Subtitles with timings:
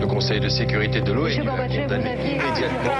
[0.00, 2.92] Le Conseil de sécurité de l'ONU a condamné immédiatement.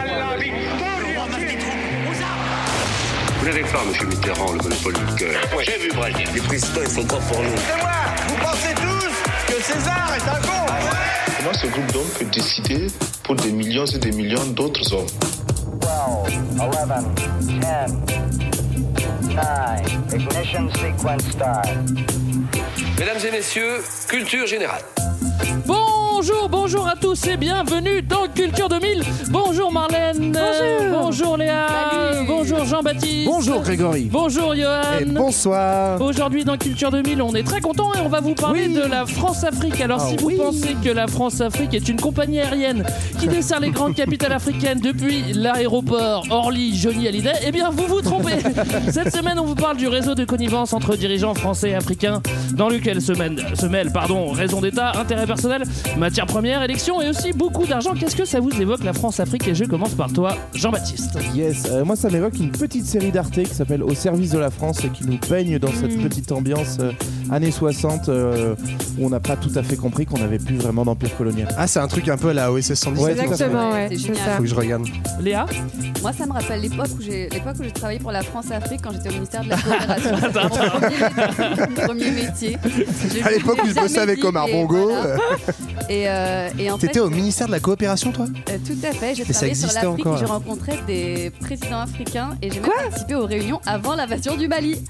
[3.40, 5.40] Vous n'avez pas, monsieur Mitterrand, le monopole du cœur.
[5.52, 6.28] Moi, j'ai vu Brazil.
[6.34, 7.48] Les présidents, ils sont pas pour nous.
[7.56, 7.90] C'est moi
[8.28, 10.66] Vous pensez tous que César est un con
[11.38, 12.86] Comment ce groupe d'hommes peut décider
[13.22, 15.06] pour des millions et des millions d'autres hommes?
[15.80, 15.88] 12,
[16.60, 17.04] 11,
[17.42, 18.47] 10,
[19.38, 21.68] 9, ignition sequence start.
[22.98, 24.82] Mesdames et messieurs, culture générale.
[26.20, 29.04] Bonjour, bonjour à tous et bienvenue dans Culture 2000.
[29.30, 30.32] Bonjour Marlène.
[30.32, 31.00] Bonjour.
[31.00, 31.68] Bonjour Léa.
[31.68, 32.26] Salut.
[32.26, 33.24] Bonjour Jean-Baptiste.
[33.30, 34.08] Bonjour Grégory.
[34.10, 34.80] Bonjour Johan.
[35.00, 36.00] Et bonsoir.
[36.00, 38.74] Aujourd'hui dans Culture 2000, on est très content et on va vous parler Oui.
[38.74, 39.80] de la France-Afrique.
[39.80, 40.36] Alors Ah si vous oui.
[40.38, 42.84] pensez que la France-Afrique est une compagnie aérienne
[43.20, 48.00] qui dessert les grandes capitales africaines depuis l'aéroport Orly Johnny Hallyday, eh bien vous vous
[48.02, 48.38] trompez.
[48.90, 52.22] Cette semaine, on vous parle du réseau de connivence entre dirigeants français et africains
[52.54, 53.12] dans lequel se
[53.66, 55.62] mêlent pardon, raison d'État, intérêt personnel,
[56.08, 57.92] matières premières, élections et aussi beaucoup d'argent.
[57.92, 61.18] Qu'est-ce que ça vous évoque la France-Afrique Et je commence par toi, Jean-Baptiste.
[61.34, 64.48] Yes, euh, moi ça m'évoque une petite série d'Arte qui s'appelle Au service de la
[64.50, 66.92] France et qui nous baigne dans cette petite ambiance euh,
[67.30, 68.54] années 60 euh,
[68.98, 71.48] où on n'a pas tout à fait compris qu'on n'avait plus vraiment d'empire colonial.
[71.58, 73.04] Ah, c'est un truc un peu à la OSS 117.
[73.04, 73.24] Ouais, tout à fait.
[73.24, 74.36] Exactement, ouais, C'est ça.
[74.36, 74.86] Faut que je regarde.
[75.20, 75.44] Léa
[76.00, 78.92] Moi, ça me rappelle l'époque où j'ai l'époque où j'ai travaillé pour la France-Afrique quand
[78.92, 80.10] j'étais au ministère de la coopération.
[80.12, 80.96] Mon premier,
[81.68, 82.56] mon premier métier.
[83.22, 84.86] À l'époque où je bossais avec Omar Bongo.
[84.88, 85.14] voilà.
[85.14, 85.16] euh,
[85.98, 88.26] Et, euh, et en fait, T'étais au ministère de la coopération, toi?
[88.50, 90.32] euh, tout à fait, j'ai travaillé sur existait l'Afrique, encore, j'ai là.
[90.32, 94.80] rencontré des présidents africains et j'ai même participé aux réunions avant l'invasion du Mali.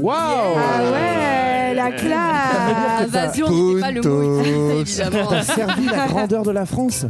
[0.00, 5.26] Waouh Ah ouais, la classe Invasion, c'était pas le mot évidemment.
[5.28, 7.06] T'as servi la grandeur de la France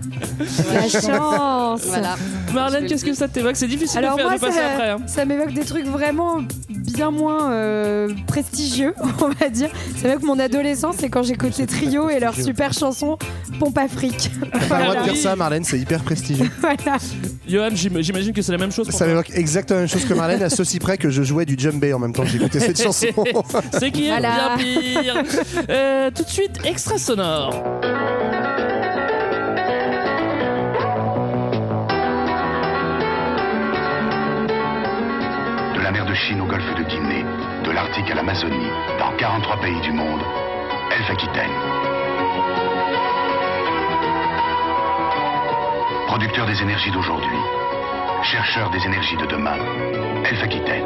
[0.73, 2.17] La chance Voilà.
[2.55, 3.57] Marlène, qu'est-ce que ça t'évoque?
[3.57, 4.91] C'est difficile Alors de, faire, moi, de passer ça, après.
[4.91, 4.99] hein.
[5.07, 6.39] ça m'évoque des trucs vraiment
[6.71, 9.69] bien moins euh, prestigieux, on va dire.
[10.01, 13.19] Ça m'évoque mon adolescence, c'est quand j'écoutais Trio et leur super chanson
[13.59, 14.31] Pompe Afrique.
[14.53, 16.51] T'as pas le droit de dire ça, Marlène, c'est hyper prestigieux.
[16.61, 16.99] voilà.
[17.49, 19.15] Johan, j'im- j'imagine que c'est la même chose pour Ça toi.
[19.15, 21.93] m'évoque exactement la même chose que Marlène, à ceci près que je jouais du djembé
[21.93, 23.07] en même temps que j'écoutais cette chanson.
[23.79, 24.57] C'est qui est Voilà.
[24.57, 25.23] bien pire.
[25.69, 27.63] Euh, tout de suite, extra sonore.
[35.75, 37.25] De la mer de Chine au golfe de Guinée,
[37.65, 38.69] de l'Arctique à l'Amazonie,
[38.99, 40.21] dans 43 pays du monde,
[40.93, 41.94] Elf Aquitaine.
[46.15, 47.37] Producteur des énergies d'aujourd'hui,
[48.23, 49.57] chercheur des énergies de demain,
[50.25, 50.85] Elf Aquitaine.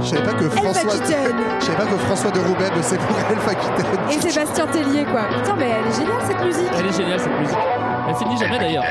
[0.00, 0.92] Je savais pas que François.
[0.92, 3.86] Je savais pas que François de Roubaix bossait pour Elf Aquitaine.
[4.12, 5.24] Et Sébastien Tellier, quoi.
[5.24, 6.70] Putain, mais elle est géniale cette musique.
[6.78, 7.58] Elle est géniale cette musique.
[8.08, 8.84] Elle finit jamais d'ailleurs.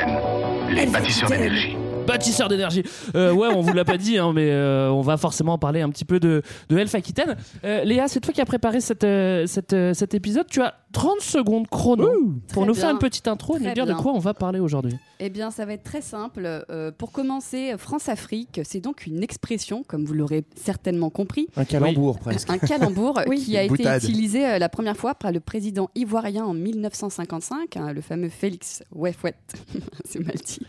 [0.69, 1.77] Les Elf bâtisseurs d'énergie.
[2.05, 2.83] Bâtisseur d'énergie.
[3.15, 5.89] Euh, ouais, on vous l'a pas dit, hein, mais euh, on va forcément parler un
[5.89, 7.37] petit peu de, de Elf Aquitaine.
[7.63, 10.47] Euh, Léa, c'est toi qui as préparé cette, euh, cette, euh, cet épisode.
[10.49, 12.09] Tu as 30 secondes chrono
[12.53, 14.95] pour nous faire une petite intro et nous dire de quoi on va parler aujourd'hui.
[15.23, 16.41] Eh bien, ça va être très simple.
[16.71, 22.17] Euh, pour commencer, France-Afrique, c'est donc une expression, comme vous l'aurez certainement compris, Un calembour
[22.19, 22.49] presque.
[22.49, 23.39] un calembour Oui.
[23.43, 27.93] qui a été utilisé euh, la première fois par le président ivoirien en 1955, hein,
[27.93, 29.35] le fameux Félix Ouefouet.
[30.05, 30.59] c'est mal dit.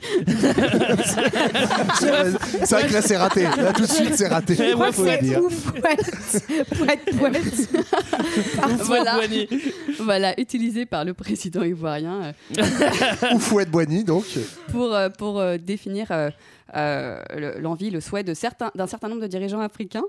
[1.94, 3.42] C'est vrai que là, c'est raté.
[3.44, 4.56] Là, tout de suite, c'est raté.
[4.60, 5.40] Eh ouais, faut dire.
[8.84, 9.18] Voilà.
[10.12, 12.62] Voilà, utilisé par le président ivoirien euh,
[13.34, 14.24] Ou Fouette Boigny, donc.
[14.70, 16.08] pour, euh, pour euh, définir
[16.74, 20.04] le- l'envie, le souhait d'un certain nombre de dirigeants africains.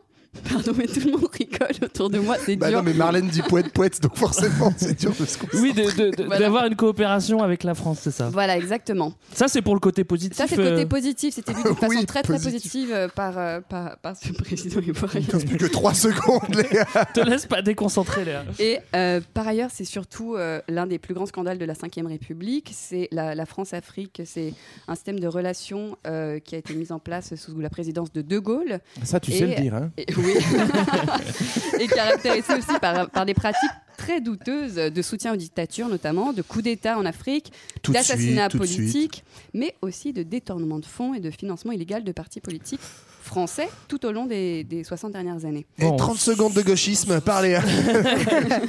[0.52, 2.78] Pardon, mais tout le monde rigole autour de moi, c'est Bah dur.
[2.80, 5.60] non, mais Marlène dit poète poète, donc forcément, c'est dur de se concentrer.
[5.62, 6.40] Oui, de- de- de- Voilà.
[6.40, 8.30] d'avoir une coopération avec la France, c'est ça.
[8.30, 9.14] Voilà, exactement.
[9.34, 10.36] Ça, c'est pour le côté positif.
[10.38, 11.36] Ça, c'est le côté euh, positif.
[11.36, 12.54] C'était vu d'une façon Oui, très, très positif.
[12.72, 15.22] positive euh, par, euh, par, par ce président ivoirien.
[15.22, 16.86] Il reste plus que 3 secondes, Léa.
[17.14, 18.44] te laisse pas déconcentrer, Léa.
[18.60, 22.08] Et euh, par ailleurs, c'est surtout euh, l'un des plus grands scandales de la Ve
[22.08, 22.72] République.
[22.74, 24.22] C'est la, la France-Afrique.
[24.26, 24.54] C'est
[24.88, 28.22] un système de relations euh, qui a été mis en place sous la présidence de
[28.22, 28.80] De Gaulle.
[29.04, 29.76] Ça, tu Et- sais le dire.
[29.76, 29.92] Hein.
[29.98, 30.34] Et, oui.
[31.80, 36.42] et caractérisé aussi par, par des pratiques très douteuses de soutien aux dictatures, notamment de
[36.42, 37.52] coups d'État en Afrique,
[37.88, 39.24] d'assassinats politiques,
[39.54, 42.82] mais aussi de détournement de fonds et de financement illégal de partis politiques
[43.24, 45.66] français tout au long des, des 60 dernières années.
[45.80, 47.62] Et 30 secondes de gauchisme par Léa.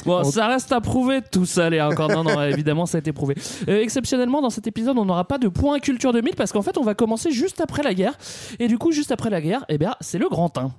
[0.05, 1.89] Bon, ça reste à prouver tout ça, Léa.
[1.89, 3.35] Encore non, non, évidemment, ça a été prouvé.
[3.69, 6.79] Euh, exceptionnellement, dans cet épisode, on n'aura pas de point culture 2000 parce qu'en fait,
[6.79, 8.17] on va commencer juste après la guerre.
[8.59, 10.71] Et du coup, juste après la guerre, eh bien, c'est le grand 1.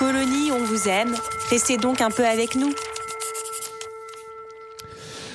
[0.00, 1.14] Colonie, on vous aime.
[1.50, 2.72] Restez donc un peu avec nous.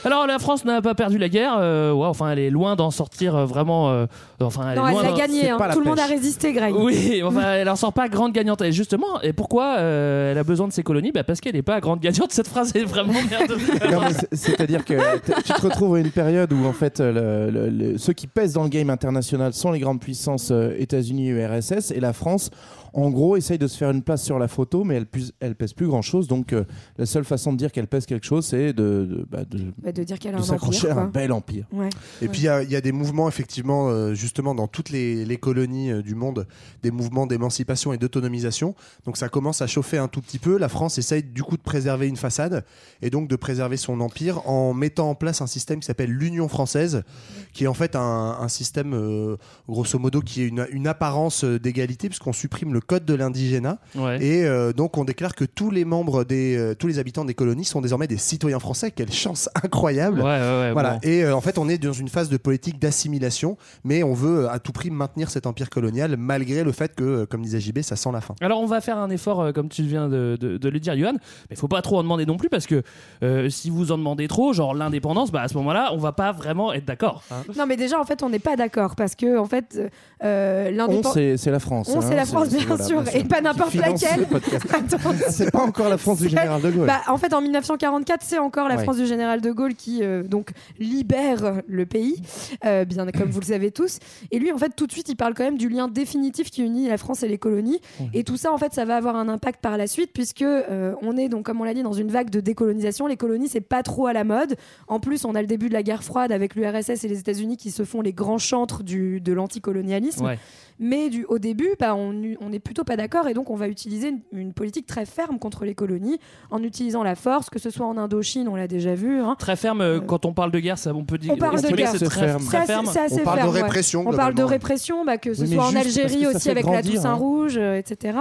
[0.03, 1.55] Alors la France n'a pas perdu la guerre.
[1.59, 3.89] euh, ouais, enfin, elle est loin d'en sortir euh, vraiment.
[3.91, 4.05] euh,
[4.39, 5.49] enfin, elle Non, est elle loin l'a d'en- gagné.
[5.49, 5.57] hein.
[5.73, 6.75] Tout le monde a résisté, Greg.
[6.75, 8.61] Oui, enfin, elle en sort pas grande gagnante.
[8.61, 11.11] Et justement, et pourquoi euh, elle a besoin de ses colonies?
[11.11, 12.31] Bah Parce qu'elle n'est pas grande gagnante.
[12.33, 13.55] Cette phrase est vraiment merde.
[13.91, 16.99] Non, mais c'est- C'est-à-dire que t- tu te retrouves à une période où en fait
[16.99, 20.75] le- le- le- ceux qui pèsent dans le game international sont les grandes puissances euh,
[20.77, 22.51] États-Unis, URSS et la France.
[22.97, 25.53] En gros, essaye de se faire une place sur la photo, mais elle, pèse- elle
[25.55, 26.29] pèse plus grand-chose.
[26.29, 26.63] Donc, euh,
[26.97, 29.91] la seule façon de dire qu'elle pèse quelque chose, c'est de, de, bah, de- Bah,
[29.91, 30.97] de dire qu'elle a de un s'accrocher empire.
[30.97, 31.65] à un bel empire.
[31.73, 31.89] Ouais.
[32.21, 34.91] Et puis il y a- il y, a des mouvements effectivement euh, justement dans toutes
[34.91, 36.47] les, les colonies euh, du monde,
[36.83, 38.75] des mouvements d'émancipation et d'autonomisation.
[39.05, 40.57] Donc ça commence à chauffer un tout petit peu.
[40.57, 42.63] La France essaye du coup de préserver une façade
[43.01, 46.47] et donc de préserver son empire en mettant en place un système qui s'appelle l'Union
[46.47, 47.03] française,
[47.51, 49.35] qui est en fait un, un système euh,
[49.67, 54.23] grosso modo qui est une, une apparence d'égalité puisqu'on supprime le code de l'indigénat Ouais.
[54.23, 57.33] et euh, donc on déclare que tous les membres des euh, tous les habitants des
[57.33, 58.91] colonies sont désormais des citoyens français.
[58.91, 60.19] Quelle chance incroyable!
[60.19, 60.93] Ouais, ouais, ouais, Voilà.
[60.93, 60.99] bon.
[61.03, 64.49] Et euh, en fait, on est dans une phase de politique d'assimilation, mais on veut
[64.49, 67.95] à tout prix maintenir cet empire colonial malgré le fait que, comme disait JB, ça
[67.95, 68.35] sent la fin.
[68.41, 70.97] Alors on va faire un effort, euh, comme tu viens de, de- de le dire,
[70.97, 71.13] Johan,
[71.49, 72.83] mais faut pas trop en demander non plus parce que
[73.23, 76.31] euh, si vous en demandez trop, genre l'indépendance, bah à ce moment-là, on va pas
[76.31, 77.23] vraiment être d'accord.
[77.31, 77.43] hein.
[77.57, 79.79] Non, mais déjà, en fait, on n'est pas d'accord parce que, en fait,
[80.23, 81.13] euh, On, l'indépendance.
[81.13, 81.89] c'est c'est la France.
[81.93, 84.27] On, hein, c'est la France, bien, voilà, sûr, et pas n'importe laquelle.
[85.29, 86.87] C'est pas encore la France du général de Gaulle.
[86.87, 88.83] Bah, en fait, en 1944, c'est encore la Ouais.
[88.83, 92.21] France du général de Gaulle qui euh, donc libère le pays,
[92.65, 93.99] euh, bien comme vous le savez tous.
[94.31, 96.61] Et lui, en fait, tout de suite, il parle quand même du lien définitif qui
[96.63, 97.79] unit la France et les colonies.
[98.13, 100.93] Et tout ça, en fait, ça va avoir un impact par la suite, puisque euh,
[101.01, 103.07] on est donc, comme on l'a dit, dans une vague de décolonisation.
[103.07, 104.55] Les colonies, c'est pas trop à la mode.
[104.87, 107.57] En plus, on a le début de la guerre froide avec l'URSS et les États-Unis
[107.57, 110.25] qui se font les grands chantres du, de l'anticolonialisme.
[110.25, 110.39] Ouais.
[110.77, 113.67] Mais du, au début, bah, on on n'est plutôt pas d'accord et donc on va
[113.69, 116.19] utiliser une, une politique très ferme contre les colonies
[116.51, 119.19] en utilisant la force, que ce soit en Indochine, on l'a déjà vu.
[119.21, 119.35] hein.
[119.39, 121.33] Très ferme, euh, quand on parle de guerre, ça, on peut dire.
[121.33, 121.91] On parle de guerre.
[121.97, 122.43] c'est très, ferme.
[122.43, 122.85] très assez- ferme.
[122.87, 123.61] c'est assez On parle de ferme, ouais.
[123.61, 126.81] répression, On parle de répression, bah, que ce Oui, soit en Algérie aussi avec la
[126.83, 127.13] Toussaint hein.
[127.13, 128.17] Rouge, euh, etc.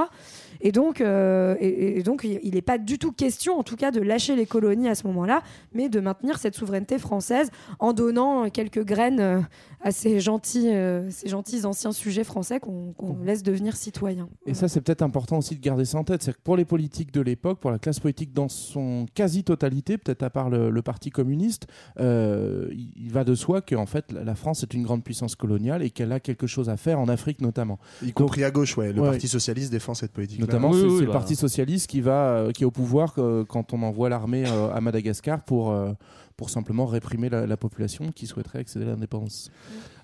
[0.61, 3.91] Et donc, euh, et, et donc il n'est pas du tout question, en tout cas,
[3.91, 5.43] de lâcher les colonies à ce moment-là,
[5.75, 9.41] mais de maintenir cette souveraineté française en donnant quelques graines euh,
[9.83, 14.29] à ces gentils, euh, ces gentils anciens sujets français qu'on qu'on laisse devenir citoyens.
[14.47, 16.23] Et ça, c'est peut-être important aussi de garder ça en tête.
[16.23, 20.23] C'est que pour les politiques de l'époque, pour la classe politique dans son quasi-totalité, peut-être
[20.23, 21.67] à part le, le Parti communiste,
[22.01, 25.05] euh, il, il va de soi que en fait, la la France est une grande
[25.05, 27.79] puissance coloniale et qu'elle a quelque chose à faire en Afrique notamment.
[28.03, 28.93] Y compris à gauche, ouais.
[28.93, 29.11] Le Ouais.
[29.11, 30.41] Parti socialiste défend cette politique.
[30.41, 31.13] Notamment, Oui, c'est oui, le bah.
[31.13, 34.71] Parti socialiste qui, va, euh, qui est au pouvoir euh, quand on envoie l'armée euh,
[34.75, 35.93] à Madagascar pour, euh,
[36.37, 39.51] pour simplement réprimer la, la population qui souhaiterait accéder à l'indépendance.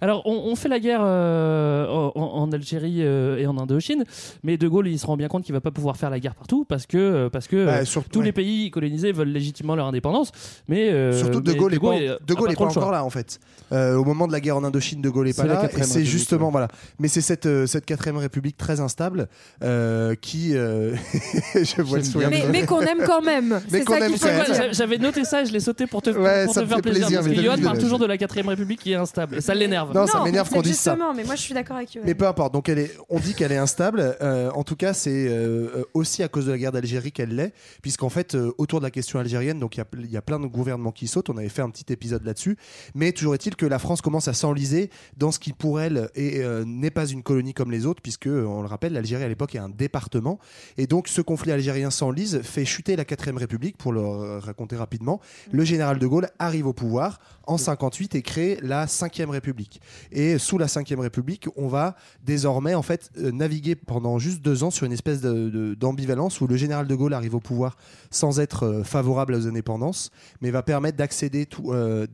[0.00, 4.04] Alors, on, on fait la guerre euh, en, en Algérie euh, et en Indochine,
[4.42, 6.34] mais De Gaulle, il se rend bien compte qu'il va pas pouvoir faire la guerre
[6.34, 8.24] partout parce que, euh, parce que Bah, sur- tous ouais.
[8.26, 10.32] les pays colonisés veulent légitimement leur indépendance.
[10.68, 13.38] Mais euh, Surtout De Gaulle n'est pas, De Gaulle est pas encore là en fait.
[13.72, 15.58] Euh, au moment de la guerre en Indochine, De Gaulle est pas là.
[15.58, 16.52] Et quatrième c'est justement ouais.
[16.52, 16.68] voilà.
[16.98, 19.28] Mais c'est cette euh, cette quatrième République très instable
[19.62, 20.94] euh, qui, euh,
[21.54, 22.28] je vois le sourire.
[22.30, 23.60] Mais, mais qu'on aime quand même.
[23.70, 26.44] Mais C'est qu'on ça aime J'avais noté ça et je l'ai sauté pour te, Ouais,
[26.46, 27.06] pour ça te me faire plaisir.
[27.06, 29.36] plaisir, parce que Johan parle toujours de la 4 République qui est instable.
[29.36, 29.89] Et ça l'énerve.
[29.94, 30.92] Non, ça m'énerve qu'on dise ça.
[30.92, 32.00] Justement, mais moi je suis d'accord avec eux.
[32.04, 32.52] Mais peu importe.
[32.52, 34.16] Donc elle est, on dit qu'elle est instable.
[34.20, 37.52] Euh, en tout cas, c'est euh, aussi à cause de la guerre d'Algérie qu'elle l'est,
[37.82, 40.22] puisqu'en fait, euh, autour de la question algérienne, donc il y a, il y a
[40.22, 41.30] plein de gouvernements qui sautent.
[41.30, 42.56] On avait fait un petit épisode là-dessus.
[42.94, 46.64] Mais toujours est-il que la France commence à s'enliser dans ce qui pour elle euh,
[46.66, 49.54] n'est pas une colonie comme les autres, puisque euh, on le rappelle, l'Algérie à l'époque
[49.54, 50.38] est un département.
[50.76, 54.76] Et donc ce conflit algérien s'enlise, fait chuter la 4 République, pour le euh, raconter
[54.76, 55.20] rapidement.
[55.52, 57.20] Le général de Gaulle arrive au pouvoir
[57.50, 59.80] en 58 et crée la 5 République.
[60.12, 64.62] Et sous la 5 République, on va désormais en fait euh, naviguer pendant juste deux
[64.62, 67.76] ans sur une espèce d'ambivalence où le général de Gaulle arrive au pouvoir
[68.10, 72.06] sans être euh, favorable aux indépendances, mais va permettre d'accéder euh,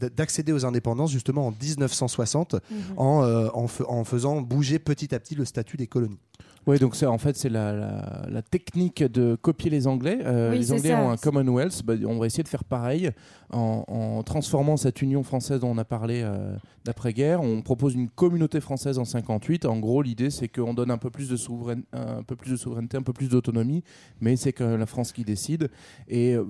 [0.52, 2.56] aux indépendances justement en 1960
[2.96, 6.18] en, euh, en, fa- en faisant bouger petit à petit le statut des colonies.
[6.66, 10.18] Oui, donc c'est en fait c'est la, la- la technique de copier les Anglais.
[10.24, 11.00] Euh, Oui, les Anglais ça.
[11.00, 11.82] ont un Commonwealth.
[11.84, 13.10] Bah, on va essayer de faire pareil
[13.52, 17.40] en, en transformant cette Union française dont on a parlé euh, d'après-guerre.
[17.40, 19.64] On propose une communauté française en 58.
[19.64, 22.56] En gros, l'idée c'est qu'on donne un peu plus de souveraine- un peu plus de
[22.56, 23.84] souveraineté, un peu plus d'autonomie,
[24.20, 25.70] mais c'est que la France qui décide.
[26.08, 26.44] Et euh,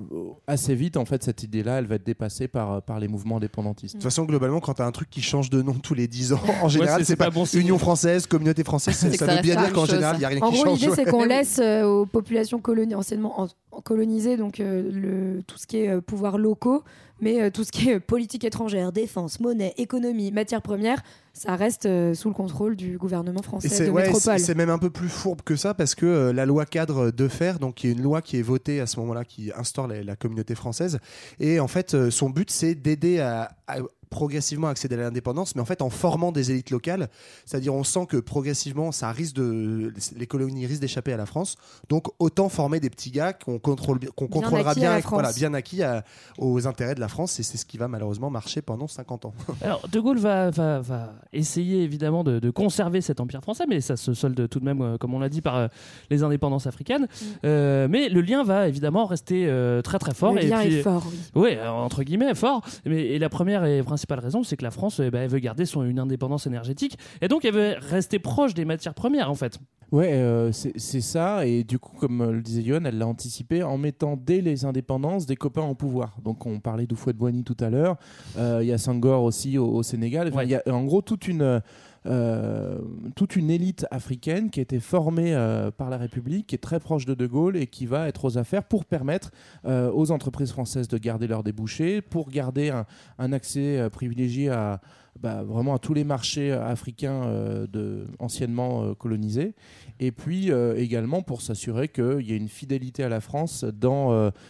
[0.46, 3.94] assez vite, en fait, cette idée-là, elle va être dépassée par par les mouvements indépendantistes.
[3.96, 6.08] De toute façon, globalement, quand tu as un truc qui change de nom tous les
[6.08, 7.60] 10 ans, en général, c'est- pas, pas bon signe.
[7.60, 10.18] Union française, communauté française, ça, ça veut bien dire qu'en même général, ça.
[10.18, 10.80] il y a rien en qui gros, change.
[10.80, 15.42] l'idée, c'est qu'on laisse euh, aux populations coloni- anciennement en- en colonisées donc euh, le,
[15.42, 16.82] tout ce qui est euh, pouvoirs locaux,
[17.20, 21.02] mais euh, tout ce qui est politique étrangère, défense, monnaie, économie, matières premières,
[21.34, 24.38] ça reste sous le contrôle du gouvernement Et français c'est de ouais, métropole.
[24.38, 27.58] c'est- même un peu plus fourbe que ça parce que la loi cadre de fer,
[27.58, 30.16] donc qui est une loi qui est votée à ce moment-là, qui instaure la, la
[30.16, 30.98] communauté française,
[31.38, 33.76] et en fait son but c'est d'aider à, à
[34.16, 37.08] progressivement accéder à l'indépendance, mais en fait en formant des élites locales,
[37.44, 41.56] c'est-à-dire on sent que progressivement ça risque de les colonies risquent d'échapper à la France,
[41.90, 45.38] donc autant former des petits gars qu'on contrôle qu'on Bien contrôlera bien, avec- voilà, France.
[45.38, 46.02] bien acquis à-
[46.38, 49.34] aux intérêts de la France, et c'est ce qui va malheureusement marcher pendant 50 ans.
[49.60, 53.82] Alors, De Gaulle va, va, va essayer évidemment de, de conserver cet empire français, mais
[53.82, 55.68] ça se solde tout de même, euh, comme on l'a dit, par euh,
[56.08, 57.02] les indépendances africaines.
[57.04, 57.24] Mm.
[57.44, 60.32] Euh, mais le lien va évidemment rester euh, très très fort.
[60.32, 61.04] Le et lien puis- est fort,
[61.34, 61.42] oui.
[61.42, 62.62] Ouais, entre guillemets, fort.
[62.86, 65.38] Mais, et la première et principale raison, c'est que la France, eh ben, elle veut
[65.38, 66.98] garder son, une indépendance énergétique.
[67.20, 69.58] Et donc, elle veut rester proche des matières premières, en fait.
[69.92, 71.46] Ouais, euh, c'est ça.
[71.46, 74.64] Et du coup, comme euh, le disait Yohan, elle l'a anticipé en mettant dès les
[74.64, 76.16] indépendances des copains au pouvoir.
[76.24, 77.96] Donc, on parlait d'Oufouet de Boigny tout à l'heure.
[78.36, 80.28] Euh, Il y a Senghor aussi au, au Sénégal.
[80.28, 81.62] Enfin, Il y a en gros toute une.
[82.06, 82.78] Euh,
[83.16, 86.78] toute une élite africaine qui a été formée euh, par la République, qui est très
[86.78, 89.30] proche de De Gaulle et qui va être aux affaires pour permettre
[89.64, 92.70] euh, aux entreprises françaises de garder leurs débouchés, pour garder
[93.18, 94.80] un, accès privilégié à,
[95.20, 99.54] bah, vraiment à tous les marchés euh, africains euh, anciennement euh, colonisés.
[99.98, 103.64] Et puis également pour s'assurer qu'il y ait une fidélité à la France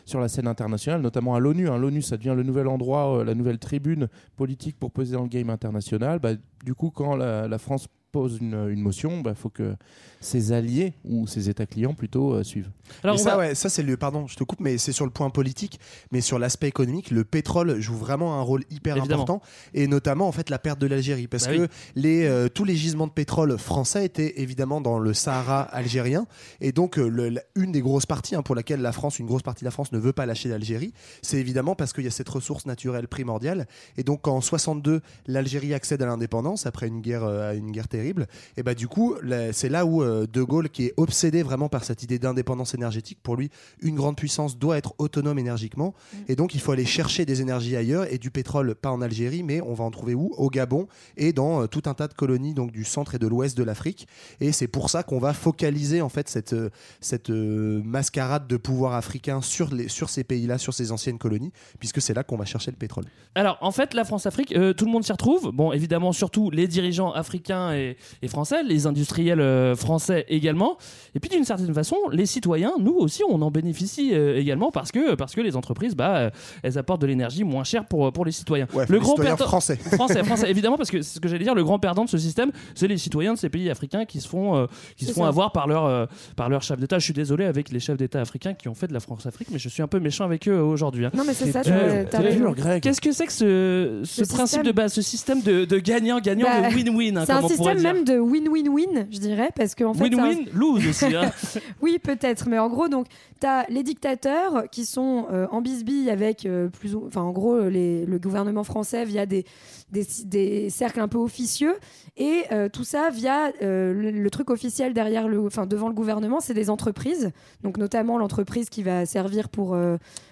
[0.04, 1.68] sur la scène internationale, notamment à l'ONU.
[1.68, 1.78] hein.
[1.78, 5.48] L'ONU, ça devient le nouvel endroit, la nouvelle tribune politique pour peser dans le game
[5.48, 6.18] international.
[6.18, 6.30] Bah,
[6.64, 9.76] du coup, quand la, France pose une, une motion, il bah, faut que
[10.20, 12.70] ses alliés, ou ses États clients plutôt, euh, suivent.
[13.04, 15.30] Mais ça, ouais, ça c'est le pardon, je te coupe, mais c'est sur le point
[15.30, 15.78] politique,
[16.12, 19.22] mais sur l'aspect économique, le pétrole joue vraiment un rôle hyper Évidemment.
[19.24, 19.42] important,
[19.74, 21.66] et notamment en fait la perte de l'Algérie, parce Bah que oui.
[21.96, 26.26] les euh, tous les gisements de pétrole français étaient évidemment dans le Sahara algérien,
[26.60, 29.26] et donc euh, le- la- une des grosses parties hein, pour laquelle la France, une
[29.26, 30.92] grosse partie de la France ne veut pas lâcher l'Algérie,
[31.22, 35.74] c'est évidemment parce qu'il y a cette ressource naturelle primordiale, et donc en 62 l'Algérie
[35.74, 39.14] accède à l'indépendance après une guerre euh, une guerre terrible, et bah du coup
[39.52, 43.18] c'est là où euh, De Gaulle qui est obsédé vraiment par cette idée d'indépendance énergétique,
[43.22, 45.94] pour lui une grande puissance doit être autonome énergiquement.
[46.28, 49.42] Et donc il faut aller chercher des énergies ailleurs et du pétrole pas en Algérie
[49.42, 50.32] mais on va en trouver où?
[50.36, 53.26] Au Gabon et dans euh, tout un tas de colonies donc du centre et de
[53.26, 54.06] l'ouest de l'Afrique.
[54.40, 56.70] Et c'est pour ça qu'on va focaliser en fait cette, euh,
[57.00, 61.52] cette euh, mascarade de pouvoir africain sur, les, sur ces pays-là, sur ces anciennes colonies
[61.78, 63.04] puisque c'est là qu'on va chercher le pétrole.
[63.34, 65.50] Alors, en fait, la France-Afrique, euh, tout le monde s'y retrouve.
[65.52, 70.76] Bon, évidemment, surtout les dirigeants africains et, et français, les industriels euh, français également.
[71.14, 74.92] Et puis, d'une certaine façon, les citoyens, nous aussi, on en bénéficie euh, également parce
[74.92, 76.30] que, parce que les entreprises, bah, euh,
[76.62, 78.66] elles apportent de l'énergie moins chère pour, pour les citoyens.
[78.74, 79.76] Ouais, les citoyens français.
[79.92, 82.18] français, français, évidemment, parce que c'est ce que j'allais dire, le grand perdant de ce
[82.18, 85.22] système, c'est les citoyens de ces pays africains qui se font, euh, qui se font
[85.22, 85.28] ça.
[85.28, 86.04] avoir par leur, euh,
[86.36, 86.98] par leur chef d'État.
[86.98, 89.58] Je suis désolé avec les chefs d'État africains qui ont fait de la France-Afrique, mais
[89.58, 91.06] je suis un peu méchant avec eux aujourd'hui.
[91.06, 91.10] hein.
[91.14, 92.54] Non, mais c'est ça, raison.
[92.82, 96.46] Qu'est-ce que c'est que ce, ce Le principe système- de base, ce système de, gagnant-gagnant,
[96.46, 100.04] Bah, de win-win, hein, c'est un système même de win-win-win, je dirais, parce fait.
[100.14, 101.14] un- Win-win, lose aussi.
[101.14, 101.30] hein.
[101.82, 103.06] oui, peut-être, mais en gros, donc,
[103.40, 107.32] tu as les dictateurs qui sont euh, en bisbille avec euh, plus ou enfin, en
[107.32, 109.44] gros, les- le gouvernement français via des,
[109.92, 111.74] des, des cercles un peu officieux,
[112.16, 116.40] et euh, tout ça via le, le truc officiel derrière le, enfin, devant le gouvernement,
[116.40, 117.30] c'est des entreprises,
[117.62, 119.76] donc notamment l'entreprise qui va servir pour,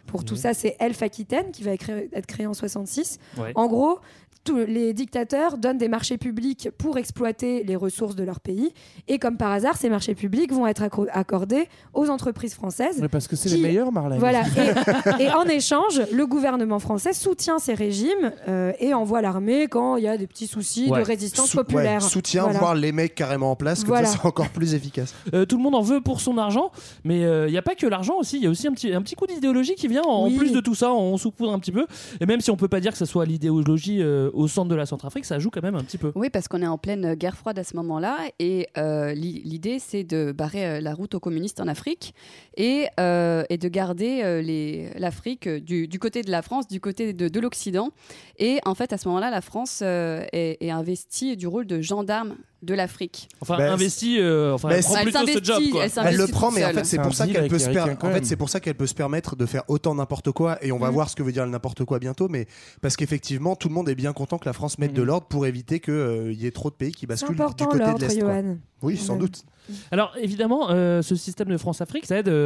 [0.07, 3.19] pour tout ça, c'est Elf Aquitaine, qui va être créé, être créée en 66.
[3.39, 3.53] Ouais.
[3.55, 3.99] En gros,
[4.45, 8.73] tous les dictateurs donnent des marchés publics pour exploiter les ressources de leur pays.
[9.09, 10.83] Et comme par hasard, ces marchés publics vont être
[11.13, 12.99] accordés aux entreprises françaises.
[13.01, 14.19] Mais parce que c'est qui- les meilleurs, Marlène.
[14.19, 14.43] Voilà.
[15.19, 19.97] Et, et en échange, le gouvernement français soutient ces régimes euh, et envoie l'armée quand
[19.97, 21.01] il y a des petits soucis Ouais.
[21.01, 22.03] de résistance Sou- populaire.
[22.03, 22.59] ouais, soutien, Voilà.
[22.59, 24.07] voire les mecs carrément en place, comme Voilà.
[24.09, 25.15] ça c'est encore plus efficace.
[25.33, 26.71] Euh, tout le monde en veut pour son argent,
[27.05, 28.37] mais il n'y a pas que l'argent aussi.
[28.37, 30.37] Il y a aussi un petit, un petit coup d'idéologie qui vient en Oui.
[30.37, 30.93] plus de tout ça.
[30.93, 31.87] On saupoudre un petit peu.
[32.21, 34.75] Et même si on peut pas dire que ce soit l'idéologie euh, au centre de
[34.75, 36.13] la Centrafrique, ça joue quand même un petit peu.
[36.15, 38.19] Oui, parce qu'on est en pleine guerre froide à ce moment-là.
[38.39, 42.15] Et euh, li- l'idée, c'est de barrer euh, la route aux communistes en Afrique
[42.57, 46.81] et, euh, et de garder euh, l'Afrique euh, du, du côté de la France, du
[46.81, 47.91] côté de, de l'Occident.
[48.39, 51.81] Et en fait, à ce moment-là, la France euh, est, est investie du rôle de
[51.81, 53.29] gendarme de l'Afrique.
[53.43, 55.63] Enfin, Ben, investi, euh, enfin, Ben, elle prend c'est- plutôt Elle ce job.
[55.71, 55.85] Quoi.
[55.85, 58.11] elle Elle le prend, mais en fait, c'est pour ça qu'elle peut, se per- en
[58.11, 60.57] fait, c'est pour ça qu'elle peut se permettre de faire autant n'importe quoi.
[60.65, 60.95] Et on va Mm.
[60.95, 62.29] voir ce que veut dire le n'importe quoi bientôt.
[62.29, 62.47] Mais
[62.81, 65.45] parce qu'effectivement, tout le monde est bien content que la France mette de l'ordre pour
[65.47, 68.01] éviter qu'il y ait trop de pays qui C'est basculent du important côté de l'ordre,
[68.07, 68.57] l'Est.
[68.83, 69.19] Oui, sans Ouais.
[69.21, 69.43] doute.
[69.91, 72.44] Alors évidemment, euh, ce système de France-Afrique, ça aide euh,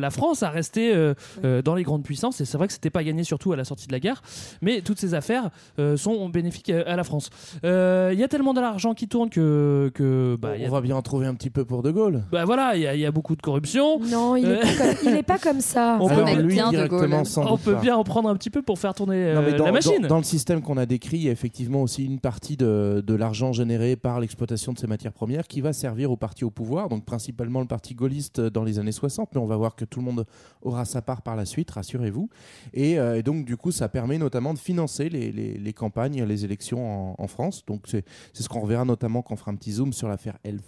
[0.00, 2.40] la France à rester euh, euh, dans les grandes puissances.
[2.40, 4.22] Et c'est vrai que c'était pas gagné surtout à la sortie de la guerre,
[4.62, 7.30] mais toutes ces affaires euh, sont bénéfiques euh, à la France.
[7.64, 9.90] Euh, Il y a tellement d'argent qui tourne, que.
[9.94, 12.22] que bah, a- On va bien en trouver un petit peu pour De Gaulle.
[12.32, 14.00] bah voilà, il y, a- il y a beaucoup de corruption.
[14.00, 14.60] Non, il est, Euh.
[14.60, 15.98] pas comme, il est pas comme ça.
[16.00, 17.26] On peut, Alors, aime lui, bien De Gaulle.
[17.26, 19.58] sans on peut bien en prendre un petit peu pour faire tourner Non, mais euh,
[19.58, 20.02] dans, la machine.
[20.02, 23.02] dans- dans le système qu'on a décrit, il y a effectivement aussi une partie de,
[23.06, 26.50] de l'argent généré par l'exploitation de ces matières premières qui va servir au parti au
[26.50, 29.84] pouvoir, donc principalement le parti gaulliste dans les années 60, mais on va voir que
[29.84, 30.24] tout le monde
[30.62, 32.28] aura sa part par la suite, rassurez-vous.
[32.74, 36.22] Et, euh, et donc du coup, ça permet notamment de financer les, les- les campagnes,
[36.24, 37.64] les élections en, en France.
[37.66, 40.62] Donc c'est ce qu'on reverra notamment quand on fera un petit zoom sur l'affaire Elf.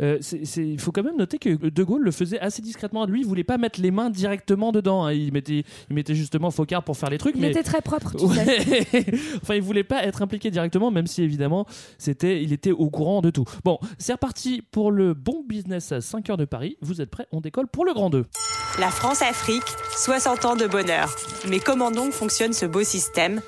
[0.00, 0.18] Euh,
[0.56, 3.06] Il faut quand même noter que De Gaulle le faisait assez discrètement.
[3.06, 5.04] Lui, il voulait pas mettre les mains directement dedans.
[5.04, 5.12] hein.
[5.12, 7.34] Il, mettait, il mettait justement Focard pour faire les trucs.
[7.36, 7.50] Il mais...
[7.50, 8.84] était très propre, tu sais.
[8.92, 9.04] Ouais.
[9.42, 11.66] enfin, il voulait pas être impliqué directement, même si évidemment,
[11.98, 13.44] c'était, il était au courant de tout.
[13.64, 16.76] Bon, c'est reparti pour le bon business à 5 heures de Paris.
[16.80, 17.26] Vous êtes prêts?
[17.32, 18.24] On décolle pour le grand 2.
[18.78, 19.64] La France-Afrique,
[19.96, 21.14] 60 ans de bonheur.
[21.48, 23.40] Mais comment donc fonctionne ce beau système?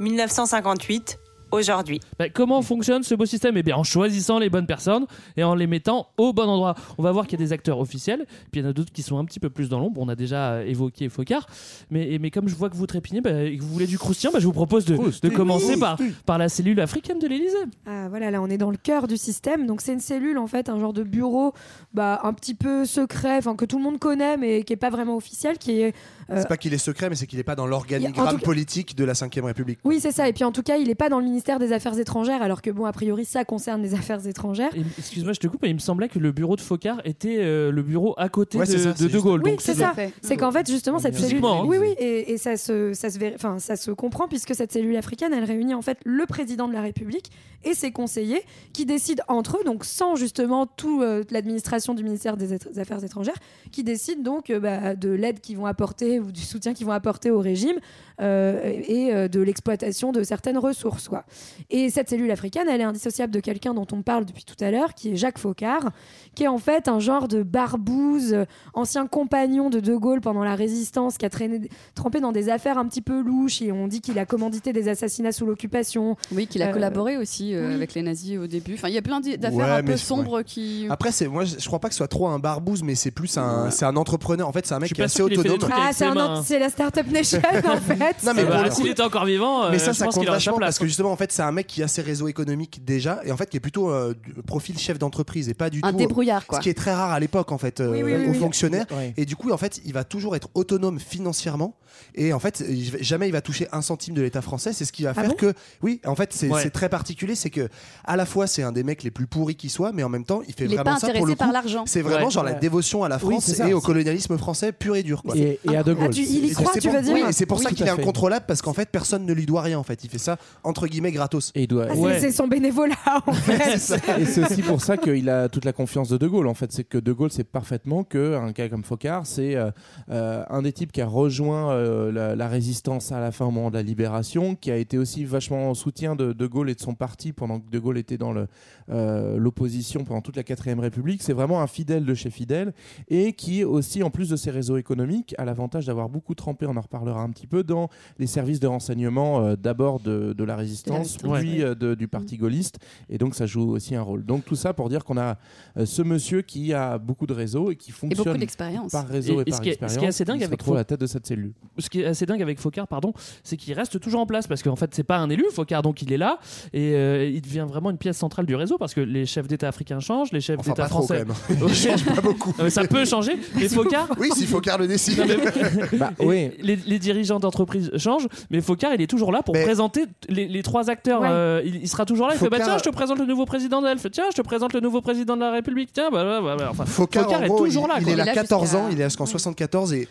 [0.00, 1.18] 1958,
[1.50, 2.00] aujourd'hui.
[2.18, 3.56] Bah, comment fonctionne ce beau système?
[3.56, 6.74] Eh bien, en choisissant les bonnes personnes et en les mettant au bon endroit.
[6.98, 8.92] On va voir qu'il y a des acteurs officiels, puis il y en a d'autres
[8.92, 10.00] qui sont un petit peu plus dans l'ombre.
[10.00, 11.46] On a déjà euh, évoqué Focard,
[11.90, 14.40] mais, comme je vois que vous trépignez bah, et que vous voulez du croustillant, bah,
[14.40, 17.56] je vous propose de, de commencer par, par la cellule africaine de l'Élysée.
[17.86, 19.66] Ah, voilà, là on est dans le cœur du système.
[19.66, 21.52] Donc c'est une cellule en fait, un genre de bureau,
[21.94, 24.90] bah, un petit peu secret, enfin que tout le monde connaît mais qui est pas
[24.90, 25.94] vraiment officiel, qui est.
[26.30, 29.04] euh, C'est pas qu'il est secret, mais c'est qu'il est pas dans l'organigramme politique de
[29.04, 29.78] la 5ème République.
[29.84, 30.28] Oui, c'est ça.
[30.28, 32.62] Et puis en tout cas, il est pas dans le ministère des Affaires étrangères, alors
[32.62, 34.70] que bon, a priori, ça concerne les affaires étrangères.
[34.98, 37.70] Excuse-moi, je te coupe, mais il me semblait que le bureau de Focard était euh,
[37.70, 39.42] le bureau à côté Ouais, de, ça, de Gaulle.
[39.44, 39.94] Oui, Donc, c'est ça.
[40.22, 41.44] C'est qu'en fait, justement, cette cellule.
[41.44, 41.62] Hein.
[41.64, 44.96] Oui, oui, et, et ça, se, ça, se, enfin, ça se comprend puisque cette cellule
[44.96, 47.30] africaine, elle réunit en fait le président de la République
[47.64, 48.42] et ses conseillers
[48.72, 53.38] qui décident entre eux, donc sans justement toute l'administration du ministère des Affaires étrangères,
[53.72, 56.92] qui décident donc euh, bah, de l'aide qu'ils vont apporter ou du soutien qu'ils vont
[56.92, 57.76] apporter au régime
[58.20, 61.08] euh, et euh, de l'exploitation de certaines ressources.
[61.08, 61.24] Quoi.
[61.70, 64.70] Et cette cellule africaine, elle est indissociable de quelqu'un dont on parle depuis tout à
[64.70, 65.90] l'heure, qui est Jacques Faucard,
[66.34, 68.36] qui est en fait un genre de barbouze,
[68.74, 72.78] ancien compagnon de De Gaulle pendant la résistance, qui a traîné, trempé dans des affaires
[72.78, 76.16] un petit peu louches, et on dit qu'il a commandité des assassinats sous l'occupation.
[76.32, 77.74] Oui, qu'il a Euh, collaboré aussi euh, oui.
[77.74, 78.74] avec les nazis au début.
[78.74, 80.86] Enfin, il y a plein d'affaires Ouais, un peu sombres qui.
[80.90, 83.36] Après, c'est moi, je crois pas que ce soit trop un barbouze, mais c'est plus
[83.38, 84.46] un, c'est un entrepreneur.
[84.48, 85.58] En fait, c'est un mec qui est assez autonome.
[85.72, 88.16] Ah, c'est un c'est la Startup Nation en fait.
[88.24, 90.24] Non, mais pour le coup- S'il était encore vivant, euh, Mais ça, je ça compte
[90.26, 93.20] vachement parce que justement, en fait, c'est un mec qui a ses réseaux économiques déjà
[93.24, 94.14] et en fait qui est plutôt euh,
[94.46, 95.98] profil chef d'entreprise et pas du Un tout.
[95.98, 96.58] débrouillard, quoi.
[96.58, 98.38] Ce qui est très rare à l'époque, en fait, euh, Oui, oui, oui, aux oui.
[98.38, 98.86] fonctionnaires.
[99.16, 101.74] Et du coup, en fait, il va toujours être autonome financièrement
[102.14, 102.64] et en fait,
[103.00, 104.72] jamais il va toucher un centime de l'État français.
[104.72, 107.34] C'est ce qui va Ah faire que, oui, en fait, c'est très particulier.
[107.34, 107.68] C'est que
[108.04, 110.24] à la fois, c'est un des mecs les plus pourris qui soit, mais en même
[110.24, 111.52] temps, il fait Il est vraiment pas ça pour intéressé le par coup.
[111.54, 111.84] l'argent.
[111.86, 115.22] C'est vraiment genre la dévotion à la France et au colonialisme français pur et dur.
[115.22, 115.36] Quoi.
[115.36, 117.46] Et, et à De Ah, tu- il y croit, tu veux dire oui, et c'est
[117.46, 119.82] pour Oui, ça qu'il est incontrôlable parce qu'en fait personne ne lui doit rien en
[119.82, 120.02] fait.
[120.04, 121.52] Il fait ça entre guillemets gratos.
[121.54, 121.86] Et il doit.
[121.90, 122.18] Ah, c'est- Ouais.
[122.20, 122.94] C'est son bénévolat
[123.26, 123.74] en fait.
[124.20, 126.46] Et c'est aussi pour ça qu'il a toute la confiance de De Gaulle.
[126.48, 129.70] En fait, c'est que De Gaulle sait parfaitement que un gars comme Focard, c'est euh,
[130.10, 133.50] euh, un des types qui a rejoint euh, la, la résistance à la fin au
[133.50, 136.74] moment de la libération, qui a été aussi vachement en soutien de De Gaulle et
[136.74, 138.46] de son parti pendant que De Gaulle était dans le,
[138.88, 141.22] l'opposition pendant toute la quatrième République.
[141.22, 142.72] C'est vraiment un fidèle de chez fidèle
[143.08, 146.66] et qui aussi, en plus de ses réseaux économiques, a l'avantage d'avoir beaucoup trempé.
[146.66, 150.44] On en reparlera un petit peu dans les services de renseignement euh, d'abord de, de
[150.44, 152.78] la résistance, puis euh, de- du parti gaulliste.
[153.08, 154.24] Et donc ça joue aussi un rôle.
[154.24, 155.38] Donc tout ça pour dire qu'on a
[155.76, 158.92] euh, ce monsieur qui a beaucoup de réseaux et qui Et beaucoup fonctionne d'expérience.
[158.92, 160.14] par réseau et, Et- et par ce qui est- ce qui est expérience.
[160.14, 161.52] assez dingue avec la tête de cette cellule.
[161.78, 164.62] ce qui est assez dingue avec Focard, pardon, c'est qu'il reste toujours en place parce
[164.62, 166.38] qu'en fait, c'est pas un élu, Focard, donc il est là
[166.72, 169.68] et euh, il devient vraiment une pièce centrale du réseau parce que les chefs d'État
[169.68, 171.24] africains changent, les chefs Enfin d'État trop quand français.
[171.24, 171.62] même.
[171.62, 171.68] Ok.
[171.70, 172.50] Il change pas beaucoup.
[172.58, 174.08] Non, mais ça peut changer, mais Focard.
[174.18, 175.18] Oui, si Focard le décide.
[175.18, 176.50] Non, mais- Bah, oui.
[176.60, 180.46] les, les dirigeants d'entreprise changent, mais Focard, il est toujours là pour Mais- présenter les,
[180.48, 181.20] les trois acteurs.
[181.22, 181.28] Ouais.
[181.30, 182.34] euh, il, il sera toujours là.
[182.34, 184.06] Il fait bah, Focard- tiens, je te présente le nouveau président d'Elf.
[184.12, 185.90] Tiens, je te présente le nouveau président de la République.
[185.92, 187.94] Tiens, bah, bah, bah, bah, enfin, Focard, en est toujours il, là.
[187.98, 188.12] il quoi.
[188.12, 190.08] est là Il est là 14 jusqu'à- ans, il est là jusqu'en 74 et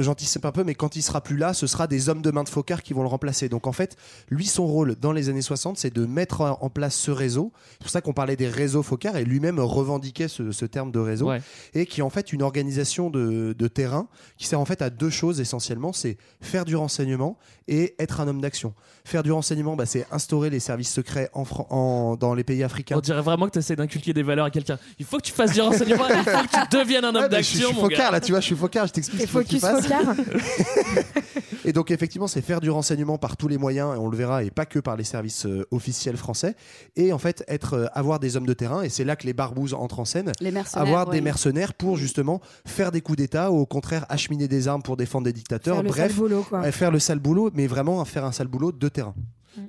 [0.00, 2.44] j'anticipe un peu, mais quand il sera plus là, ce sera des hommes de main
[2.44, 3.48] de Focard qui vont le remplacer.
[3.48, 3.96] Donc en fait,
[4.30, 7.52] lui, son rôle dans les années 60, c'est de mettre en en place ce réseau.
[7.72, 10.98] C'est pour ça qu'on parlait des réseaux Focard et lui-même revendiquait ce, ce terme de
[10.98, 11.42] réseau Ouais.
[11.74, 14.88] et qui est en fait une organisation de, de terrain qui sert en fait à
[14.88, 18.72] deux choses essentiellement, c'est faire du renseignement et être un homme d'action.
[19.04, 22.96] Faire du renseignement, bah, c'est instaurer les services secrets en, en- dans les pays africains.
[22.96, 24.78] On dirait vraiment que tu essaies d'inculquer des valeurs à quelqu'un.
[24.98, 27.28] Il faut que tu fasses du renseignement, il faut que tu deviennes un homme Ouais,
[27.28, 29.20] bah, je suis, je d'action, suis Focard là, tu vois, je suis Focard, je t'explique
[29.20, 29.86] qu'il faut fasses.
[29.86, 30.14] Focard.
[31.64, 34.42] Et donc effectivement, c'est faire du renseignement par tous les moyens, et on le verra,
[34.44, 36.54] et pas que par les services euh, officiels français.
[36.96, 39.32] Et en fait, être, euh, avoir des hommes de terrain, et c'est là que les
[39.32, 40.32] barbouzes entrent en scène.
[40.40, 40.86] Les mercenaires.
[40.86, 44.82] Avoir des mercenaires pour justement faire des coups d'État ou au contraire acheminer des armes
[44.82, 45.74] pour défendre des dictateurs.
[45.76, 46.64] Faire le Bref, sale boulot, quoi.
[46.64, 49.14] euh, faire le sale boulot, mais vraiment faire un sale boulot de terrain.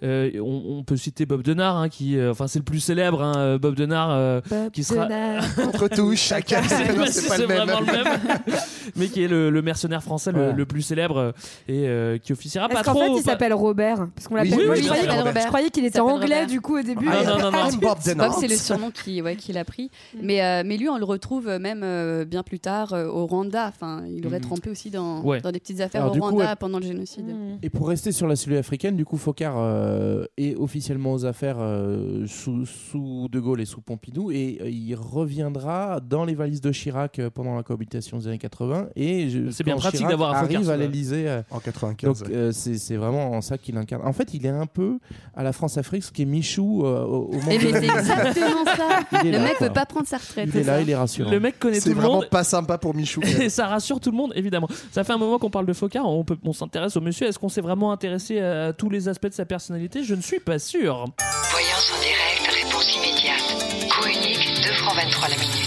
[0.04, 3.22] Euh, on, on peut citer Bob Denard, hein, qui, euh, enfin, c'est le plus célèbre,
[3.24, 5.06] hein, euh, Bob Denard, euh, Bob qui sera.
[5.06, 5.44] Denard.
[5.56, 6.62] Contre tout, chacun.
[6.64, 7.58] C'est pas le même.
[7.68, 8.20] vraiment le même.
[8.96, 10.54] mais qui est le, le mercenaire français le, Ouais.
[10.54, 11.34] le plus célèbre
[11.68, 13.00] et euh, qui officiera pas trop.
[13.00, 14.08] fait il pas- s'appelle Robert?
[14.16, 14.66] Parce qu'on Oui, l'appelle.
[14.70, 16.48] oui, oui, je, croyais, qu'il était anglais Robert.
[16.48, 17.08] du coup au début.
[17.12, 17.70] Ah, non, non, non.
[17.70, 18.30] I'm Bob Denard.
[18.32, 19.90] Bob, c'est le surnom qui, ouais, qu'il a pris.
[20.22, 23.68] Mais, euh, mais lui, on le retrouve même euh, bien plus tard euh, au Rwanda.
[23.68, 24.44] Enfin, il aurait Mhm.
[24.46, 25.42] trempé aussi dans, Ouais.
[25.42, 27.26] dans des petites affaires Alors, au coup, Rwanda pendant le génocide.
[27.26, 27.58] Mm.
[27.64, 31.58] Et pour rester sur la cellule africaine, du coup, Focard euh, est officiellement aux affaires
[31.60, 36.62] euh, sous, sous De Gaulle et sous Pompidou, et euh, il reviendra dans les valises
[36.62, 38.88] de Chirac euh, pendant la cohabitation des années 80.
[38.96, 42.20] Et C'est bien pratique Chirac d'avoir un arrive à euh, En 95.
[42.24, 44.06] donc euh, c'est c'est vraiment en ça qu'il incarne.
[44.06, 45.00] En fait, il est un peu
[45.36, 47.86] à la France-Afrique, ce qui est Michou euh, au, au monde Et de mais c'est
[48.00, 49.00] exactement ça.
[49.24, 49.68] Le là, mec quoi.
[49.68, 50.46] veut pas prendre sa retraite.
[50.48, 51.30] Il c'est est là, il est rassurant.
[51.32, 52.30] Le mec connaît tout C'est le vraiment monde.
[52.30, 53.22] pas sympa pour Michou.
[53.42, 54.68] Et ça rassure tout le monde, évidemment.
[54.92, 57.28] Ça fait un moment qu'on parle de Focard, on, peut- on s'intéresse au monsieur.
[57.28, 60.58] Est-ce qu'on s'est vraiment intéressé à tous les aspects de sa Je ne suis pas
[60.58, 61.06] sûr.
[61.52, 63.90] Voyance en direct, réponse immédiate.
[63.92, 65.59] Coût unique, 2 francs 23 la minute.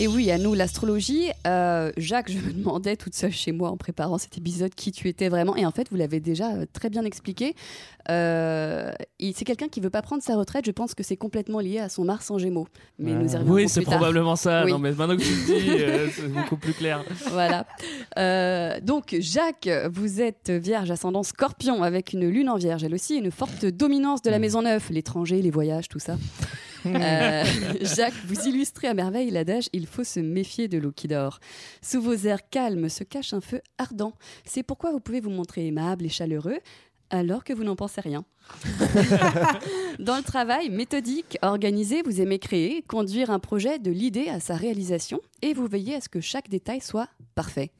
[0.00, 1.30] Et oui, à nous, l'astrologie.
[1.46, 5.08] Euh, Jacques, je me demandais toute seule chez moi en préparant cet épisode qui tu
[5.08, 5.54] étais vraiment.
[5.54, 7.54] Et en fait, vous l'avez déjà euh, très bien expliqué.
[8.10, 10.66] Euh, c'est quelqu'un qui veut pas prendre sa retraite.
[10.66, 12.66] Je pense que c'est complètement lié à son Mars en Gémeaux.
[12.98, 14.64] Mais nous y Oui, c'est probablement ça.
[14.64, 14.72] Oui.
[14.72, 17.04] Non, mais maintenant que tu le dis, euh, c'est beaucoup plus clair.
[17.30, 17.64] voilà.
[18.18, 23.16] Euh, donc, Jacques, vous êtes vierge ascendant scorpion avec une lune en vierge, elle aussi,
[23.16, 26.16] une forte dominance de la maison neuve, l'étranger, les voyages, tout ça.
[26.86, 27.44] Euh,
[27.80, 31.40] Jacques, vous illustrez à merveille l'adage il faut se méfier de l'eau qui dort.
[31.82, 34.12] Sous vos airs calmes se cache un feu ardent.
[34.44, 36.58] C'est pourquoi vous pouvez vous montrer aimable et chaleureux
[37.10, 38.24] alors que vous n'en pensez rien.
[39.98, 44.56] Dans le travail méthodique, organisé, vous aimez créer, conduire un projet de l'idée à sa
[44.56, 47.70] réalisation et vous veillez à ce que chaque détail soit parfait.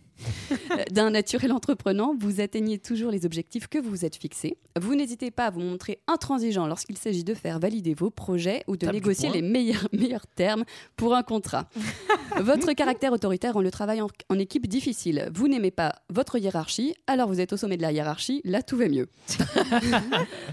[0.70, 4.57] Euh, D'un naturel entreprenant, vous atteignez toujours les objectifs que vous vous êtes fixés.
[4.81, 8.77] Vous n'hésitez pas à vous montrer intransigeant lorsqu'il s'agit de faire valider vos projets ou
[8.77, 10.64] de négocier les meilleurs, meilleurs termes
[10.96, 11.68] pour un contrat.
[12.40, 15.31] Votre caractère autoritaire rend le travail en, en équipe difficile.
[15.35, 18.77] Vous n'aimez pas votre hiérarchie, alors vous êtes au sommet de la hiérarchie, là tout
[18.77, 19.09] va mieux.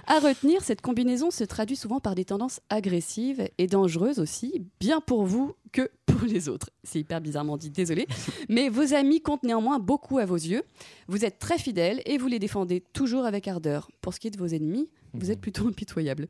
[0.08, 5.02] à retenir, cette combinaison se traduit souvent par des tendances agressives et dangereuses aussi, bien
[5.02, 6.70] pour vous que pour les autres.
[6.84, 8.08] C'est hyper bizarrement dit, désolé.
[8.50, 10.64] Mais vos amis comptent néanmoins beaucoup à vos yeux.
[11.08, 13.90] Vous êtes très fidèles et vous les défendez toujours avec ardeur.
[14.02, 16.28] Pour ce qui est de vos ennemis, vous êtes plutôt impitoyable.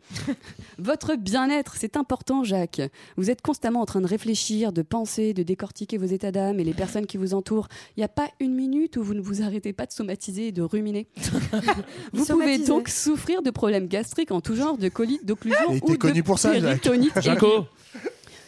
[0.77, 2.81] Votre bien-être, c'est important, Jacques.
[3.17, 6.63] Vous êtes constamment en train de réfléchir, de penser, de décortiquer vos états d'âme et
[6.63, 7.67] les personnes qui vous entourent.
[7.95, 10.51] Il n'y a pas une minute où vous ne vous arrêtez pas de somatiser et
[10.51, 11.07] de ruminer.
[12.13, 15.93] vous pouvez donc souffrir de problèmes gastriques en tout genre, de colites, d'occlusion ou t'es
[15.93, 16.87] de connu pour ça, Jacques.
[17.21, 17.65] Jaco.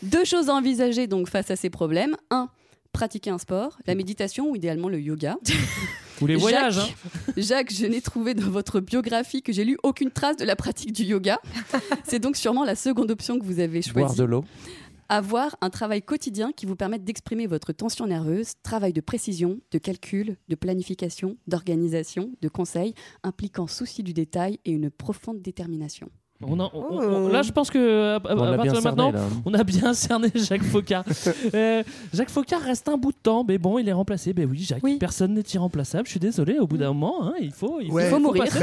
[0.03, 2.17] Deux choses à envisager donc face à ces problèmes.
[2.29, 2.49] Un,
[2.91, 5.37] pratiquer un sport, la méditation ou idéalement le yoga.
[6.21, 6.75] ou les voyages.
[6.75, 7.33] Jacques, hein.
[7.37, 10.91] Jacques, je n'ai trouvé dans votre biographie que j'ai lu aucune trace de la pratique
[10.91, 11.39] du yoga.
[12.03, 14.19] C'est donc sûrement la seconde option que vous avez Boire choisie.
[14.19, 14.43] de l'eau.
[15.07, 19.77] Avoir un travail quotidien qui vous permette d'exprimer votre tension nerveuse, travail de précision, de
[19.77, 26.09] calcul, de planification, d'organisation, de conseil, impliquant souci du détail et une profonde détermination.
[26.45, 28.79] On a- on- on- là, je pense que à, à- On à l'a partir de
[28.81, 31.05] maintenant, cerné, on a bien cerné Jacques Faucard.
[31.53, 34.33] Euh, Jacques Faucard reste un bout de temps, mais bon, il est remplacé.
[34.33, 36.05] Ben oui, Jacques, personne n'est irremplaçable.
[36.05, 36.57] Je suis désolé.
[36.59, 38.09] Au bout d'un moment, hein, il faut, il faut, Ouais.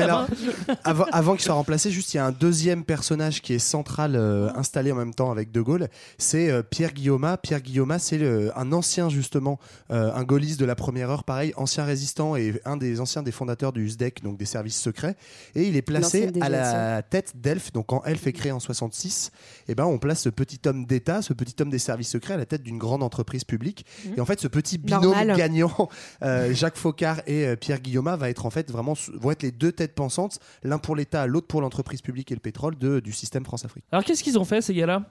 [0.03, 0.27] alors,
[0.69, 0.75] main.
[0.85, 4.15] avant, avant qu'il soit remplacé, juste il y a un deuxième personnage qui est central,
[4.17, 5.89] euh, installé en même temps avec De Gaulle.
[6.19, 7.37] C'est euh, Pierre Guillaume.
[7.43, 8.21] Pierre Guillaume, c'est
[8.57, 9.59] un ancien justement,
[9.91, 13.33] euh, un gaulliste de la première heure, pareil, ancien résistant et un des anciens des
[13.33, 15.17] fondateurs du SDEC, donc des services secrets.
[15.55, 17.70] Et il est placé à la tête d'Elf.
[17.73, 19.31] Donc quand Elf est créé en 66,
[19.69, 22.37] et ben on place ce petit homme d'État, ce petit homme des services secrets à
[22.37, 23.87] la tête d'une grande entreprise publique.
[24.07, 24.15] Mhm.
[24.17, 25.37] Et en fait, ce petit binôme Normal.
[25.37, 25.89] gagnant,
[26.23, 29.53] euh, Jacques Faucard et euh, Pierre Guillaume, va être en fait vraiment vont être les
[29.53, 33.13] deux têtes pensantes, l'un pour l'État, l'autre pour l'entreprise publique et le pétrole de, du
[33.13, 33.85] système France-Afrique.
[33.93, 35.05] Alors, qu'est-ce qu'ils ont fait, ces gars-là?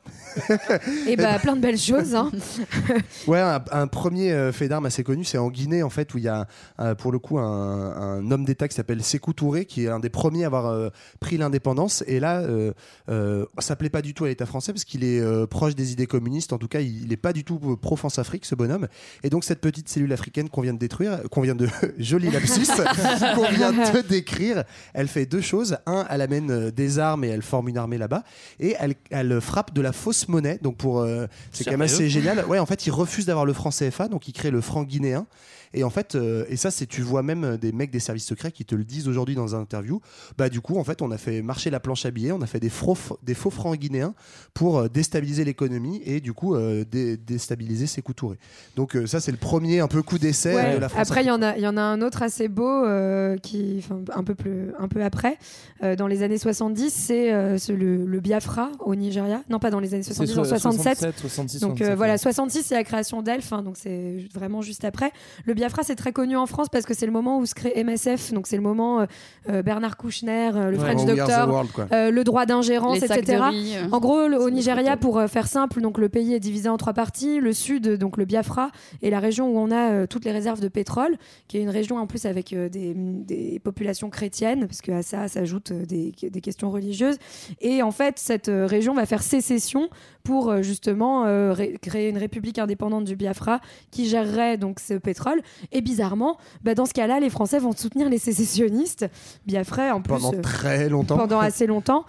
[1.08, 2.16] Et bah plein de belles choses.
[2.16, 2.32] Hein.
[3.28, 6.18] Ouais, un, un premier euh, fait d'armes assez connu, c'est en Guinée en fait où
[6.18, 6.48] il y a
[6.80, 10.00] euh, pour le coup un, un homme d'État qui s'appelle Sékou Touré qui est un
[10.00, 12.74] des premiers à avoir euh, pris l'indépendance et là euh,
[13.10, 15.92] euh, ça plaît pas du tout à l'État français parce qu'il est euh, proche des
[15.92, 16.54] idées communistes.
[16.54, 18.88] En tout cas, il n'est pas du tout pro France Afrique ce bonhomme.
[19.24, 22.68] Et donc cette petite cellule africaine qu'on vient de détruire, qu'on vient de joli lapsus,
[23.36, 25.78] qu'on vient de décrire, elle fait deux choses.
[25.86, 28.24] Un, elle amène des armes et elle forme une armée là-bas
[28.60, 30.60] et elle, elle frappe de la fausse monnaie.
[30.62, 31.06] Donc pour
[31.52, 32.46] c'est quand même assez génial.
[32.46, 35.28] Ouais, en fait, il refuse d'avoir le franc CFA, donc il crée le franc guinéen.
[35.74, 38.52] Et en fait, euh, et ça, c'est tu vois même des mecs des services secrets
[38.52, 40.02] qui te le disent aujourd'hui dans un interview.
[40.38, 42.48] Bah du coup, en fait, on a fait marcher la planche à billets, on a
[42.48, 44.14] fait des, faux- des faux francs guinéens
[44.54, 48.38] pour euh, déstabiliser l'économie et du coup euh, dé- déstabiliser ses Touré.
[48.76, 50.74] Donc euh, ça, c'est le premier un peu coup d'essai Ouais.
[50.74, 51.08] de la France.
[51.08, 53.86] Après, il y en a, il y en a un autre assez beau euh, qui,
[54.16, 55.38] un peu plus, un peu après,
[55.84, 59.44] euh, dans les années 70, c'est euh, ce- le, le Biafra au Nigeria.
[59.48, 60.98] Non, pas dans les années 70, en so- 67.
[60.98, 62.18] 67, 66, donc euh, 67, voilà, ouais.
[62.18, 65.12] 66 c'est la création d'Elf, hein, donc c'est vraiment juste après.
[65.46, 67.74] Le Biafra c'est très connu en France parce que c'est le moment où se crée
[67.84, 69.06] MSF, donc c'est le moment euh,
[69.50, 70.84] euh, Bernard Kouchner, euh, le Ouais.
[70.96, 73.40] French Doctor, world, euh, le droit d'ingérence, etc.
[73.50, 73.76] riz.
[73.92, 76.78] En gros, le- au Nigeria, pour euh, faire simple, donc le pays est divisé en
[76.78, 77.40] trois parties.
[77.42, 78.72] Le sud, donc le Biafra,
[79.04, 81.18] est la région où on a euh, toutes les réserves de pétrole,
[81.48, 85.28] qui est une région en plus avec euh, des, des populations chrétiennes, parce qu'à ça
[85.28, 87.18] s'ajoutent des, des questions religieuses.
[87.60, 89.90] Et en fait, cette euh, région va faire sécession
[90.30, 94.94] pour euh, justement euh, ré- créer une république indépendante du Biafra qui gérerait donc ce
[94.94, 95.42] pétrole.
[95.72, 99.08] Et bizarrement, bah, dans ce cas-là, les Français vont soutenir les sécessionnistes
[99.48, 101.18] biafrais en plus Pendant euh, très longtemps.
[101.18, 102.06] pendant assez longtemps,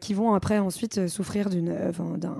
[0.00, 1.72] qui vont après ensuite souffrir d'une,
[2.16, 2.36] d'un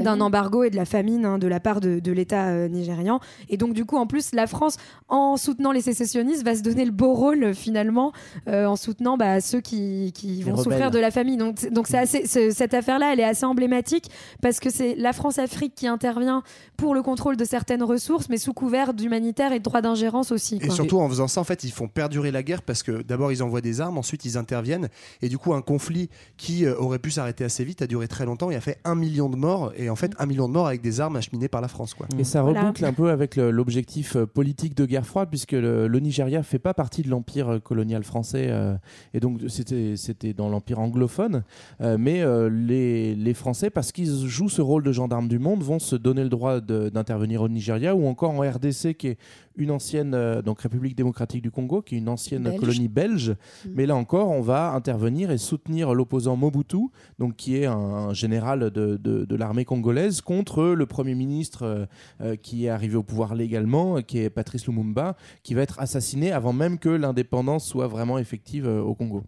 [0.00, 3.20] d'un embargo et de la famine hein, de la part de, de l'État euh, nigérian.
[3.48, 4.76] Et donc, du coup, en plus, la France,
[5.08, 8.12] en soutenant les sécessionnistes, va se donner le beau rôle, finalement,
[8.48, 10.64] euh, en soutenant bah, ceux qui, qui vont rebelles.
[10.64, 11.38] souffrir de la famine.
[11.38, 14.10] Donc, donc c'est assez, ce- cette affaire-là, elle est assez emblématique
[14.42, 16.42] parce que c'est la France-Afrique qui intervient
[16.76, 20.58] pour le contrôle de certaines ressources, mais sous couvert d'humanitaire et de droit d'ingérence aussi.
[20.62, 23.32] Et surtout en faisant ça, en fait, ils font perdurer la guerre parce que d'abord
[23.32, 24.88] ils envoient des armes, ensuite ils interviennent,
[25.22, 28.24] et du coup un conflit qui euh, aurait pu s'arrêter assez vite a duré très
[28.26, 30.66] longtemps et a fait un million de morts, et en fait un million de morts
[30.66, 32.06] avec des armes acheminées par la France, quoi.
[32.18, 32.60] Et ça Voilà.
[32.62, 36.58] reboucle un peu avec l'objectif euh, politique de guerre froide, puisque le, le Nigeria fait
[36.58, 38.74] pas partie de l'empire euh, colonial français, euh,
[39.14, 41.42] et donc c'était c'était dans l'empire anglophone.
[41.80, 45.62] Euh, mais euh, les, les Français, parce qu'ils jouent ce rôle de gendarme du monde,
[45.62, 49.18] vont se donner le droit d'intervenir au Nigeria ou encore en RDC, qui est
[49.56, 52.60] une ancienne euh, donc République démocratique du Congo, qui est une ancienne Belge.
[52.60, 53.34] colonie belge.
[53.74, 56.76] Mais là encore, on va intervenir et soutenir l'opposant Mobutu,
[57.18, 61.86] donc qui est un général de, de- de l'armée congolaise, contre le premier ministre euh,
[62.20, 65.80] euh, qui est arrivé au pouvoir légalement, euh, qui est Patrice Lumumba, qui va être
[65.80, 69.24] assassiné avant même que l'indépendance soit vraiment effective au Congo.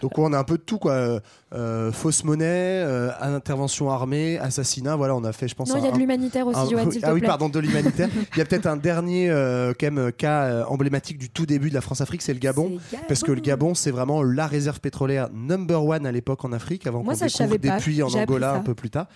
[0.00, 0.92] Donc on a un peu de tout, quoi.
[0.92, 1.20] Euh,
[1.54, 5.68] euh, fausse monnaie, euh, intervention armée, assassinat, voilà, on a fait, je pense.
[5.70, 7.28] Non, il y a de l'humanitaire aussi, un- Johan, Ah oui, plaît.
[7.28, 8.08] pardon, de l'humanitaire.
[8.34, 11.74] Il y a peut-être un dernier euh, quand même, cas emblématique du tout début de
[11.74, 12.78] la France-Afrique, c'est le Gabon.
[12.90, 16.52] C'est Parce que le Gabon, c'est vraiment la réserve pétrolière number one à l'époque en
[16.52, 19.06] Afrique, avant Moi, qu'on découvre des puits en Angola un peu plus tard.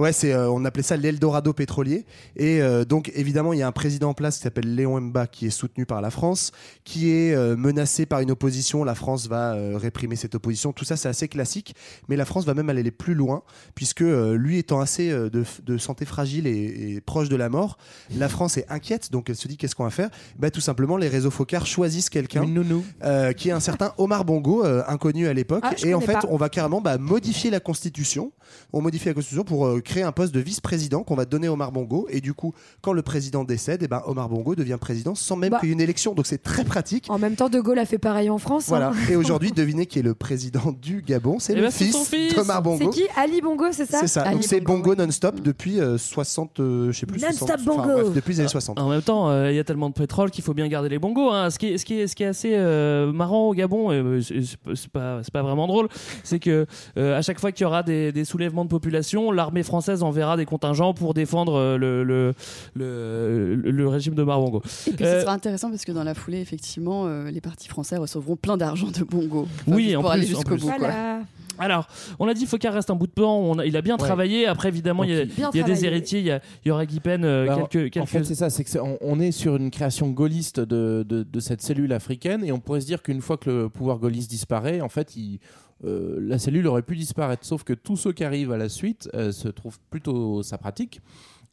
[0.00, 2.06] Ouais, c'est, euh, on appelait ça l'Eldorado pétrolier.
[2.34, 5.26] Et euh, donc, évidemment, il y a un président en place qui s'appelle Léon Mba,
[5.26, 6.52] qui est soutenu par la France,
[6.84, 8.82] qui est euh, menacé par une opposition.
[8.82, 10.72] La France va euh, réprimer cette opposition.
[10.72, 11.74] Tout ça, c'est assez classique.
[12.08, 13.42] Mais la France va même aller plus loin,
[13.74, 17.50] puisque euh, lui étant assez euh, de, de santé fragile et, et proche de la
[17.50, 17.76] mort,
[18.16, 19.12] la France est inquiète.
[19.12, 20.08] Donc, elle se dit qu'est-ce qu'on va faire?
[20.38, 22.84] Bah, Tout simplement, les réseaux focards choisissent quelqu'un Une nounou.
[23.04, 25.64] euh, qui est un certain Omar Bongo, euh, inconnu à l'époque.
[25.66, 26.22] Ah, et en fait, pas.
[26.30, 28.32] on va carrément bah, modifier la Constitution.
[28.72, 31.52] On modifie la Constitution pour euh, créer un poste de vice-président qu'on va donner à
[31.52, 32.06] Omar Bongo.
[32.10, 35.50] Et du coup, quand le président décède, et ben, Omar Bongo devient président sans même
[35.50, 35.58] Bah.
[35.60, 36.14] qu'il y ait une élection.
[36.14, 37.06] Donc c'est très pratique.
[37.08, 38.66] En même temps, De Gaulle a fait pareil en France.
[38.68, 38.90] Voilà.
[38.90, 39.10] hein.
[39.10, 41.38] Et aujourd'hui, devinez qui est le président du Gabon?
[41.40, 42.34] C'est Eh le c'est fils, son fils.
[42.34, 42.90] d'Omar C'est Bongo.
[42.90, 43.02] qui?
[43.16, 43.98] Ali Bongo, c'est ça?
[44.00, 44.22] C'est ça.
[44.22, 47.20] Ali Donc c'est Bongo, Bongo non-stop depuis euh, 60, euh, je sais plus.
[47.20, 47.82] Non-stop 60, Bongo.
[48.02, 48.78] bref, depuis les années 60.
[48.78, 50.98] En même temps, euh, il y a tellement de pétrole qu'il faut bien garder les
[50.98, 51.30] bongos.
[51.30, 51.50] hein.
[51.50, 54.20] Ce, qui est, ce, qui est, ce qui est assez euh, marrant au Gabon, et
[54.22, 55.88] c'est c'est pas- c'est pas, c'est pas vraiment drôle,
[56.22, 59.62] c'est que euh, à chaque fois qu'il y aura des, des soulèvements de population, l'armée
[59.70, 62.34] française enverra des contingents pour défendre euh, le, le,
[62.74, 64.62] le, le régime de Marbongo.
[64.88, 67.68] Et puis Euh, ce sera intéressant parce que dans la foulée, effectivement, euh, les partis
[67.68, 69.46] français recevront plein d'argent de Bongo.
[69.66, 70.60] Enfin, Oui, en plus, aller en jusqu'au plus.
[70.62, 70.66] bout.
[70.68, 70.76] quoi.
[70.78, 71.20] Voilà.
[71.58, 71.86] Alors,
[72.18, 73.98] on a dit Focard reste un bout de pan, on a- il a bien Ouais.
[73.98, 74.46] travaillé.
[74.46, 76.68] Après, évidemment, il y a, Bien il y a des héritiers, il y, a- il
[76.68, 78.02] y aura Guy Pen, euh, Bah, quelques, quelques...
[78.02, 81.40] En fait, c'est ça, c'est on, on est sur une création gaulliste de, de, de
[81.40, 84.80] cette cellule africaine, et on pourrait se dire qu'une fois que le pouvoir gaulliste disparaît,
[84.80, 85.38] en fait, il,
[85.84, 87.44] euh, la cellule aurait pu disparaître.
[87.44, 91.00] Sauf que tous ceux qui arrivent à la suite euh, se trouvent plutôt sa pratique.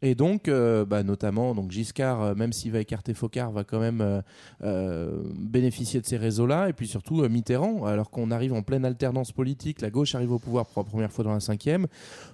[0.04, 4.22] Et donc, euh, bah, notamment, donc Giscard, même s'il va écarter Focard, va quand même
[4.60, 6.70] bénéficier de ces réseaux-là.
[6.70, 10.40] Et puis surtout Mitterrand, alors qu'on arrive en pleine alternance politique, la gauche arrive au
[10.40, 11.88] pouvoir pour la première fois dans la cinquième,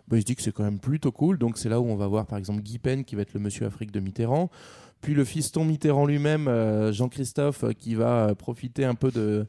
[0.10, 1.38] bah, il se dit que c'est quand même plutôt cool.
[1.38, 3.40] Donc c'est là où on va voir par exemple Guy Pen qui va être le
[3.40, 4.50] monsieur Afrique de Mitterrand.
[5.00, 6.50] Puis le fiston Mitterrand lui-même,
[6.92, 9.46] Jean-Christophe, qui va profiter un peu de,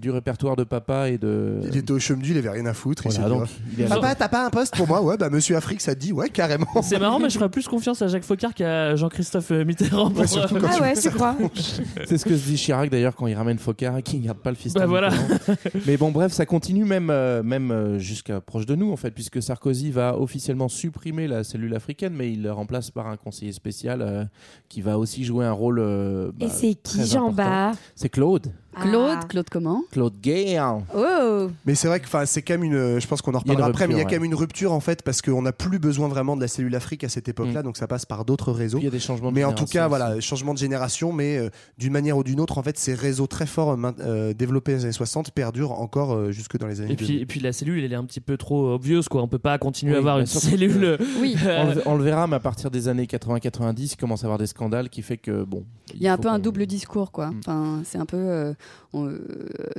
[0.00, 1.60] du répertoire de papa et de.
[1.70, 3.04] Il était au chômage, il avait rien à foutre.
[3.06, 5.00] il Voilà, donc, il est- Papa, t'as pas un poste pour moi?
[5.02, 6.66] Ouais, bah Monsieur Afrique, ça te dit, ouais, carrément.
[6.82, 10.10] C'est marrant, mais je ferais plus confiance à Jacques Focard qu'à Jean-Christophe euh, Mitterrand.
[10.10, 11.36] Pour, Ouais, surtout quand Ah tu ouais, tu crois
[12.06, 14.38] C'est ce que se dit Chirac d'ailleurs quand il ramène Focard et qu'il ne garde
[14.38, 14.80] pas le fiston.
[14.80, 15.10] Bah voilà.
[15.86, 19.10] Mais bon, bref, ça continue même, euh, même euh, jusqu'à proche de nous en fait,
[19.10, 23.52] puisque Sarkozy va officiellement supprimer la cellule africaine, mais il le remplace par un conseiller
[23.52, 24.24] spécial euh,
[24.68, 25.78] qui va a aussi joué un rôle.
[25.78, 27.78] euh, Et bah, c'est qui, Jean-Bart important.
[27.94, 28.46] C'est Claude.
[28.80, 29.24] Claude, Ah.
[29.28, 29.82] Claude comment?
[29.90, 30.58] Claude Gay.
[30.94, 33.00] Oh Mais c'est vrai que 'fin, c'est quand même une.
[33.00, 34.16] Je pense qu'on en Il y a une reparlera après, mais il y a rupture,
[34.18, 36.74] quand même une rupture en fait parce qu'on n'a plus besoin vraiment de la cellule
[36.74, 38.78] Afrique à cette époque-là, donc ça passe par d'autres réseaux.
[38.78, 38.80] Mm.
[38.82, 39.88] Il y a des changements de Mais en tout génération cas, aussi.
[39.88, 43.26] voilà, changement de génération, mais euh, d'une manière ou d'une autre, en fait, ces réseaux
[43.26, 46.66] très forts euh, main- euh, développés dans les années 60 perdurent encore euh, jusque dans
[46.66, 47.22] les années Et puis, 2000.
[47.22, 49.22] et puis la cellule, elle est un petit peu trop obvious, quoi.
[49.22, 50.98] On peut pas continuer Oui, à avoir bah, une surtout cellule.
[51.20, 51.36] Oui.
[51.44, 54.26] on, le, on le verra, mais à partir des années 80-90, il commence à y
[54.26, 55.64] avoir des scandales qui fait que bon.
[55.94, 57.28] Il y a un faut peu un qu'on- double discours, quoi.
[57.28, 57.38] Mm.
[57.40, 58.16] Enfin, c'est un peu.
[58.16, 58.52] euh,
[58.92, 59.18] on- euh,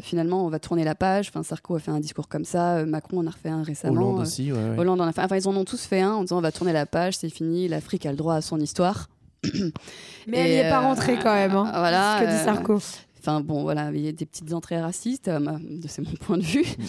[0.01, 1.29] finalement, on va tourner la page.
[1.29, 2.77] Enfin, Sarko a fait un discours comme ça.
[2.77, 3.93] euh, Macron en a refait un récemment.
[4.01, 4.77] Hollande euh, aussi, ouais, ouais.
[4.79, 5.21] Hollande en a fait.
[5.21, 7.29] Enfin, ils en ont tous fait un en disant on va tourner la page, c'est
[7.29, 7.67] fini.
[7.67, 9.09] L'Afrique a le droit à son histoire.
[9.43, 11.51] Mais elle Et, n'y est pas rentrée quand même.
[11.55, 12.79] Hein, voilà, ce que dit euh, Sarko.
[13.27, 15.39] Enfin bon, voilà, il y a des petites entrées racistes, euh,
[15.85, 16.61] c'est mon point de vue.
[16.61, 16.83] Mm.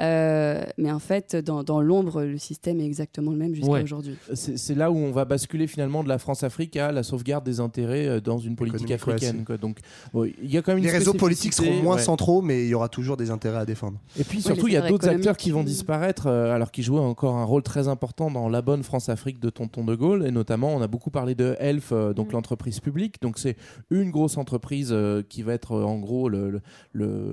[0.00, 3.82] Euh, mais en fait, dans, dans l'ombre, le système est exactement le même jusqu'à Ouais.
[3.82, 4.16] aujourd'hui.
[4.34, 8.08] C'est là où on va basculer finalement de la France-Afrique à la sauvegarde des intérêts
[8.08, 9.44] euh, dans une politique africaine.
[9.44, 9.56] quoi.
[9.56, 9.78] Donc,
[10.12, 12.02] bon, il y a quand même une Les réseaux politiques seront moins ouais.
[12.02, 13.98] centraux, mais il y aura toujours des intérêts à défendre.
[14.18, 16.98] Et puis surtout, il y a d'autres acteurs qui vont disparaître euh, alors qu'ils jouaient
[16.98, 20.26] encore un rôle très important dans la bonne France-Afrique de Tonton de Gaulle.
[20.26, 23.22] Et notamment, on a beaucoup parlé de Elf, euh, donc l'entreprise publique.
[23.22, 23.56] Donc c'est
[23.90, 26.60] une grosse entreprise euh, qui va être en gros le,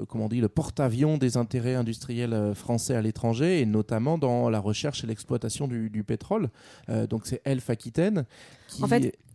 [0.08, 4.50] comment on dit, le porte-avions des intérêts industriels euh, français à l'étranger et notamment dans
[4.50, 6.50] la recherche et l'exploitation du, pétrole.
[6.90, 8.26] Euh, donc c'est Elf Aquitaine.
[8.68, 8.84] Qui...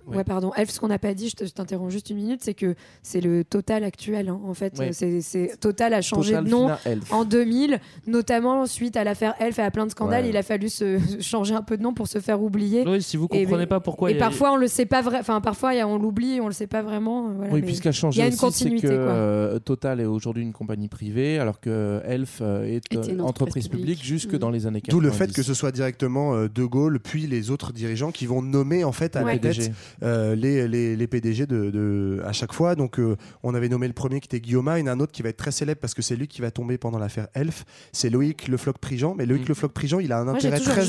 [0.07, 0.19] Ouais.
[0.19, 0.53] Ouais, pardon.
[0.57, 2.75] Elf, ce qu'on n'a pas dit, je te- je t'interromps juste une minute, c'est que
[3.03, 4.29] c'est le Total actuel.
[4.29, 4.40] hein.
[4.47, 4.90] En fait, Ouais.
[4.92, 6.71] c'est, Total a changé Total de nom
[7.11, 10.25] en 2000, notamment suite à l'affaire Elf et à plein de scandales.
[10.25, 10.31] Ouais.
[10.31, 12.85] Il a fallu se changer un peu de nom pour se faire oublier.
[12.87, 14.11] Oui, si vous Et- comprenez pas pourquoi.
[14.11, 15.19] Et il y a- parfois, on le sait pas vrai.
[15.21, 17.29] Enfin, parfois, il y a- on l'oublie, on le sait pas vraiment.
[17.29, 18.97] euh, Voilà, oui, mais puisqu'elle Il y a une aussi, c'est continuité, que quoi.
[19.12, 23.21] euh, Total est aujourd'hui une compagnie privée, alors que Elf euh, est euh, une entreprise
[23.47, 24.05] entreprise publique publique.
[24.05, 24.38] jusque Mhm.
[24.38, 24.90] dans les années 90.
[24.90, 28.27] D'où le fait que ce soit directement euh, De Gaulle, puis les autres dirigeants qui
[28.27, 29.35] vont nommer en fait à Ouais.
[29.35, 29.71] la tête
[30.02, 32.74] les, les, les PDG de, de- à chaque fois.
[32.74, 35.28] Donc euh, on avait nommé le premier qui était Guillaume, et un autre qui va
[35.30, 37.64] être très célèbre parce que c'est lui qui va tomber pendant l'affaire Elf.
[37.92, 39.14] C'est Loïc Le Floch-Prigent.
[39.16, 39.48] Mais Loïc Mhm.
[39.48, 40.87] Le Floch-Prigent, il a un Moi, intérêt très,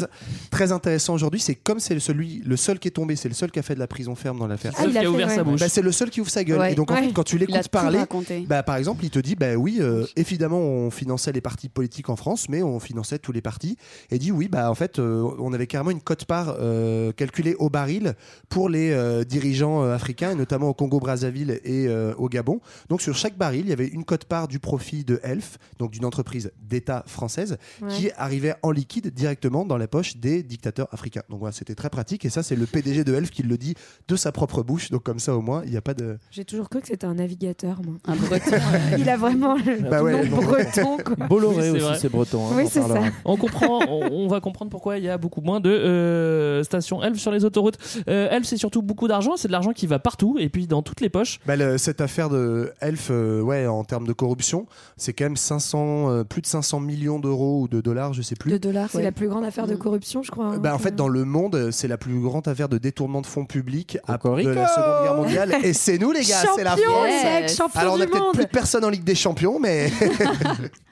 [0.51, 1.39] très intéressant aujourd'hui.
[1.39, 3.75] C'est comme c'est celui, le seul qui est tombé, c'est le seul qui a fait
[3.75, 5.35] de la prison ferme dans l'affaire Ah, il a qu'il a fait, ouvert ouais.
[5.35, 5.59] sa bouche.
[5.59, 6.59] bah, c'est le seul qui ouvre sa gueule.
[6.59, 6.71] Ouais.
[6.73, 7.03] Et donc, en Ouais.
[7.07, 7.99] fait, quand tu l'écoutes parler,
[8.47, 12.09] bah, par exemple, il te dit bah oui, euh, évidemment, on finançait les partis politiques
[12.09, 13.77] en France, mais on finançait tous les partis.
[14.11, 17.69] Et dit oui, bah en fait, euh, on avait carrément une cote-part euh, calculée au
[17.69, 18.15] baril
[18.49, 22.60] pour les euh, dirigeants euh, africains, et notamment au Congo-Brazzaville et euh, au Gabon.
[22.89, 26.05] Donc, sur chaque baril, il y avait une cote-part du profit de Elf, donc d'une
[26.05, 27.89] entreprise d'État française, Ouais.
[27.89, 31.21] qui arrivait en liquide directement dans la poche des dictateurs africains.
[31.29, 32.25] Donc voilà, c'était très pratique.
[32.25, 33.75] Et ça, c'est le PDG de Elf qui le dit
[34.07, 34.89] de sa propre bouche.
[34.89, 36.17] Donc comme ça, au moins, il n'y a pas de.
[36.31, 37.95] J'ai toujours cru que c'était un navigateur, moi.
[38.05, 38.51] Un breton.
[38.97, 40.97] Il a vraiment le Bah ouais, nom breton.
[41.05, 41.27] quoi.
[41.27, 42.47] Bolloré Oui, aussi, c'est breton.
[42.47, 43.01] hein, Oui, on c'est ça.
[43.25, 47.03] On comprend, on, on va comprendre pourquoi il y a beaucoup moins de euh, stations
[47.03, 47.77] Elf sur les autoroutes.
[48.07, 50.82] Euh, Elf, c'est surtout beaucoup d'argent, c'est de l'argent qui va partout et puis dans
[50.82, 51.39] toutes les poches.
[51.45, 55.38] Bah, le- cette affaire de Elf, euh, ouais, en termes de corruption, c'est quand même
[55.38, 58.52] 500, euh, plus de 500 millions d'euros ou de dollars, je sais plus.
[58.52, 58.89] de dollars.
[58.91, 59.04] C'est ouais.
[59.04, 60.45] la plus grande affaire de corruption, je crois.
[60.47, 60.58] hein.
[60.58, 63.45] Bah, en fait, dans le monde, c'est la plus grande affaire de détournement de fonds
[63.45, 65.56] publics après de la Seconde Guerre mondiale.
[65.63, 67.62] Et c'est nous, les gars, c'est la France.
[67.76, 69.91] Alors, on a peut-être plus de personnes en Ligue des Champions, mais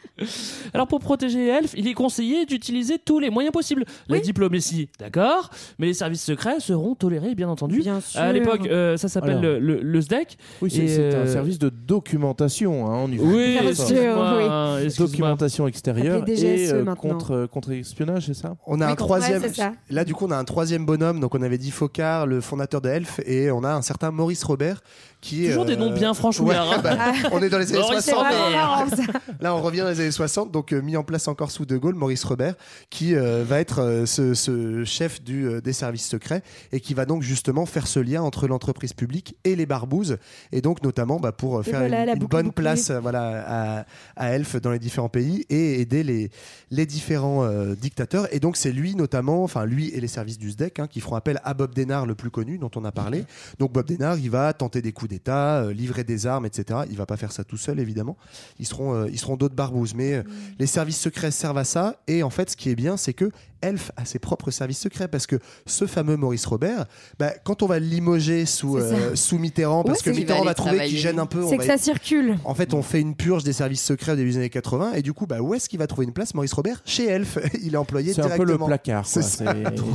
[0.73, 3.84] Alors pour protéger Elf, il est conseillé d'utiliser tous les moyens possibles.
[4.08, 4.21] La Oui.
[4.21, 7.80] diplomatie, d'accord, mais les services secrets seront tolérés, bien entendu.
[7.80, 8.19] Bien sûr.
[8.21, 10.38] À l'époque, euh, ça s'appelle le, le- le SDEC.
[10.62, 12.88] Oui, c'est un euh, service de documentation.
[12.88, 13.19] Hein, on y.
[13.19, 15.08] Oui, Bien excuse-moi, sûr, hein, excuse-moi.
[15.08, 18.56] Documentation extérieure DGSE et euh, contre, contre espionnage, c'est ça?
[18.65, 19.41] On a Oui, un troisième.
[19.41, 19.73] ouais, c'est ça.
[19.89, 21.19] Là, du coup, on a un troisième bonhomme.
[21.19, 24.43] Donc, on avait dit Focard, le fondateur de Elf, et on a un certain Maurice
[24.43, 24.82] Robert
[25.26, 25.50] qui est.
[25.50, 26.82] Toujours des noms bien franchouillards, ouais, hein.
[26.84, 28.28] bah, on est dans les années Maurice C'est 60.
[28.32, 28.68] vraiment Robert.
[28.68, 29.04] marrant, ça.
[29.42, 31.78] Là, on revient dans les années 60, donc euh, mis en place encore sous De
[31.78, 32.56] Gaulle, Maurice Robert,
[32.90, 36.94] qui euh, va être euh, ce, ce chef du, euh, des services secrets et qui
[36.94, 40.18] va donc justement faire ce lien entre l'entreprise publique et les barbouzes,
[40.52, 43.00] et donc notamment bah, pour euh, faire voilà, une, la une boucle bonne place euh,
[43.00, 43.86] voilà, à,
[44.16, 46.30] à Elf dans les différents pays et aider les,
[46.72, 48.28] les différents euh, dictateurs.
[48.34, 51.16] Et donc, c'est lui notamment, enfin lui et les services du SDEC, hein, qui feront
[51.16, 53.26] appel à Bob Denard, le plus connu, dont on a parlé.
[53.60, 56.82] Donc, Bob Denard, il va tenter des coups d'État, euh, livrer des armes, etc.
[56.89, 58.17] Il va pas faire ça tout seul, évidemment.
[58.60, 59.93] Ils seront, euh, ils seront d'autres barbouzes.
[59.95, 60.23] Mais euh,
[60.60, 62.01] les services secrets servent à ça.
[62.08, 63.32] Et en fait, ce qui est bien, c'est que
[63.65, 66.86] Elf a ses propres services secrets parce que ce fameux Maurice Robert,
[67.19, 68.86] bah, quand on va le limoger sous, ça.
[68.86, 71.43] euh, sous Mitterrand, parce que Mitterrand va trouver qu'il gêne un peu.
[71.49, 72.38] C'est va que ça circule.
[72.45, 75.01] en fait, on fait une purge des services secrets au début des années 80 et
[75.01, 76.82] du coup, bah, où est-ce qu'il va trouver une place, Maurice Robert?
[76.86, 77.38] Chez Elf.
[77.63, 78.65] Il est employé C'est un peu directement.
[78.67, 79.06] le placard.
[79.06, 79.21] ça.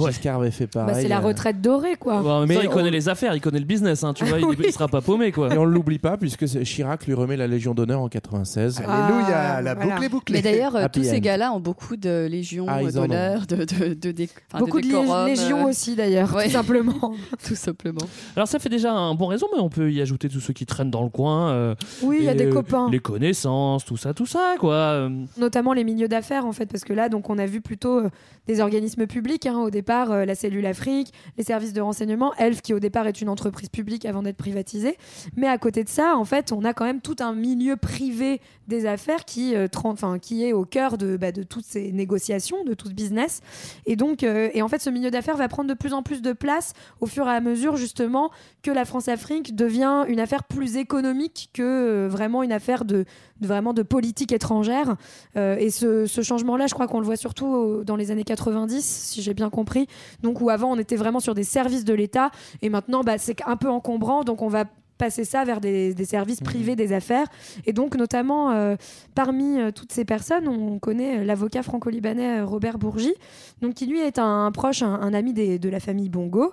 [0.06, 0.94] Giscard avait fait pareil.
[0.94, 2.20] Bah, c'est la euh, retraite dorée, quoi.
[2.22, 4.12] Bon, en même Mais temps, il on- connaît les affaires, il connaît le business, hein,
[4.14, 4.56] tu vois, il, Oui.
[4.64, 5.54] il sera pas paumé quoi.
[5.54, 8.78] Et on ne l'oublie pas puisque Chirac lui remet la Légion d'honneur en 96.
[8.78, 9.90] Alléluia, Ah, la voilà.
[9.94, 10.36] boucle est bouclée.
[10.36, 14.26] Mais d'ailleurs, tous ces gars-là ont beaucoup de légions Ah, d'honneur, de, de, de,
[14.58, 16.46] Beaucoup de, légions euh, aussi d'ailleurs, ouais.
[16.46, 17.14] tout simplement.
[17.46, 18.06] tout simplement.
[18.36, 20.66] Alors ça fait déjà un bon réseau, mais on peut y ajouter tous ceux qui
[20.66, 21.50] traînent dans le coin.
[21.50, 22.88] euh, Oui, il y a des euh, copains.
[22.90, 25.08] Les connaissances, tout ça, tout ça, quoi.
[25.36, 28.10] Notamment les milieux d'affaires en fait parce que là donc on a vu plutôt euh,
[28.46, 32.62] des organismes publics hein, au départ euh, la cellule Afrique les services de renseignement Elf
[32.62, 34.96] qui au départ est une entreprise publique avant d'être privatisée
[35.36, 38.40] mais à côté de ça en fait on a quand même tout un milieu privé
[38.68, 39.68] des affaires qui euh,
[40.20, 43.39] qui est au cœur de, bah, de toutes ces négociations de tout ce business
[43.86, 46.22] et donc euh, et en fait ce milieu d'affaires va prendre de plus en plus
[46.22, 48.30] de place au fur et à mesure justement
[48.62, 53.04] que la France-Afrique devient une affaire plus économique que euh, vraiment une affaire de,
[53.40, 54.96] vraiment de politique étrangère.
[55.36, 59.22] Euh, et ce, changement-là, je crois qu'on le voit surtout dans les années 90, si
[59.22, 59.86] j'ai bien compris.
[60.22, 62.30] Donc où avant on était vraiment sur des services de l'État
[62.62, 64.64] et maintenant bah, c'est un peu encombrant, donc on va
[65.00, 67.26] passer ça vers des, des services privés des affaires.
[67.66, 68.76] Et donc, notamment, euh,
[69.14, 73.14] parmi euh, toutes ces personnes, on connaît euh, l'avocat franco-libanais Robert Bourgi,
[73.62, 76.52] donc qui lui est un, un proche, un, un ami des- de la famille Bongo,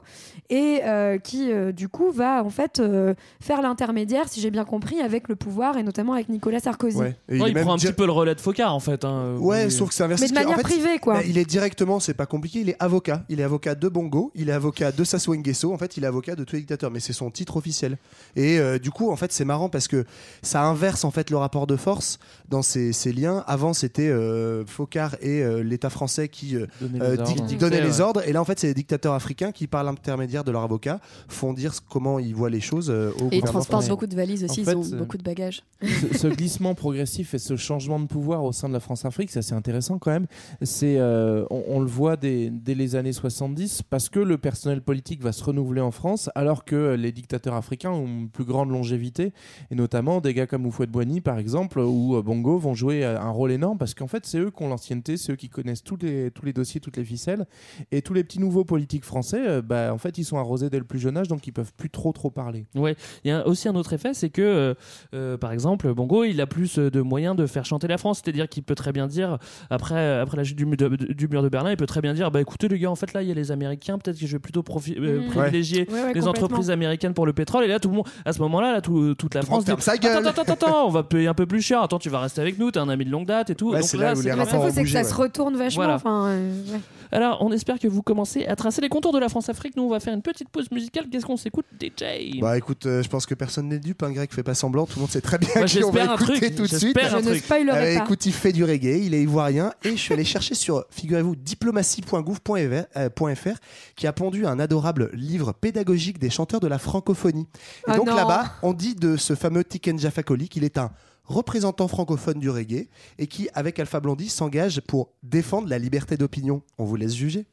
[0.49, 4.63] et euh, qui, euh, du coup, va en fait euh, faire l'intermédiaire, si j'ai bien
[4.65, 6.97] compris, avec le pouvoir, et notamment avec Nicolas Sarkozy.
[6.97, 7.15] Ouais.
[7.29, 9.03] Et ouais, est il, prend un petit peu le relais de Focard, en fait.
[9.03, 9.35] hein.
[9.39, 9.71] Ouais, Oui.
[9.71, 10.25] sauf que c'est inversé.
[10.25, 11.15] Mais de en manière fait, privée, quoi.
[11.15, 13.23] bah, il est directement, c'est pas compliqué, il est avocat.
[13.29, 15.73] Il est avocat de Bongo, il est avocat de Sassou Nguesso.
[15.73, 17.97] En fait, il est avocat de tous les dictateurs, mais c'est son titre officiel.
[18.37, 20.05] Et euh, du coup, en fait, c'est marrant parce que
[20.41, 23.43] ça inverse en fait le rapport de force dans ces, ces liens.
[23.47, 28.01] Avant, c'était euh, Focard et euh, l'État français qui les donnaient les ouais.
[28.01, 28.21] ordres.
[28.27, 31.53] Et là, en fait, c'est les dictateurs africains qui, par l'intermédiaire de leur avocat, font
[31.53, 33.89] dire comment ils voient les choses euh, au Et ils transportent français.
[33.89, 35.63] beaucoup de valises aussi, En ils fait, ont euh, beaucoup de bagages.
[35.81, 39.39] ce, ce glissement progressif et ce changement de pouvoir au sein de la France-Afrique, c'est
[39.39, 40.27] assez intéressant quand même.
[40.61, 44.81] C'est, euh, on, on le voit dès, dès les années 70 parce que le personnel
[44.81, 48.69] politique va se renouveler en France alors que les dictateurs africains ont une plus grande
[48.69, 49.31] longévité
[49.71, 53.19] et notamment des gars comme Houphouët Boigny par exemple ou euh, Bongo vont jouer euh,
[53.19, 55.83] un rôle énorme parce qu'en fait c'est eux qui ont l'ancienneté, c'est eux qui connaissent
[55.83, 57.45] tous les, tous les dossiers, toutes les ficelles
[57.91, 60.79] et tous les petits nouveaux politiques français, euh, bah, en fait ils sont arrosés dès
[60.79, 62.65] le plus jeune âge donc ils peuvent plus trop trop parler.
[62.75, 64.73] Ouais, il y a aussi un autre effet, c'est que, euh,
[65.13, 68.21] euh, par exemple, Bongo, il a plus de moyens de faire chanter la France.
[68.23, 69.37] C'est-à-dire qu'il peut très bien dire,
[69.69, 72.13] après, après la chute du, mu- de- du mur de Berlin, il peut très bien
[72.13, 74.25] dire, bah écoutez les gars, en fait là, il y a les Américains, peut-être que
[74.25, 75.27] je vais plutôt profi- euh, Mm.
[75.27, 77.63] privilégier Ouais, ouais, les entreprises américaines pour le pétrole.
[77.63, 79.93] Et là, tout le monde, à ce moment-là, là, tout- toute la France dit, sa
[79.93, 81.81] attends, attends, attends, attends, on va payer un peu plus cher.
[81.81, 83.71] Attends, tu vas rester avec nous, t'es un ami de longue date et tout.
[83.71, 85.03] Ouais, Donc c'est là où les c'est que bougé, ça ouais.
[85.03, 85.83] se retourne vachement.
[85.83, 85.95] Voilà.
[85.95, 86.79] Enfin, euh, ouais.
[87.09, 89.77] Alors, on espère que vous commencez à tracer les contours de la France-Afrique.
[89.77, 91.05] Nous, on va faire une petite pause musicale.
[91.09, 94.03] Qu'est-ce qu'on s'écoute, DJ Bah écoute, euh, je pense que personne n'est dupe.
[94.03, 94.85] Un grec fait pas semblant.
[94.85, 96.55] Tout le monde sait très bien qui on va écouter truc.
[96.55, 96.97] tout de suite.
[96.97, 97.43] Un Je ne truc.
[97.49, 98.03] Euh, pas.
[98.03, 101.35] écoute, il fait du reggae, il est ivoirien et je suis allé chercher sur, figurez-vous,
[101.37, 103.57] diplomatie.gouv.fr .fr,
[103.95, 107.47] qui a pondu un adorable livre pédagogique des chanteurs de la francophonie.
[107.87, 110.91] Et Ah donc là-bas, on dit de ce fameux Tiken Jah Fakoly qu'il est un
[111.23, 112.87] représentant francophone du reggae
[113.17, 116.61] et qui, avec Alpha Blondie, s'engage pour défendre la liberté d'opinion.
[116.77, 117.47] On vous laisse juger.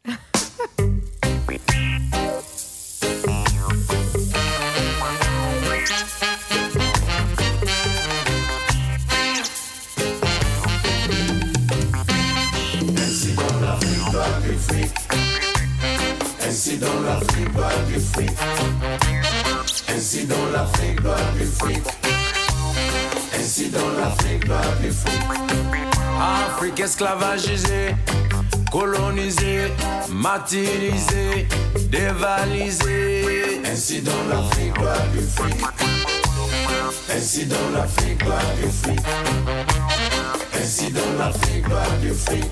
[26.20, 27.94] Afrique esclavagisée,
[28.70, 29.72] colonisée,
[30.10, 31.48] martyrisée,
[31.88, 33.62] dévalisée.
[33.64, 35.64] Ainsi dans l'Afrique doit du fric.
[37.16, 39.00] Ainsi dans l'Afrique doit du fric.
[40.60, 42.44] Ainsi dans l'Afrique doit du fric.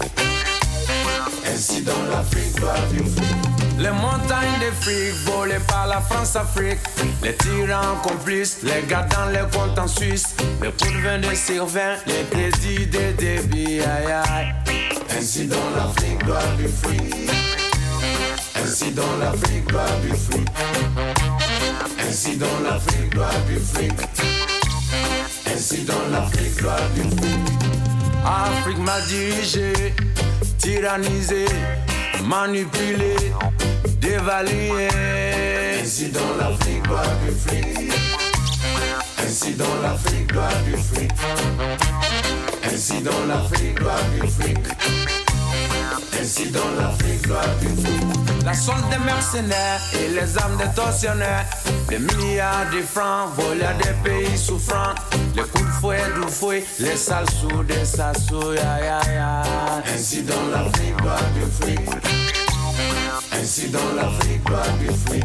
[1.52, 3.61] Ainsi dans l'Afrique doit du fric.
[3.82, 6.78] Les montagnes de fric volées par la France-Afrique.
[7.20, 10.36] Les tyrans complices, les gars dans les comptes en Suisse.
[10.62, 13.80] Les pourvins des servants, les crédits des débits.
[13.80, 14.54] Aïe aïe.
[15.18, 17.28] Ainsi dans l'Afrique doit du fric.
[18.62, 20.48] Ainsi dans l'Afrique doit du fric.
[22.08, 23.92] Ainsi dans l'Afrique doit du fric.
[25.52, 27.40] Ainsi dans l'Afrique doit du fric.
[28.24, 29.72] Afrique m'a dirigé,
[30.58, 31.46] tyrannisé,
[32.24, 33.16] manipulé,
[34.02, 34.88] dévalué.
[35.80, 37.92] Ainsi dans l'Afrique doit du fric.
[39.24, 41.10] Ainsi dans l'Afrique doit du fric.
[42.64, 44.58] Ainsi dans l'Afrique doit du fric.
[46.20, 48.44] Ainsi dans l'Afrique doit du fric.
[48.44, 51.46] La solde des mercenaires et les armes des tortionnaires.
[51.88, 54.94] Des milliards de francs volés à des pays souffrants.
[55.36, 58.52] Les coups de fouet du fouet, les sales sous des sassous.
[58.54, 59.42] Ya, ya, ya.
[59.94, 62.41] Ainsi dans l'Afrique doit du fric.
[63.34, 65.24] Ainsi dans l'Afrique doit du fric.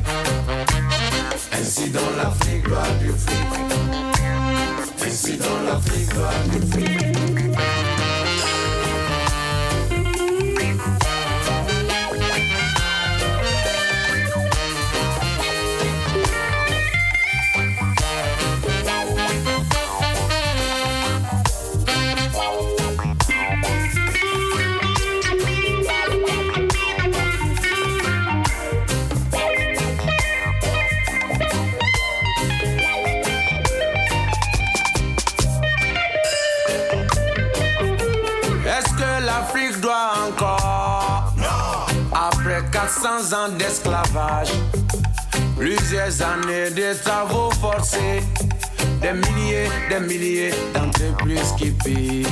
[1.51, 3.37] Ainsi dans l'Afrique doit du fric.
[5.05, 7.16] Ainsi dans l'Afrique doit du fric.
[43.01, 44.49] 400 ans d'esclavage,
[45.55, 48.23] plusieurs années de travaux forcés,
[49.01, 52.25] des milliers, des milliers d'entreprises qui pillent.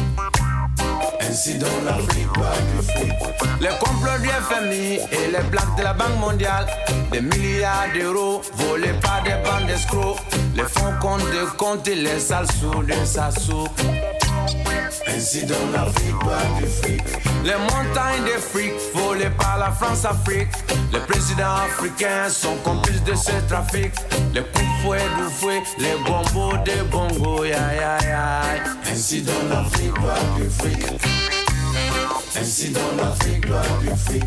[1.21, 3.13] Ainsi dans l'Afrique du fric.
[3.61, 6.65] Les complots du FMI et les blagues de la Banque mondiale.
[7.11, 10.17] Des milliards d'euros volés par des bandes d'escrocs.
[10.55, 13.29] Les fonds comptent de compte et les sales sous de sa.
[15.15, 17.03] Ainsi dans l'Afrique va du fric.
[17.45, 20.49] Les montagnes de fric volées par la France-Afrique.
[20.91, 23.93] Les présidents africains sont complices de ce trafic.
[24.33, 28.41] Les coups de fouet du fouet, les bombos des bongos, ya ya ya.
[28.91, 30.85] Ainsi dans l'Afrique va du fric.
[32.37, 34.23] Ainsi dans l'Afrique va du fric.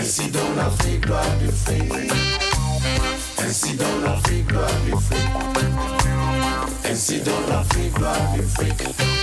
[0.00, 2.12] Ainsi dans l'Afrique va du fric.
[3.46, 5.28] Ainsi dans l'Afrique va du fric.
[6.90, 9.17] Ainsi dans l'Afrique va du fric.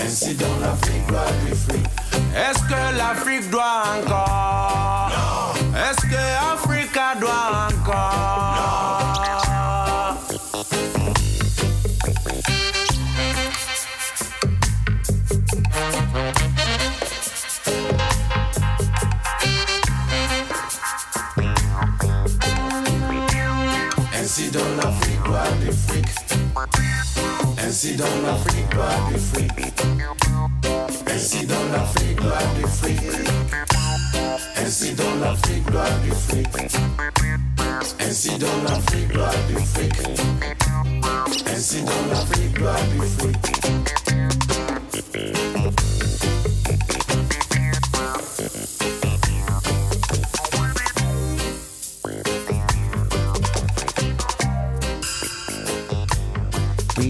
[0.00, 1.06] Ainsi dans l'Afrique
[1.54, 1.86] fric.
[2.34, 5.10] Est-ce que l'Afrique doit encore?
[5.10, 5.76] Non.
[5.76, 6.16] Est-ce que
[6.54, 8.48] Africa doit encore?
[24.20, 26.87] Ainsi dans l'Afrique doit du fric.
[27.68, 29.52] Ainsi dans l'Afrique doit du fric.
[31.06, 32.98] Ainsi dans l'Afrique doit du fric.
[34.56, 36.48] Ainsi dans l'Afrique doit du fric.
[38.00, 39.92] Ainsi dans l'Afrique doit du fric.
[41.46, 43.36] Ainsi dans l'Afrique doit du fric.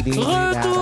[0.05, 0.78] leading me down.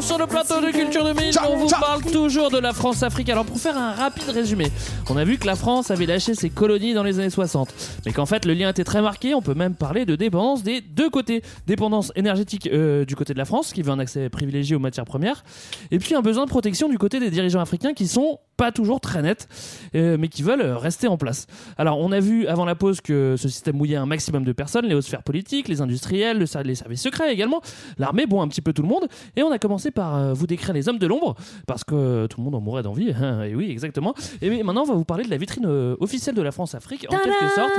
[0.00, 3.28] Retour sur le plateau de Culture 2000, on vous parle toujours de la France-Afrique.
[3.28, 4.66] Alors pour faire un rapide résumé,
[5.10, 7.74] on a vu que la France avait lâché ses colonies dans les années 60,
[8.06, 10.80] mais qu'en fait le lien était très marqué, on peut même parler de dépendance des
[10.80, 11.42] deux côtés.
[11.66, 15.04] Dépendance énergétique euh, du côté de la France, qui veut un accès privilégié aux matières
[15.04, 15.44] premières,
[15.90, 19.00] et puis un besoin de protection du côté des dirigeants africains qui sont pas toujours
[19.00, 19.48] très nets,
[19.94, 21.46] euh, mais qui veulent rester en place.
[21.76, 24.86] Alors on a vu avant la pause que ce système mouillait un maximum de personnes,
[24.86, 27.60] les hautes sphères politiques, les industriels, les services secrets également,
[27.98, 30.46] l'armée, bon un petit peu tout le monde, et on a commencé par euh, vous
[30.46, 31.34] décrire les hommes de l'ombre,
[31.66, 34.86] parce que tout le monde en mourait d'envie, hein, et oui exactement, et maintenant on
[34.86, 37.72] va vous parler de la vitrine euh, officielle de la France-Afrique, en quelque sorte,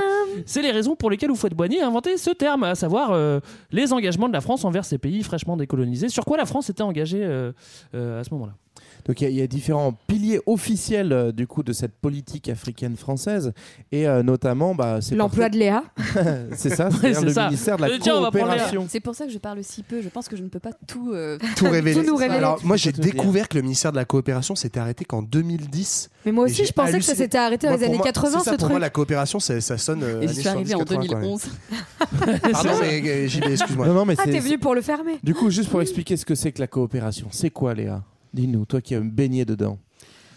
[0.45, 3.39] c'est les raisons pour lesquelles Houphouët-Boigny a inventé ce terme, à savoir euh,
[3.71, 6.83] les engagements de la France envers ces pays fraîchement décolonisés, sur quoi la France était
[6.83, 7.51] engagée euh,
[7.95, 8.53] euh, à ce moment-là?
[9.05, 11.93] Donc il y a- il y, a différents piliers officiels euh, du coup de cette
[11.93, 13.53] politique africaine française
[13.91, 15.83] et euh, notamment bah, c'est L'emploi de Léa.
[16.55, 17.45] c'est ça, Ouais, c'est c'est le ça.
[17.45, 18.85] ministère de la coopération.
[18.89, 20.01] C'est pour ça que je parle si peu.
[20.01, 21.11] Je pense que je ne peux pas tout.
[21.13, 22.03] euh, Tout révéler.
[22.03, 22.37] nous révéler.
[22.39, 26.09] Alors moi j'ai tout découvert que le ministère de la coopération s'était arrêté qu'en 2010.
[26.25, 28.39] Mais moi aussi, je pensais que ça s'était arrêté Moi, dans les années moi- 80,
[28.39, 28.81] c'est ça, ce pour moi truc.
[28.81, 30.03] la coopération ça, ça sonne.
[30.21, 31.21] Et années suis arrivée en 70, 80, quand même.
[31.21, 32.51] 2011.
[32.51, 33.87] Pardon mais excuse-moi.
[33.87, 35.17] Non, non, mais Ah, t'es venu pour le fermer.
[35.23, 38.03] Du coup, juste pour expliquer ce que c'est que la coopération, c'est quoi Léa?
[38.33, 39.77] Dis-nous, toi qui as baigné dedans.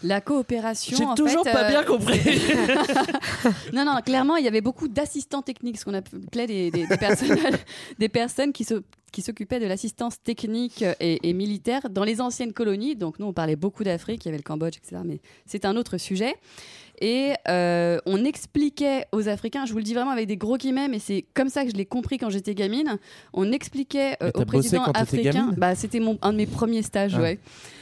[0.03, 0.97] La coopération.
[0.97, 2.19] J'ai toujours fait, pas euh, bien compris.
[3.73, 6.97] Non, non, clairement, il y avait beaucoup d'assistants techniques, ce qu'on appelait des, des, des
[6.99, 7.37] personnes,
[7.97, 12.51] des personnes qui se qui s'occupaient de l'assistance technique et, et militaire dans les anciennes
[12.51, 12.97] colonies.
[12.97, 15.01] Donc nous, on parlait beaucoup d'Afrique, il y avait le Cambodge, etc.
[15.05, 16.35] Mais c'est un autre sujet.
[17.01, 20.87] Et euh, on expliquait aux Africains, je vous le dis vraiment avec des gros guillemets,
[20.87, 22.97] mais c'est comme ça que je l'ai compris quand j'étais gamine.
[23.33, 25.31] On expliquait euh, t'étais africains.
[25.31, 25.55] gamine?
[25.57, 27.21] Bah, c'était mon un de mes premiers stages, Ah.
[27.21, 27.39] ouais.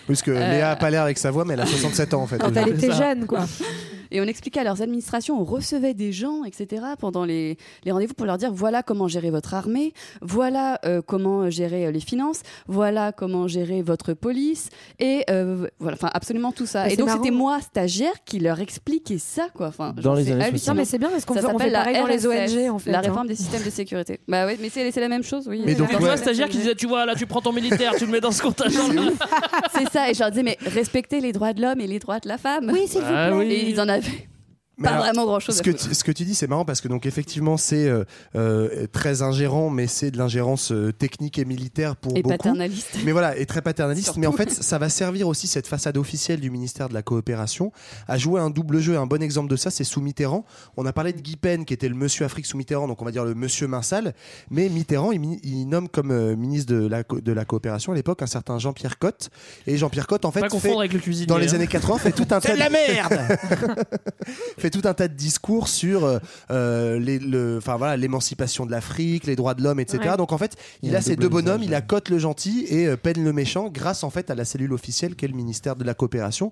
[0.08, 2.24] Parce que Euh, Léa a pas l'air avec sa voix mais elle a 67 ans
[2.24, 2.38] en fait.
[2.38, 3.46] Quand elle était jeune, quoi.
[4.14, 8.14] Et on expliquait à leurs administrations, on recevait des gens, etc., pendant les, les rendez-vous
[8.14, 9.92] pour leur dire voilà comment gérer votre armée,
[10.22, 15.98] voilà euh, comment gérer euh, les finances, voilà comment gérer votre police, et euh, voilà,
[16.00, 16.86] enfin absolument tout ça.
[16.86, 19.68] Mais et donc c'était moi, stagiaire, qui leur expliquait ça, quoi.
[19.68, 20.52] Enfin, Dans les années.
[20.68, 22.54] Non, mais c'est bien parce qu'on fait, on s'appelle fait la pareil dans les RSS,
[22.56, 22.92] ONG, en fait.
[22.92, 23.02] La hein.
[23.02, 24.20] réforme des systèmes de sécurité.
[24.28, 25.64] Bah oui, mais c'est la même chose, oui.
[25.66, 28.12] Mais donc, vois, stagiaire qui disait Tu vois, là, tu prends ton militaire, tu le
[28.12, 28.90] mets dans ce contingent.
[29.74, 30.12] c'est ça.
[30.12, 32.38] Et je leur disais, mais respectez les droits de l'homme et les droits de la
[32.38, 32.70] femme.
[32.72, 33.38] Oui, s'il vous Ah plaît.
[33.38, 33.52] oui.
[33.52, 34.33] Et ils en avaient live.
[34.78, 35.88] Mais pas alors, vraiment grand-chose Ce à que, foutre.
[35.90, 38.04] tu, ce que tu dis, c'est marrant parce que donc effectivement c'est euh,
[38.36, 42.38] euh, très ingérant, mais c'est de l'ingérence euh, technique et militaire pour Et beaucoup.
[42.38, 42.98] paternaliste.
[43.06, 44.06] Mais voilà, et très paternaliste.
[44.06, 44.20] Surtout.
[44.20, 47.72] Mais en fait, ça va servir aussi cette façade officielle du ministère de la coopération
[48.08, 48.98] à jouer un double jeu.
[48.98, 50.44] Un bon exemple de ça, c'est sous Mitterrand.
[50.76, 53.06] On a parlé de Guy Pen, qui était le monsieur Afrique sous Mitterrand, donc on
[53.06, 54.14] va dire le monsieur Minsal.
[54.50, 58.22] Mais Mitterrand, il, nomme comme euh, ministre de la, co- de la coopération à l'époque
[58.24, 59.30] un certain Jean-Pierre Cotte.
[59.68, 61.28] Et Jean-Pierre Cotte, en fait, Pas fait- confondre avec le cuisinier.
[61.28, 61.56] dans les hein.
[61.58, 63.20] années 80, fait tout un tas C'est de la merde
[64.64, 66.20] fait tout un tas de discours sur euh,
[66.52, 70.00] euh, les- le, enfin voilà, l'émancipation de l'Afrique, les droits de l'homme, etc.
[70.12, 70.18] Ouais.
[70.18, 71.86] Donc en fait, Il il a ces deux bonhommes, visage, il a ouais.
[71.86, 75.16] Cotte le gentil et euh, Pen le méchant, grâce en fait à la cellule officielle
[75.16, 76.52] qu'est le ministère de la coopération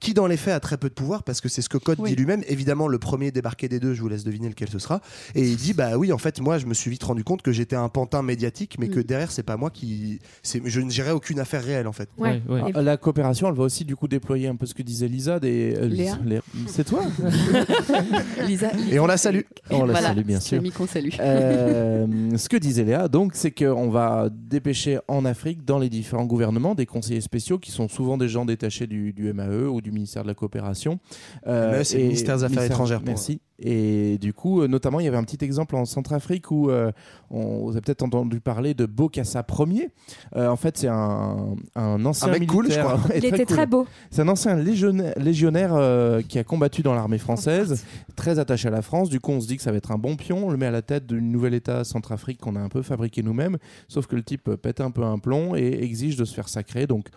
[0.00, 1.98] qui dans les faits a très peu de pouvoir parce que c'est ce que Code
[2.00, 2.10] Oui.
[2.10, 2.42] dit lui-même.
[2.48, 5.00] Évidemment, le premier débarqué des deux, je vous laisse deviner lequel ce sera.
[5.34, 7.52] Et il dit bah oui, en fait, moi, je me suis vite rendu compte que
[7.52, 8.90] j'étais un pantin médiatique, mais Mm.
[8.90, 12.08] que derrière, c'est pas moi qui, c'est, je ne gérais aucune affaire réelle en fait.
[12.18, 12.40] Ouais.
[12.48, 15.08] Ouais, Ah, La coopération, elle va aussi du coup déployer un peu ce que disait
[15.08, 15.40] Lisa.
[15.40, 17.02] Des, euh, Léa C'est toi
[18.46, 18.70] Lisa.
[18.90, 19.40] Et on la salue.
[19.70, 20.60] On la Voilà, salue bien sûr.
[20.88, 21.08] salue.
[21.20, 26.24] Euh, ce que disait Léa, donc, c'est qu'on va dépêcher en Afrique, dans les différents
[26.26, 29.87] gouvernements, des conseillers spéciaux qui sont souvent des gens détachés du, du MAE ou du
[29.92, 30.98] ministère de la Coopération.
[31.46, 33.40] Euh, c'est le et- ministère des Affaires étrangères, pour Merci.
[33.60, 36.92] Et du coup, euh, notamment, il y avait un petit exemple en Centrafrique où euh,
[37.30, 39.90] on, vous avez peut-être entendu parler de Bokassa Ier.
[40.36, 42.84] Euh, en fait, c'est un, un ancien Un mec cool, je militaire.
[42.94, 43.10] crois.
[43.16, 43.46] Il était cool.
[43.46, 43.86] très beau.
[44.10, 47.84] C'est un ancien légionnaire, légionnaire, euh, qui a combattu dans l'armée française,
[48.14, 49.08] très attaché à la France.
[49.08, 50.46] Du coup, on se dit que ça va être un bon pion.
[50.46, 53.22] On le met à la tête d'une nouvelle État Centrafrique qu'on a un peu fabriqué
[53.24, 53.58] nous-mêmes.
[53.88, 56.86] Sauf que le type pète un peu un plomb et exige de se faire sacrer.
[56.86, 57.08] Donc,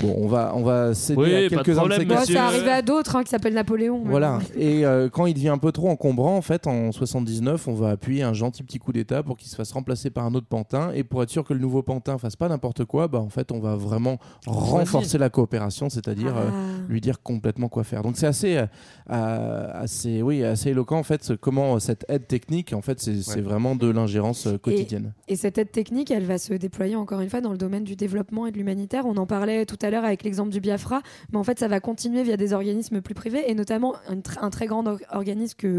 [0.00, 2.34] bon, on va, on va céder Oui, à pas de quelques-uns de Bon, monsieur.
[2.34, 4.02] ça arrivait à d'autres hein, qui s'appellent Napoléon.
[4.06, 4.38] Voilà.
[4.56, 7.90] Et euh, quand il devient un peu trop encombrant, en fait, en 79, on va
[7.90, 10.90] appuyer un gentil petit coup d'État pour qu'il se fasse remplacer par un autre pantin.
[10.94, 13.52] Et pour être sûr que le nouveau pantin fasse pas n'importe quoi, bah, en fait,
[13.52, 16.82] on va vraiment renforcer la coopération, c'est-à-dire euh, Ah.
[16.88, 18.02] lui dire complètement quoi faire.
[18.02, 18.66] Donc c'est assez, euh,
[19.10, 23.40] euh, assez, oui, assez éloquent en fait ce- comment cette aide technique, en fait, c'est
[23.40, 25.12] vraiment de l'ingérence quotidienne.
[25.28, 27.96] Et cette aide technique, elle va se déployer encore une fois dans le domaine du
[27.96, 29.06] développement et de l'humanitaire.
[29.06, 31.00] On en parlait tout à l'heure avec l'exemple du Biafra,
[31.32, 34.38] mais en fait, ça va continuer via des organismes plus privés et notamment un, tr-
[34.40, 35.71] un très grand or- organisme que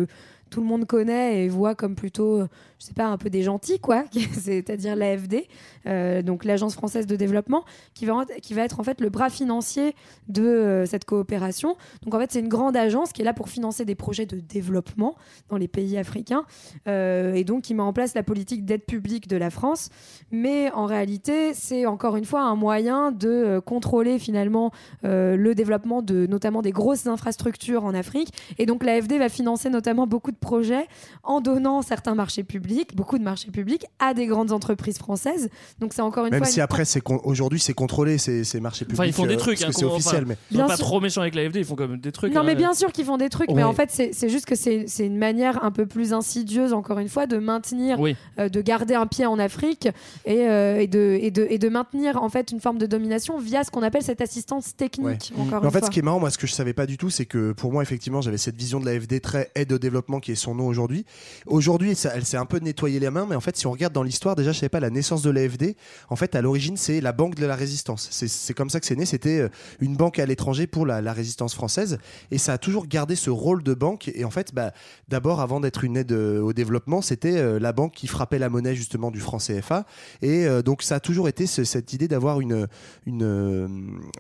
[0.50, 2.48] tout le monde connaît et voit comme plutôt, euh,
[2.84, 4.04] je sais pas, un peu des gentils, quoi,
[4.34, 5.48] c'est-à-dire l'AFD,
[5.88, 7.64] euh, donc l'Agence française de développement,
[7.94, 9.96] qui va, qui va être en fait le bras financier
[10.28, 11.78] de euh, cette coopération.
[12.04, 14.42] Donc en fait, c'est une grande agence qui est là pour financer des projets de
[14.42, 15.16] développement
[15.48, 16.44] dans les pays africains
[16.90, 19.90] euh, et donc qui met en place la politique d'aide publique de la France.
[20.32, 24.72] Mais en réalité, c'est encore une fois un moyen de contrôler finalement
[25.04, 28.34] le développement de notamment des grosses infrastructures en Afrique.
[28.58, 30.88] Et donc l'AFD va financer notamment beaucoup de projets
[31.24, 35.50] en donnant certains marchés publics, beaucoup de marchés publics, à des grandes entreprises françaises.
[35.80, 38.44] Donc c'est encore une Même fois si une- après, c'est con- aujourd'hui, c'est contrôlé ces,
[38.44, 39.00] ces marchés publics.
[39.00, 39.60] Enfin, ils font des euh, trucs.
[39.60, 40.38] parce hein, que c'est officiel, enfin, mais.
[40.52, 40.86] Ils sont Bien pas sûr.
[40.86, 42.34] trop méchants avec l'AFD, ils font quand même des trucs.
[42.34, 42.44] Non, hein.
[42.46, 45.06] mais bien sûr qu'ils font des trucs, mais en fait, c'est juste que c'est c'est
[45.06, 48.16] une manière un peu plus insidieuse, encore une fois, de maintenir, Oui.
[48.40, 49.88] euh, de garder un pied en Afrique
[50.26, 53.38] et, euh, et, de, et, de, et de maintenir en fait une forme de domination
[53.40, 55.32] via ce qu'on appelle cette assistance technique.
[55.36, 55.42] Ouais.
[55.42, 55.88] Encore Mais en une fait, fois.
[55.88, 57.72] ce qui est marrant, moi, ce que je savais pas du tout, c'est que pour
[57.72, 60.68] moi, effectivement, j'avais cette vision de l'AFD très aide au développement qui est son nom
[60.68, 61.06] aujourd'hui.
[61.46, 64.04] Aujourd'hui, elle s'est un peu nettoyée les mains, mais en fait, si on regarde dans
[64.04, 65.76] l'histoire, déjà, je savais pas la naissance de l'AFD.
[66.10, 68.08] En fait, à l'origine, c'est la Banque de la Résistance.
[68.12, 69.06] C'est- comme ça que c'est né.
[69.06, 69.50] C'était euh,
[69.80, 71.98] une banque à l'étranger pour la, résistance française,
[72.32, 74.10] et ça a toujours gardé ce rôle de banque.
[74.16, 74.72] Et en fait, bah,
[75.10, 78.50] d'abord, avant d'être une aide euh, au développement, c'était euh, la banque qui frappait la
[78.50, 79.86] monnaie justement du franc CFA.
[80.22, 82.68] Et donc, ça a toujours été ce- cette idée d'avoir une,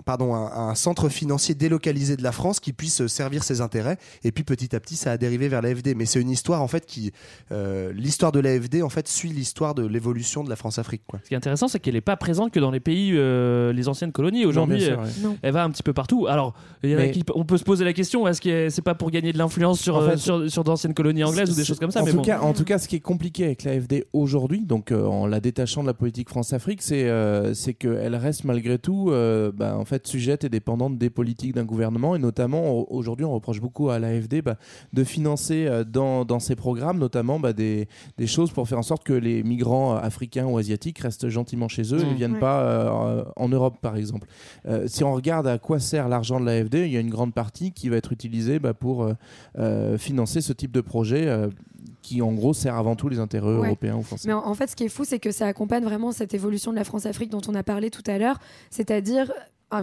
[0.05, 3.97] pardon, un, centre financier délocalisé de la France qui puisse servir ses intérêts.
[4.23, 5.95] Et puis petit à petit, ça a dérivé vers l'AFD.
[5.95, 7.11] Mais c'est une histoire en fait qui,
[7.93, 11.01] l'histoire de l'AFD en fait suit l'histoire de l'évolution de la France-Afrique.
[11.07, 11.19] Quoi.
[11.23, 13.87] Ce qui est intéressant, c'est qu'elle n'est pas présente que dans les pays, euh, les
[13.89, 14.45] anciennes colonies.
[14.45, 14.95] Aujourd'hui, euh,
[15.41, 16.27] elle va un petit peu partout.
[16.27, 16.53] Alors,
[16.83, 18.81] il y en a Mais- qui- on peut se poser la question est-ce que c'est
[18.81, 21.55] pas pour gagner de l'influence sur, En euh, fait, sur, sur d'anciennes colonies anglaises ou
[21.55, 22.23] des choses comme ça en, mais tout bon.
[22.23, 25.39] cas, en tout cas, ce qui est compliqué avec l'AFD aujourd'hui, donc euh, en la
[25.39, 29.85] détachant de la politique France-Afrique, c'est euh, c'est qu'elle reste malgré tout euh, bah, en
[29.85, 32.15] fait, sujette et dépendante des politiques d'un gouvernement.
[32.15, 34.57] Et notamment, au- aujourd'hui, on reproche beaucoup à l'AFD bah,
[34.93, 37.87] de financer euh, dans, dans ses programmes, notamment bah, des,
[38.17, 41.67] des choses pour faire en sorte que les migrants euh, africains ou asiatiques restent gentiment
[41.67, 42.09] chez eux et Mmh.
[42.09, 42.39] ne viennent Ouais.
[42.39, 44.27] pas euh, en Europe, par exemple.
[44.67, 47.33] Euh, si on regarde à quoi sert l'argent de l'AFD, il y a une grande
[47.33, 49.07] partie qui va être utilisée bah, pour
[49.97, 51.27] financer ce type de projet
[52.01, 53.67] qui, en gros, sert avant tout les intérêts Ouais.
[53.67, 54.27] européens ou français.
[54.27, 56.71] Mais en, en fait, ce qui est fou, c'est que ça accompagne vraiment cette évolution
[56.71, 58.39] de la France-Afrique dont on a parlé tout à l'heure,
[58.69, 59.31] c'est-à-dire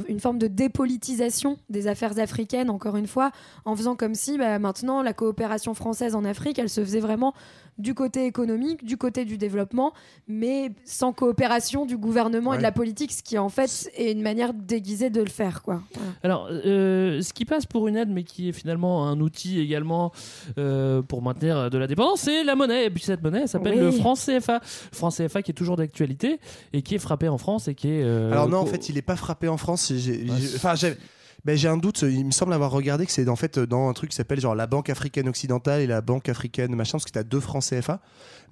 [0.09, 3.31] une forme de dépolitisation des affaires africaines, encore une fois,
[3.64, 7.35] en faisant comme si bah, maintenant la coopération française en Afrique, elle se faisait vraiment
[7.78, 9.95] du côté économique, du côté du développement,
[10.28, 14.20] mais sans coopération du gouvernement et de la politique, ce qui en fait est une
[14.20, 15.62] manière déguisée de le faire.
[15.62, 15.81] Quoi.
[15.95, 16.11] Voilà.
[16.22, 20.12] Alors, euh, ce qui passe pour une aide, mais qui est finalement un outil également
[20.59, 22.85] euh, pour maintenir de la dépendance, c'est la monnaie.
[22.85, 23.81] Et puis cette monnaie, elle s'appelle Oui.
[23.81, 24.61] le franc CFA.
[24.93, 26.39] Le franc CFA qui est toujours d'actualité
[26.74, 28.03] et qui est frappé en France et qui est.
[28.05, 29.80] euh, Alors non, en fait, il est pas frappé en France.
[30.31, 30.97] Ah, j'ai- c'est- enfin, j'ai,
[31.45, 32.03] ben, j'ai un doute.
[32.03, 34.55] Il me semble avoir regardé que c'est en fait dans un truc qui s'appelle genre
[34.55, 38.01] la Banque africaine occidentale et la Banque africaine machin, parce que t'as deux francs CFA.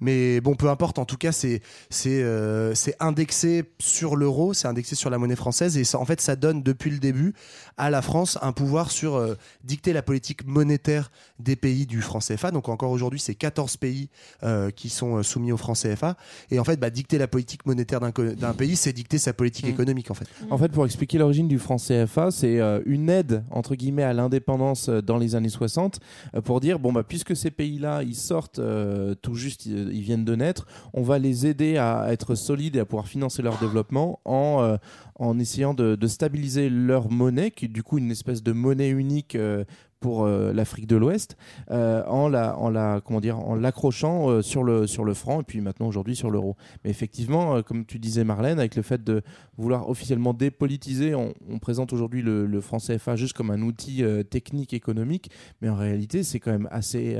[0.01, 0.97] Mais bon, peu importe.
[0.99, 5.77] En tout cas, c'est c'est euh, indexé sur l'euro, c'est indexé sur la monnaie française
[5.77, 7.33] et ça, en fait, ça donne depuis le début
[7.77, 12.19] à la France un pouvoir sur euh, dicter la politique monétaire des pays du franc
[12.19, 12.51] CFA.
[12.51, 14.09] Donc encore aujourd'hui, c'est 14 pays
[14.43, 16.15] euh, qui sont euh, soumis au franc CFA.
[16.51, 19.69] Et en fait, bah, dicter la politique monétaire d'un pays, c'est dicter sa politique Mm.
[19.69, 20.27] économique en fait.
[20.49, 24.89] En fait, pour expliquer l'origine du franc CFA, c'est une aide entre guillemets à l'indépendance
[24.89, 25.99] euh, dans les années 60
[26.35, 30.25] euh, pour dire bon bah puisque ces pays-là ils sortent euh, tout juste ils, viennent
[30.25, 34.19] de naître, on va les aider à être solides et à pouvoir financer leur développement
[34.25, 34.77] en euh,
[35.15, 38.89] en essayant de, de stabiliser leur monnaie qui est du coup une espèce de monnaie
[38.89, 39.65] unique euh,
[39.99, 41.37] pour euh, l'Afrique de l'Ouest
[41.71, 45.41] euh, en la en la comment dire en l'accrochant euh, sur le sur le franc
[45.41, 46.55] et puis maintenant aujourd'hui sur l'euro.
[46.83, 49.21] Mais effectivement, comme tu disais Marlène, avec le fait de
[49.57, 54.03] vouloir officiellement dépolitiser, on, on présente aujourd'hui le, le franc CFA juste comme un outil
[54.29, 55.29] technique économique,
[55.61, 57.17] mais en réalité c'est quand même assez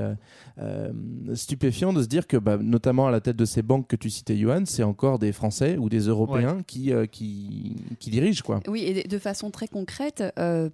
[1.33, 4.09] stupéfiant de se dire que bah, notamment à la tête de ces banques que tu
[4.09, 8.61] citais, Johan, c'est encore des Français ou des Européens qui, qui qui dirigent quoi.
[8.67, 10.23] Oui, et de façon très concrète,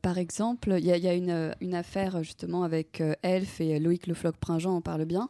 [0.01, 4.07] par exemple, il y, y a une, une affaire justement avec euh, Elf et Loïc
[4.07, 5.29] Le Floch-Pringent en parle bien,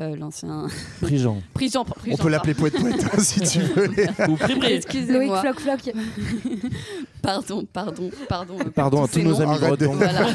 [0.00, 0.66] euh, l'ancien.
[1.00, 1.38] Prigent.
[1.54, 2.78] Prigent, On peut l'appeler pardon.
[2.80, 3.88] poète poète si tu veux.
[4.28, 4.38] Ou.
[4.64, 5.42] Excusez-moi.
[5.42, 5.94] Loïc Floc Floc.
[7.22, 8.56] Pardon, pardon, pardon.
[8.72, 9.40] Pardon à tous nos noms.
[9.50, 9.94] amis bretons.
[9.94, 10.26] Voilà.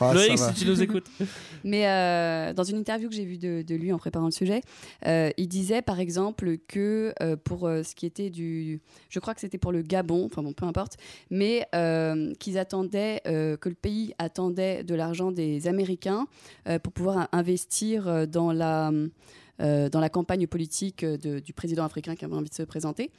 [0.00, 1.06] Ah, Loïc, si tu nous écoutes.
[1.64, 4.60] Mais euh, dans une interview que j'ai vue de, de lui en préparant le sujet,
[5.06, 8.80] euh, il disait par exemple que euh, pour euh, ce qui était du.
[9.08, 10.98] Je crois que c'était pour le Gabon, enfin bon, peu importe,
[11.30, 16.26] mais euh, qu'ils attendaient, euh, que le pays attendait de l'argent des Américains
[16.68, 18.89] euh, pour pouvoir investir dans la.
[19.60, 23.10] Euh, dans la campagne politique du président africain qui avait envie de se présenter.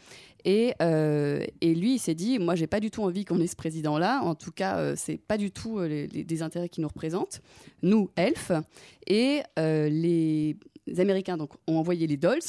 [0.44, 3.48] Et, euh, et lui, il s'est dit, moi, j'ai pas du tout envie qu'on ait
[3.48, 4.22] ce président-là.
[4.24, 7.42] En tout cas, euh, c'est pas du tout euh, les, les- intérêts qui nous représentent,
[7.84, 8.52] nous, elfes.
[9.06, 10.58] Et euh, les
[10.98, 12.40] Américains donc, ont envoyé les Dolls,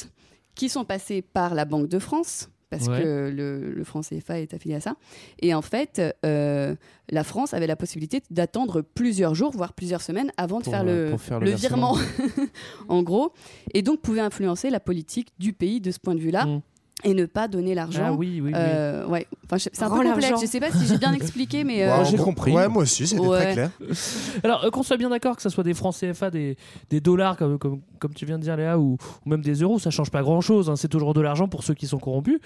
[0.54, 3.02] qui sont passés par la Banque de France, parce Ouais.
[3.02, 4.96] que le, le franc CFA est affilié à ça.
[5.40, 6.74] Et en fait, euh,
[7.10, 10.82] la France avait la possibilité d'attendre plusieurs jours, voire plusieurs semaines, avant de Pour, faire,
[10.86, 11.92] euh, le, pour faire le le versement.
[11.94, 12.46] virement,
[12.88, 13.32] en gros.
[13.74, 16.46] Et donc, pouvait influencer la politique du pays de ce point de vue-là.
[16.46, 16.62] Mm.
[17.04, 18.02] Et ne pas donner l'argent.
[18.06, 18.52] Ah oui, oui, oui.
[18.54, 19.26] Euh, ouais.
[19.46, 20.40] Enfin, je- c'est un Rends peu complexe.
[20.40, 21.84] Je sais pas si j'ai bien expliqué, mais.
[21.84, 22.52] Ouais, euh, j'ai compris.
[22.52, 23.40] Ouais, moi aussi, c'était Ouais.
[23.42, 23.70] très clair.
[24.44, 26.56] Alors, euh, qu'on soit bien d'accord que ça soit des francs CFA, des,
[26.90, 28.96] des dollars, comme, comme, comme tu viens de dire, Léa, ou,
[29.26, 30.72] ou même des euros, ça change pas grand chose.
[30.76, 32.38] C'est toujours de l'argent pour ceux qui sont corrompus.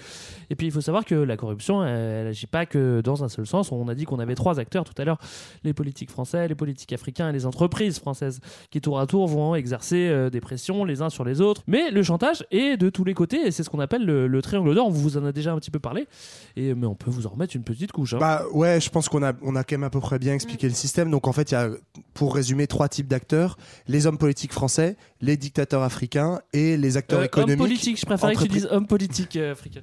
[0.49, 3.29] Et puis, il faut savoir que la corruption, elle, elle agit pas que dans un
[3.29, 3.71] seul sens.
[3.71, 5.17] On a dit qu'on avait trois acteurs tout à l'heure
[5.63, 8.39] les politiques français, les politiques africains et les entreprises françaises
[8.71, 11.61] qui, tour à tour, vont exercer euh, des pressions les uns sur les autres.
[11.67, 14.41] Mais le chantage est de tous les côtés et c'est ce qu'on appelle le, le
[14.47, 14.87] triangle d'or.
[14.87, 16.07] On vous en a déjà un petit peu parlé.
[16.55, 18.13] Et, mais on peut vous en remettre une petite couche.
[18.13, 18.17] hein.
[18.19, 20.67] Bah ouais, je pense qu'on a, on a quand même à peu près bien expliqué
[20.67, 21.11] le système.
[21.11, 21.69] Donc en fait, il y a,
[22.13, 27.19] pour résumer, trois types d'acteurs les hommes politiques français, les dictateurs africains et les acteurs
[27.21, 27.57] Euh, économiques.
[27.57, 29.81] politique, je préférais que tu entrepris- dises homme politique euh, africain.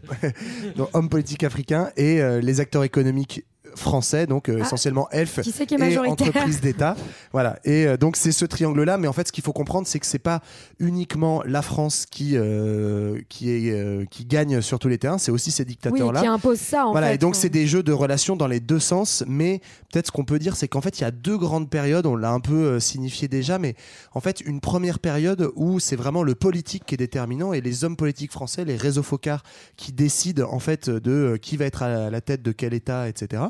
[0.77, 3.45] donc, hommes politiques africains et euh, les acteurs économiques
[3.77, 6.97] français, donc euh, Ah, essentiellement elfes Qui c'est qui est et entreprises d'État.
[7.33, 7.59] Voilà.
[7.65, 10.07] Et euh, donc c'est ce triangle-là, mais en fait, ce qu'il faut comprendre, c'est que
[10.07, 10.41] c'est pas
[10.79, 15.31] uniquement la France qui euh, qui est euh, qui gagne sur tous les terrains, c'est
[15.33, 16.21] aussi ces Oui, dictateurs-là.
[16.21, 17.15] qui impose ça en Voilà, fait.
[17.17, 19.61] et donc c'est des jeux de relations dans les deux sens, mais
[19.93, 22.17] peut-être ce qu'on peut dire, c'est qu'en fait, il y a deux grandes périodes, on
[22.17, 23.75] l'a un peu signifié déjà, mais
[24.13, 27.85] en fait, une première période où c'est vraiment le politique qui est déterminant et les
[27.85, 29.43] hommes politiques français, les réseaux focards
[29.77, 33.43] qui décident en fait de qui va être à la tête de quel État, etc.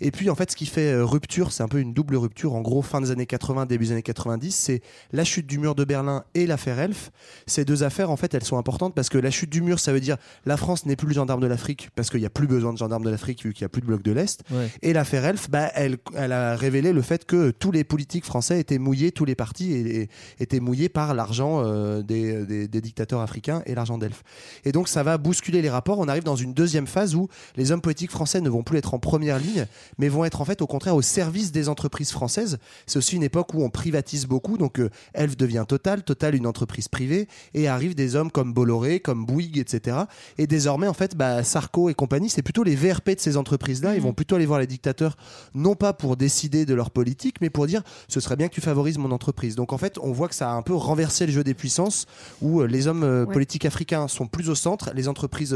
[0.00, 2.54] Et puis en fait, ce qui fait euh, rupture, c'est un peu une double rupture,
[2.54, 5.74] en gros, fin des années 80, début des années 90, c'est la chute du mur
[5.74, 7.10] de Berlin et l'affaire Elf.
[7.46, 9.92] Ces deux affaires, en fait, elles sont importantes parce que la chute du mur, ça
[9.92, 10.16] veut dire
[10.46, 12.78] la France n'est plus le gendarme de l'Afrique parce qu'il n'y a plus besoin de
[12.78, 14.42] gendarme de l'Afrique vu qu'il n'y a plus de bloc de l'Est.
[14.50, 14.68] Ouais.
[14.82, 18.60] Et l'affaire Elf, bah, elle, elle a révélé le fait que tous les politiques français
[18.60, 20.08] étaient mouillés, tous les partis et- et-
[20.38, 24.22] étaient mouillés par l'argent euh, des, des- des dictateurs africains et l'argent d'Elf.
[24.64, 25.98] Et donc ça va bousculer les rapports.
[25.98, 28.94] On arrive dans une deuxième phase où les hommes politiques français ne vont plus être
[28.94, 29.59] en première ligne,
[29.98, 32.58] mais vont être en fait au contraire au service des entreprises françaises.
[32.86, 34.56] C'est aussi une époque où on privatise beaucoup.
[34.58, 39.00] Donc euh, Elf devient Total, Total une entreprise privée, et arrivent des hommes comme Bolloré,
[39.00, 39.96] comme Bouygues, etc.
[40.38, 43.94] Et désormais, en fait, bah, Sarko et compagnie, c'est plutôt les VRP de ces entreprises-là.
[43.94, 45.16] Ils vont plutôt aller voir les dictateurs,
[45.54, 48.60] non pas pour décider de leur politique, mais pour dire ce serait bien que tu
[48.60, 49.54] favorises mon entreprise.
[49.56, 52.06] Donc en fait, on voit que ça a un peu renversé le jeu des puissances,
[52.42, 53.32] où euh, les hommes euh, Ouais.
[53.34, 55.54] politiques africains sont plus au centre, les entreprises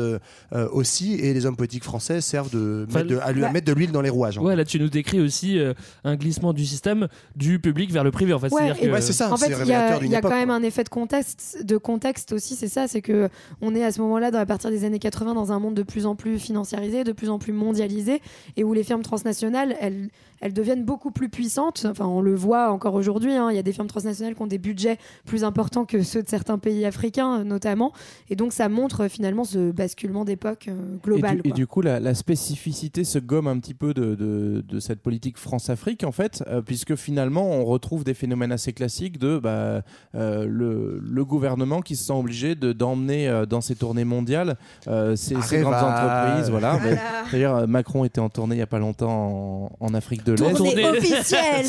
[0.73, 3.73] aussi, et les hommes politiques français servent de, mettre de- à, lui- à mettre de
[3.73, 4.37] l'huile dans les rouages.
[4.39, 5.73] Ouais, là tu nous décris aussi euh,
[6.05, 8.33] un glissement du système du public vers le privé.
[8.35, 9.99] En fait, Ouais, C'est-à-dire et- que- Ouais, c'est ça, En c'est fait, il y a,
[9.99, 10.57] d'une il y a époque, quand même quoi.
[10.57, 13.29] un effet de contexte, de contexte aussi, c'est ça, c'est que
[13.63, 15.83] on est à ce moment-là, dans- à partir des années 80, dans un monde de
[15.83, 18.21] plus en plus financiarisé, de plus en plus mondialisé,
[18.57, 20.11] et où les firmes transnationales, elles,
[20.45, 21.87] elles deviennent beaucoup plus puissantes.
[21.91, 23.33] Enfin, on le voit encore aujourd'hui.
[23.33, 26.23] hein, Il y a des firmes transnationales qui ont des budgets plus importants que ceux
[26.23, 27.93] de certains pays africains, euh, notamment.
[28.29, 31.41] Et donc, ça montre euh, finalement ce basculement d'époque euh, Et global.
[31.41, 34.81] du, et du coup, la, la spécificité se gomme un petit peu de, de- de
[34.81, 39.39] cette politique France-Afrique en fait, euh, puisque finalement on retrouve des phénomènes assez classiques de
[39.39, 39.81] bah,
[40.15, 44.57] euh, le, le gouvernement qui se sent obligé de d'emmener euh, dans ses tournées mondiales
[44.89, 45.61] euh, Areva.
[45.63, 46.51] grandes entreprises.
[46.51, 46.77] Voilà.
[46.77, 46.97] Voilà.
[47.33, 50.55] D'ailleurs, Macron était en tournée il n'y a pas longtemps en, en Afrique de l'Est.
[50.55, 51.67] Tournée officielle.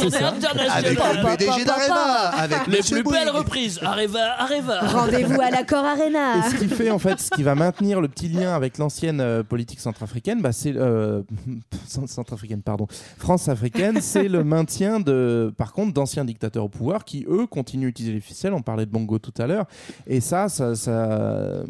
[0.72, 3.36] Avec le PDG d'Areva, avec Les Monsieur plus belles Bouygues.
[3.38, 3.80] reprises.
[3.82, 4.80] Areva, Areva.
[4.82, 6.38] Rendez-vous à l'accord Arena.
[6.47, 9.22] Et ce qui fait en fait, ce qui va maintenir le petit lien avec l'ancienne
[9.22, 11.22] euh, politique centrafricaine, bah, c'est euh,
[12.07, 12.88] centrafricaine, pardon,
[13.18, 18.13] France-africaine, c'est le maintien de, par contre, d'anciens dictateurs au pouvoir qui eux continuent d'utiliser
[18.13, 18.53] les ficelles.
[18.53, 19.66] On parlait de Bongo tout à l'heure,
[20.07, 21.63] et ça, ça, ça-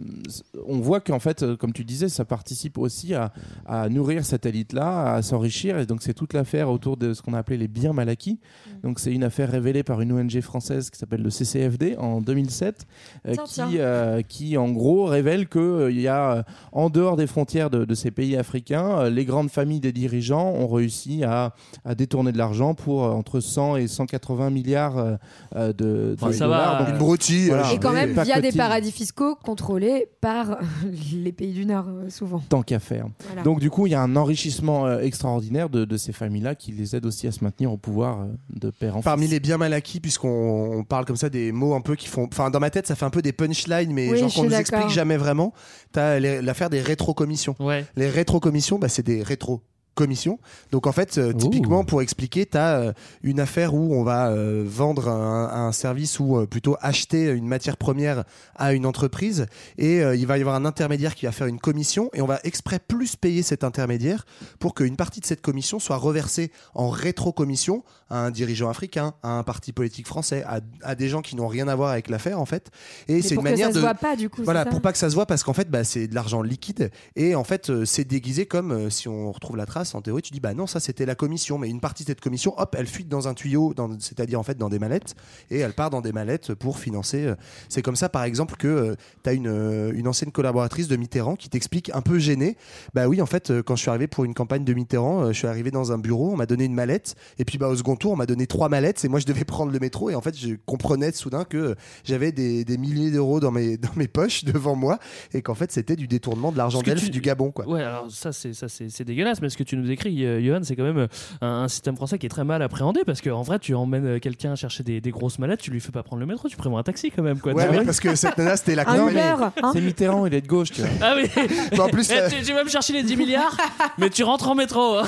[0.68, 3.32] on voit qu'en fait, euh, comme tu disais, ça participe aussi à,
[3.66, 7.34] à nourrir cette élite-là, à s'enrichir, et donc c'est toute l'affaire autour de ce qu'on
[7.34, 8.40] a appelé les biens mal acquis.
[8.84, 12.86] Donc c'est une affaire révélée par une ONG française qui s'appelle le CCFD en 2007,
[13.28, 13.70] euh, Tiens, qui, tiens.
[13.80, 17.96] euh, qui en gros révèle qu'il y a euh, en dehors des frontières de, de
[17.96, 21.54] ces pays africains, euh, les grandes familles des dirigeants ont réussi à,
[21.86, 25.16] à détourner de l'argent pour euh, entre 100 et 180 milliards euh,
[25.56, 26.74] euh, de, de Enfin, ça dollars.
[26.74, 27.48] va, Donc, euh, Une broutille.
[27.48, 27.70] Voilà.
[27.70, 30.58] euh, Et quand même via des paradis fiscaux contrôlés par
[31.14, 32.40] les pays du Nord, euh, souvent.
[32.50, 33.08] tant qu'à faire.
[33.28, 33.44] Voilà.
[33.44, 36.65] Donc du coup, il y a un enrichissement euh, extraordinaire de, de ces familles-là qui
[36.72, 39.32] les aide aussi à se maintenir au pouvoir euh, de père en Parmi fils.
[39.34, 42.28] les biens mal acquis, puisqu'on on parle comme ça des mots un peu qui font.
[42.32, 44.44] Enfin, dans ma tête, ça fait un peu des punchlines, mais Oui, genre je qu'on
[44.46, 45.54] nous explique jamais vraiment.
[45.92, 47.56] T'as l'affaire des rétrocommissions.
[47.60, 47.86] Ouais.
[47.96, 49.62] Les rétrocommissions, bah, c'est des rétro
[49.96, 50.40] commissions.
[50.72, 52.94] Donc en fait, euh, typiquement pour expliquer, tu as
[53.24, 57.48] une affaire où on va euh, vendre un, un service ou euh, plutôt acheter une
[57.48, 58.24] matière première
[58.56, 61.60] à une entreprise et euh, il va y avoir un intermédiaire qui va faire une
[61.60, 64.26] commission et on va exprès plus payer cet intermédiaire
[64.60, 69.30] pour qu'une partie de cette commission soit reversée en rétrocommission à un dirigeant africain, à
[69.30, 72.40] un parti politique français, à, à des gens qui n'ont rien à voir avec l'affaire
[72.40, 72.70] en fait.
[73.08, 74.82] Et c'est une pour que manière ça de se voit pas, du coup, voilà pour
[74.82, 76.92] pas que ça se voit parce qu'en fait bah, c'est de l'argent liquide.
[77.16, 80.22] Et en fait euh, c'est déguisé comme euh, si on retrouve la trace en théorie
[80.22, 81.58] tu dis bah non ça c'était la commission.
[81.58, 84.58] Mais une partie de cette commission hop elle fuite dans un tuyau c'est-à-dire en fait
[84.58, 85.16] dans des mallettes.
[85.50, 87.36] Et elle part dans des mallettes pour financer euh,
[87.70, 91.50] c'est comme ça par exemple que tu as une, une ancienne collaboratrice de Mitterrand qui
[91.50, 92.56] t'explique un peu gênée
[92.94, 95.48] bah oui en fait quand je suis arrivé pour une campagne de Mitterrand je suis
[95.48, 98.12] arrivé dans un bureau on m'a donné une mallette et puis bah au second tour
[98.14, 100.38] on m'a donné trois mallettes et moi je devais prendre le métro et en fait
[100.38, 104.76] je comprenais soudain que j'avais des, des milliers d'euros dans mes, dans mes poches devant
[104.76, 105.00] moi
[105.34, 107.68] et qu'en fait c'était du détournement de l'argent d'elfe tu- du Gabon quoi.
[107.68, 110.42] Ouais, alors ça c'est ça c'est c'est dégueulasse, mais ce que tu nous décris, euh,
[110.42, 111.08] Johan, c'est quand même euh,
[111.42, 114.20] un, un système français qui est très mal appréhendé parce qu'en vrai, tu emmènes euh,
[114.20, 116.80] quelqu'un chercher des, des grosses mallettes, tu lui fais pas prendre le métro, tu prévois
[116.80, 117.54] un taxi quand même quoi.
[117.54, 119.10] Ouais, mais parce que cette nana c'était la Un.
[119.10, 119.72] Uber, hein.
[119.74, 120.90] C'est Mitterrand, il est de gauche, tu vois.
[121.02, 121.30] Ah oui.
[121.72, 123.58] Mais en plus, Eh, euh, tu, tu vas me chercher les 10 milliards,
[123.98, 124.98] mais tu rentres en métro.
[124.98, 125.06] hein.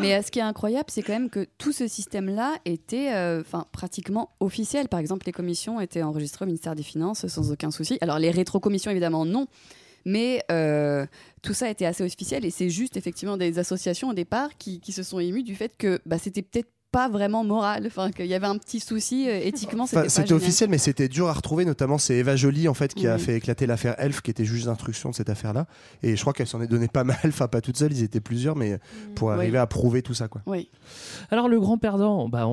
[0.00, 3.42] Mais euh, ce qui est incroyable, c'est quand même que tout ce système-là était euh,
[3.72, 4.88] pratiquement officiel.
[4.88, 7.98] Par exemple, les commissions étaient enregistrées au ministère des Finances sans aucun souci.
[8.00, 9.46] Alors, les rétrocommissions, évidemment, non.
[10.04, 11.06] Mais euh,
[11.42, 14.92] tout ça était assez officiel et c'est juste effectivement des associations au départ qui, qui
[14.92, 18.34] se sont émues du fait que bah, c'était peut-être pas vraiment moral, enfin qu'il y
[18.34, 19.86] avait un petit souci euh, éthiquement.
[19.86, 21.64] C'était officiel, mais c'était dur à retrouver.
[21.66, 24.64] Notamment, c'est Eva Joly en fait qui a fait éclater l'affaire Elf, qui était juge
[24.64, 25.66] d'instruction de cette affaire-là.
[26.02, 27.18] Et je crois qu'elle s'en est donné pas mal.
[27.26, 28.78] Enfin, pas toute seule, ils étaient plusieurs, mais
[29.14, 29.34] pour Oui.
[29.34, 30.40] arriver à prouver tout ça, quoi.
[30.46, 30.68] Oui.
[31.30, 32.52] Alors le grand perdant, bah, on,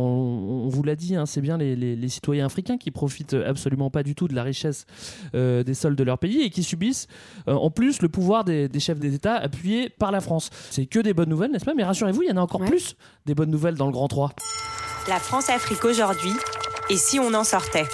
[0.66, 3.90] on vous l'a dit, hein, c'est bien les, les- les citoyens africains qui profitent absolument
[3.90, 4.86] pas du tout de la richesse
[5.34, 7.08] euh, des sols de leur pays et qui subissent
[7.48, 10.50] euh, en plus le pouvoir des, des chefs des États appuyés par la France.
[10.72, 11.74] C'est que des bonnes nouvelles, n'est-ce pas?
[11.74, 14.25] Mais rassurez-vous, il y en a encore plus des bonnes nouvelles dans le Grand 3.
[15.08, 16.36] La France-Afrique aujourd'hui,
[16.90, 17.88] et si on en sortait?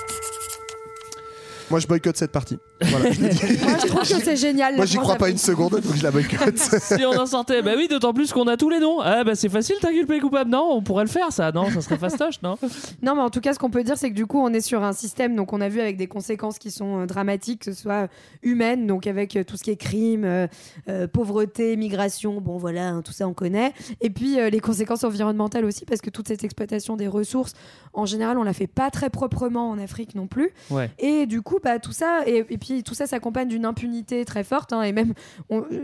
[1.71, 2.59] Moi, je boycotte cette partie.
[2.81, 3.63] Voilà, je le dis.
[3.63, 4.75] Moi, je trouve que c'est génial.
[4.75, 6.57] Moi, j'y crois pas une seconde, donc je la boycotte.
[6.81, 8.99] si on en sortait, bah oui, d'autant plus qu'on a tous les noms.
[8.99, 10.51] Ah bah c'est facile, t'inculper coupable.
[10.51, 11.51] Non, on pourrait le faire ça.
[11.51, 12.57] Non, ça serait fastoche, non
[13.01, 14.61] Non, mais en tout cas, ce qu'on peut dire, c'est que du coup, on est
[14.61, 17.73] sur un système, donc on a vu avec des conséquences qui sont euh, dramatiques, que
[17.73, 18.09] ce soit
[18.43, 20.47] humaines, donc avec euh, tout ce qui est crime, euh,
[20.89, 23.73] euh, pauvreté, migration, bon voilà, hein, tout ça on connaît.
[24.01, 27.53] Et puis euh, les conséquences environnementales aussi, parce que toute cette exploitation des ressources,
[27.93, 30.51] en général, on la fait pas très proprement en Afrique non plus.
[30.69, 30.89] Ouais.
[30.99, 34.73] Et du coup, bah, tout ça, et, puis tout ça s'accompagne d'une impunité très forte,
[34.73, 35.13] hein, et même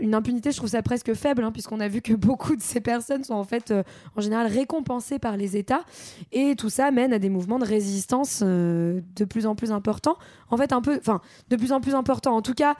[0.00, 2.80] une impunité, je trouve ça presque faible, hein, puisqu'on a vu que beaucoup de ces
[2.80, 3.82] personnes sont en fait, euh,
[4.16, 5.84] en général, récompensées par les États,
[6.32, 10.16] et tout ça mène à des mouvements de résistance euh, de plus en plus importants,
[10.50, 11.20] en fait, un peu, enfin,
[11.50, 12.76] de plus en plus importants, en tout cas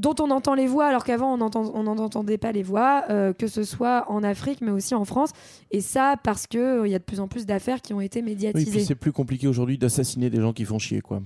[0.00, 3.46] dont on entend les voix alors qu'avant on on n'entendait pas les voix, euh, que
[3.46, 5.30] ce soit en Afrique mais aussi en France.
[5.70, 8.20] Et ça parce qu'il il y a de plus en plus d'affaires qui ont été
[8.20, 8.70] Oui, médiatisées.
[8.70, 11.20] puis c'est plus compliqué aujourd'hui d'assassiner des gens qui font chier, quoi.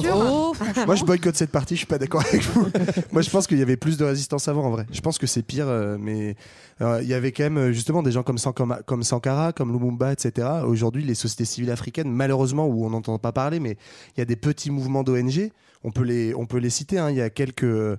[0.00, 0.14] Sûr?
[0.16, 0.52] Oh,
[0.86, 2.66] Moi, je boycotte cette partie, je suis pas d'accord avec vous.
[3.12, 4.86] Moi, je pense qu'il y avait plus de résistance avant, en vrai.
[4.92, 6.36] Je pense que c'est pire, euh, mais
[6.80, 8.38] euh, il y avait quand même euh, justement des gens comme,
[8.86, 10.48] comme Sankara, comme Lumumba, etc.
[10.66, 13.76] Aujourd'hui, les sociétés civiles africaines, malheureusement, où on n'entend pas parler, mais
[14.16, 15.50] il y a des petits mouvements d'ONG.
[15.84, 16.98] On peut les, on peut les citer.
[16.98, 17.10] hein.
[17.10, 17.96] Il y a quelques, euh,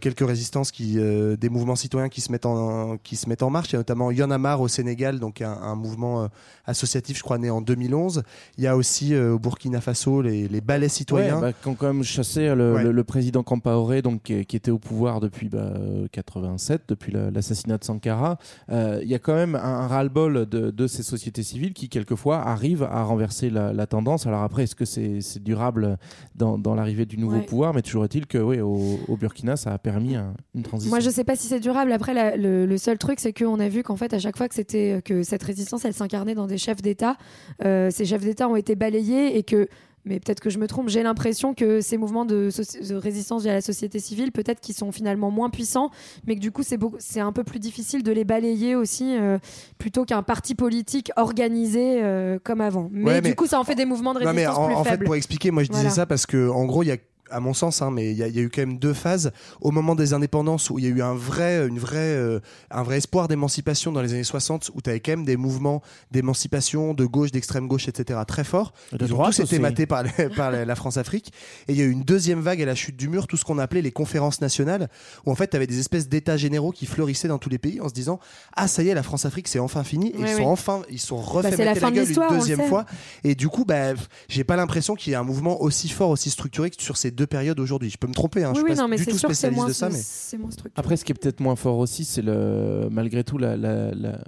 [0.00, 3.50] quelques résistances qui, euh, des mouvements citoyens qui se mettent en, qui se mettent en
[3.50, 3.70] marche.
[3.70, 6.28] Il y a notamment marre au Sénégal, donc un, un mouvement euh,
[6.66, 8.22] associatif, je crois, né en 2011.
[8.58, 11.36] Il y a aussi au Burkina Faso les, les ballets citoyens.
[11.36, 12.82] Ouais, bah, qui ont quand même chassé le, Ouais.
[12.84, 17.12] le- le président Compaoré, donc qui, qui était au pouvoir depuis bah, euh, 87, depuis
[17.12, 18.38] la- l'assassinat de Sankara.
[18.70, 22.38] Il y a quand même un, un ras-le-bol de, de ces sociétés civiles qui quelquefois
[22.46, 24.26] arrivent à renverser la, la tendance.
[24.26, 25.98] Alors après, est-ce que c'est c'est durable
[26.34, 27.42] dans, dans l'arrivée du nouveau Ouais.
[27.42, 30.90] pouvoir Mais toujours est-il que oui, au, au Burkina, ça a permis un- une transition.
[30.90, 31.92] Moi, je sais pas si c'est durable.
[31.92, 34.48] Après, la- le, le seul truc, c'est qu'on a vu qu'en fait, à chaque fois
[34.48, 37.16] que c'était que cette résistance, elle s'incarnait dans des chefs d'État,
[37.64, 39.68] euh, ces chefs d'État ont été balayés et que.
[40.06, 40.88] Mais peut-être que je me trompe.
[40.88, 42.48] J'ai l'impression que ces mouvements de,
[42.92, 45.90] résistance via la société civile, peut-être qu'ils sont finalement moins puissants,
[46.26, 49.38] mais que du coup, c'est un peu plus difficile de les balayer aussi, euh,
[49.78, 52.88] plutôt qu'un parti politique organisé euh, comme avant.
[52.92, 54.74] Mais Ouais, du coup, ça en fait des mouvements de Non, mais résistance en, plus
[54.76, 55.94] en fait, pour expliquer, moi je disais Voilà.
[55.94, 56.96] ça parce que, en gros, il y a
[57.30, 58.94] à mon sens, hein, mais il y, a- il y a eu quand même deux
[58.94, 59.32] phases.
[59.60, 62.82] Au moment des indépendances, où il y a eu un vrai, une vraie, euh, un
[62.82, 66.94] vrai espoir d'émancipation dans les années 60, où tu avais quand même des mouvements d'émancipation
[66.94, 68.20] de gauche, d'extrême gauche, etc.
[68.26, 68.72] très forts.
[68.92, 71.32] De Ils ont droite tous été matés par, les- par la, France-Afrique.
[71.68, 73.44] Et il y a eu une deuxième vague à la chute du mur, tout ce
[73.44, 74.88] qu'on appelait les conférences nationales,
[75.24, 77.80] où en fait tu avais des espèces d'états généraux qui fleurissaient dans tous les pays
[77.80, 78.18] en se disant
[78.54, 80.08] Ah, ça y est, la France-Afrique, c'est enfin fini.
[80.10, 82.84] Et ils sont enfin, ils sont refait Bah, c'est la la gueule une deuxième fois.
[83.24, 83.94] Et du coup, bah,
[84.28, 87.10] j'ai pas l'impression qu'il y ait un mouvement aussi fort, aussi structuré que sur ces
[87.16, 87.90] deux périodes aujourd'hui.
[87.90, 89.18] Je peux me tromper, hein, Oui, je oui, suis pas non, mais du c'est tout
[89.18, 90.50] sûr spécialiste moins, de ça, mais moins.
[90.76, 94.18] Après, ce qui est peut-être moins fort aussi, c'est le malgré tout la, la, la,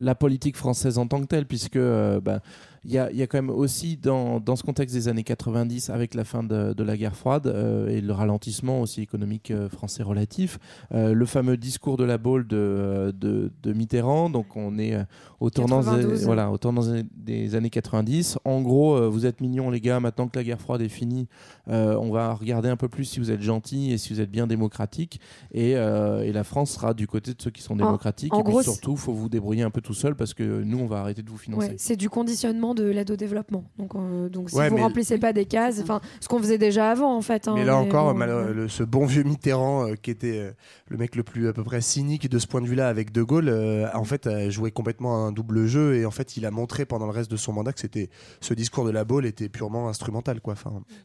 [0.00, 2.40] la politique française en tant que telle, puisque euh, bah,
[2.84, 5.24] il y, a, il y a quand même aussi dans, dans ce contexte des années
[5.24, 9.50] 90, avec la fin de, de la guerre froide euh, et le ralentissement aussi économique
[9.50, 10.58] euh, français relatif,
[10.94, 14.30] euh, le fameux discours de la Baule de, de, de Mitterrand.
[14.30, 14.96] Donc on est
[15.40, 16.24] euh, au tournant des, 92.
[16.24, 16.82] voilà, au tournant
[17.16, 18.38] des- années 90.
[18.44, 21.28] En gros, euh, vous êtes mignons les gars, maintenant que la guerre froide est finie,
[21.68, 24.30] euh, on va regarder un peu plus si vous êtes gentils et si vous êtes
[24.30, 25.20] bien démocratique.
[25.52, 28.34] Et, euh, et la France sera du côté de ceux qui sont démocratiques.
[28.34, 30.78] en et puis surtout, il faut vous débrouiller un peu tout seul parce que nous,
[30.78, 31.68] on va arrêter de vous financer.
[31.68, 33.64] Ouais, c'est du conditionnement de l'aide au développement.
[33.78, 36.58] Donc, euh, donc si Ouais, vous mais- remplissez pas des cases, enfin, ce qu'on faisait
[36.58, 37.48] déjà avant en fait.
[37.48, 38.52] hein, Mais là encore, bon, mal- ouais.
[38.54, 40.50] le- ce bon vieux Mitterrand, euh, qui était euh,
[40.88, 43.22] le mec le plus à peu près cynique de ce point de vue-là avec De
[43.22, 46.50] Gaulle, euh, en fait, a joué complètement un double jeu et en fait, il a
[46.50, 48.10] montré pendant le reste de son mandat que c'était
[48.40, 50.54] ce discours de la Baule était purement instrumental, quoi.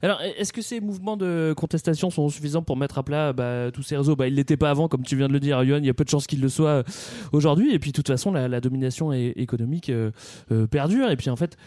[0.01, 3.83] Alors, est-ce que ces mouvements de contestation sont suffisants pour mettre à plat bah, tous
[3.83, 4.15] ces réseaux?
[4.15, 5.79] Bah, Ils l'étaient pas avant, comme tu viens de le dire, Yohan.
[5.79, 6.83] Il y a peu de chances qu'ils le soient euh,
[7.31, 7.73] aujourd'hui.
[7.73, 10.11] Et puis, de toute façon, la, domination économique euh,
[10.51, 11.09] euh, perdure.
[11.09, 11.57] Et puis, en fait.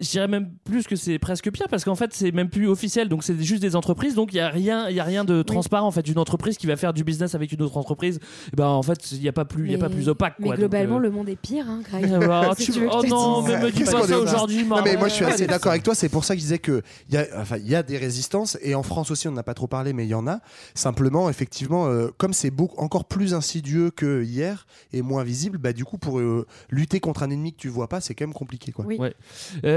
[0.00, 3.08] Je dirais même plus que c'est presque pire parce qu'en fait c'est même plus officiel.
[3.08, 4.14] Donc c'est juste des entreprises.
[4.14, 6.08] Donc il y a rien il y a rien de transparent en fait.
[6.08, 8.18] Une entreprise qui va faire du business avec une autre entreprise
[8.52, 10.34] et ben en fait il y a pas plus il y a pas plus opaque
[10.38, 12.10] Mais quoi, donc, globalement, euh, le monde est pire, hein, Greg.
[12.30, 15.08] Ah, Si tu- tu oh non, mais me dis pas ça aujourd'hui, Non, mais moi,
[15.08, 15.94] je suis assez d'accord avec toi.
[15.94, 17.98] C'est pour ça que je disais que il y a, enfin, il y a des
[17.98, 18.58] résistances.
[18.62, 20.40] Et en France aussi, on n'a pas trop parlé, mais il y en a.
[20.74, 25.72] Simplement, effectivement, euh, comme c'est beaucoup encore plus insidieux que hier et moins visible, bah
[25.72, 28.34] du coup, pour euh, lutter contre un ennemi que tu vois pas, c'est quand même
[28.34, 28.84] compliqué, quoi.
[28.86, 29.14] Ouais.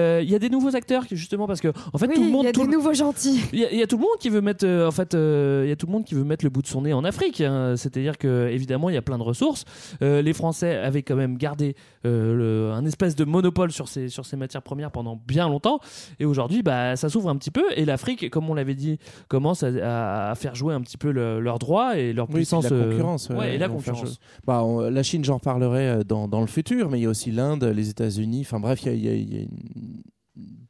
[0.08, 2.24] Euh, Il y a des nouveaux acteurs qui, justement parce que en fait Oui, tout
[2.24, 3.40] le monde il y a tout des le- nouveaux gentils.
[3.54, 5.14] il y, a, il y a tout le monde qui veut mettre euh, en fait
[5.14, 6.94] euh, il y a tout le monde qui veut mettre le bout de son nez
[6.94, 7.76] en Afrique hein.
[7.78, 9.66] c'est-à-dire que évidemment il y a plein de ressources
[10.02, 14.10] Euh, les Français avaient quand même gardé euh, le- un espèce de monopole sur ces
[14.10, 15.80] sur ces matières premières pendant bien longtemps
[16.20, 18.98] et aujourd'hui bah ça s'ouvre un petit peu et l'Afrique comme on l'avait dit
[19.28, 22.84] commence à, faire jouer un petit peu le- leurs droits et leur Oui, puissance la
[22.84, 23.30] concurrence.
[23.30, 24.20] ouais, ouais, et la concurrence.
[24.46, 27.10] Bah, on- la Chine, j'en reparlerai euh, dans, dans le futur, mais il y a
[27.10, 28.42] aussi l'Inde, les États-Unis.
[28.42, 29.97] Enfin bref, il y a, il y a- il y a une-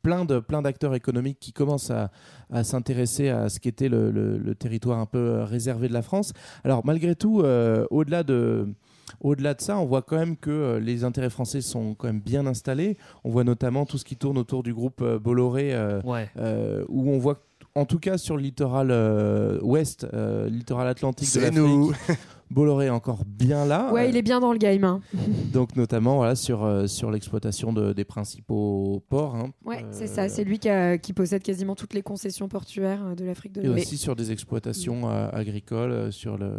[0.02, 2.12] plein de plein d'acteurs économiques qui commencent à,
[2.52, 6.02] à s'intéresser à ce qu'était le, le- le territoire un peu euh, réservé de la
[6.02, 6.34] France.
[6.64, 8.68] Alors malgré tout, euh, au-delà de
[9.22, 12.20] au-delà de ça, on voit quand même que euh, les intérêts français sont quand même
[12.20, 12.98] bien installés.
[13.24, 16.30] On voit notamment tout ce qui tourne autour du groupe euh, Bolloré, euh, Ouais.
[16.38, 17.42] euh, où on voit
[17.76, 21.92] en tout cas sur le littoral euh, ouest, euh, littoral atlantique de C'est l'Afrique, nous.
[22.50, 23.92] Bolloré est encore bien là.
[23.92, 24.84] Ouais, Euh, il est bien dans le game.
[24.84, 25.02] hein.
[25.54, 29.36] donc notamment voilà sur euh, sur l'exploitation de- des principaux ports.
[29.36, 29.52] hein.
[29.66, 30.30] Ouais, Euh, c'est ça.
[30.30, 33.62] C'est lui qui, a- qui possède quasiment toutes les concessions portuaires euh, de l'Afrique de
[33.62, 33.88] et l'Ouest.
[33.88, 36.52] aussi sur des exploitations euh, agricoles, euh, sur le.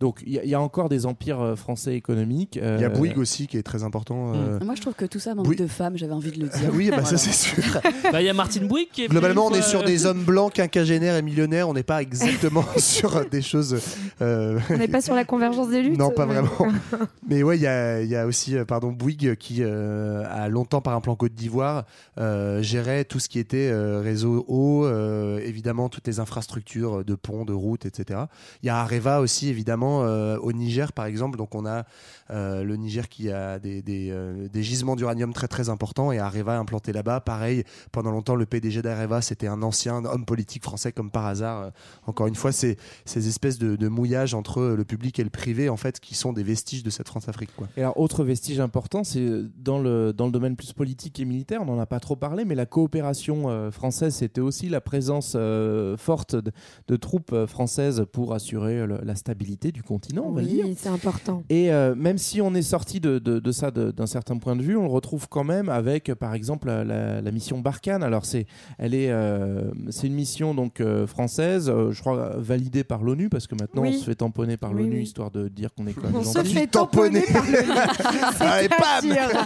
[0.00, 2.56] Donc il y, a- il y a encore des empires euh, français économiques.
[2.56, 4.32] Il y a euh, Bouygues aussi qui est très important.
[4.34, 6.70] euh, Moi, je trouve que tout ça manque de femmes, j'avais envie de le dire.
[6.74, 7.08] Oui, bah, Voilà.
[7.08, 7.62] ça c'est sûr.
[8.12, 10.22] Bah, il y a Martine Bouygues qui est Globalement, on est sur euh, des hommes
[10.24, 11.68] blancs, quinquagénaires et millionnaires.
[11.68, 13.76] On n'est pas exactement sur des choses.
[14.20, 15.98] euh, On n'est pas sur la convergence des luttes.
[15.98, 16.72] Non, pas mais- vraiment.
[17.28, 20.48] Mais ouais, il y a, il y a aussi euh, pardon, Bouygues qui euh, a
[20.48, 21.84] longtemps, par un plan Côte d'Ivoire,
[22.18, 27.14] euh, gérait tout ce qui était euh, réseau eau, euh, évidemment toutes les infrastructures de
[27.14, 28.20] ponts, de routes, etc.
[28.62, 31.38] Il y a Areva aussi, évidemment, euh, au Niger, par exemple.
[31.38, 31.84] Donc on a
[32.30, 36.18] euh, le Niger qui a des, des, euh, des gisements d'uranium très très importants et
[36.18, 37.20] Areva implanté là-bas.
[37.20, 41.62] Pareil, pendant longtemps, le PDG d'Areva, c'était un ancien homme politique français, comme par hasard.
[41.62, 41.70] Euh,
[42.06, 45.76] Encore une fois, ces espèces de, de mouillages entre le public et le privé, en
[45.76, 47.50] fait, qui sont des vestiges de cette France-Afrique.
[47.56, 47.68] quoi.
[47.76, 51.24] Et alors, autre vestige important, c'est euh, dans le, dans le domaine plus politique et
[51.24, 54.80] militaire, on n'en a pas trop parlé, mais la coopération euh, française, c'était aussi la
[54.80, 56.52] présence euh, forte de,
[56.88, 60.64] de troupes euh, françaises pour assurer le- la stabilité du continent, on va dire.
[60.66, 61.42] Oui, c'est important.
[61.48, 64.62] Et euh, même si on est sorti de, de- de ça d'un certain point de
[64.62, 68.02] vue, on le retrouve quand même avec, par exemple, la, mission Barkhane.
[68.02, 68.46] Alors c'est,
[68.78, 73.28] elle est, euh, c'est une mission donc euh, française, euh, je crois validée par l'ONU
[73.30, 73.94] parce que maintenant Oui.
[73.96, 75.08] on se fait tamponner par Oui, l'ONU oui.
[75.08, 77.58] histoire de dire qu'on est quand même On se fait tamponner par le
[78.40, 78.68] Allez,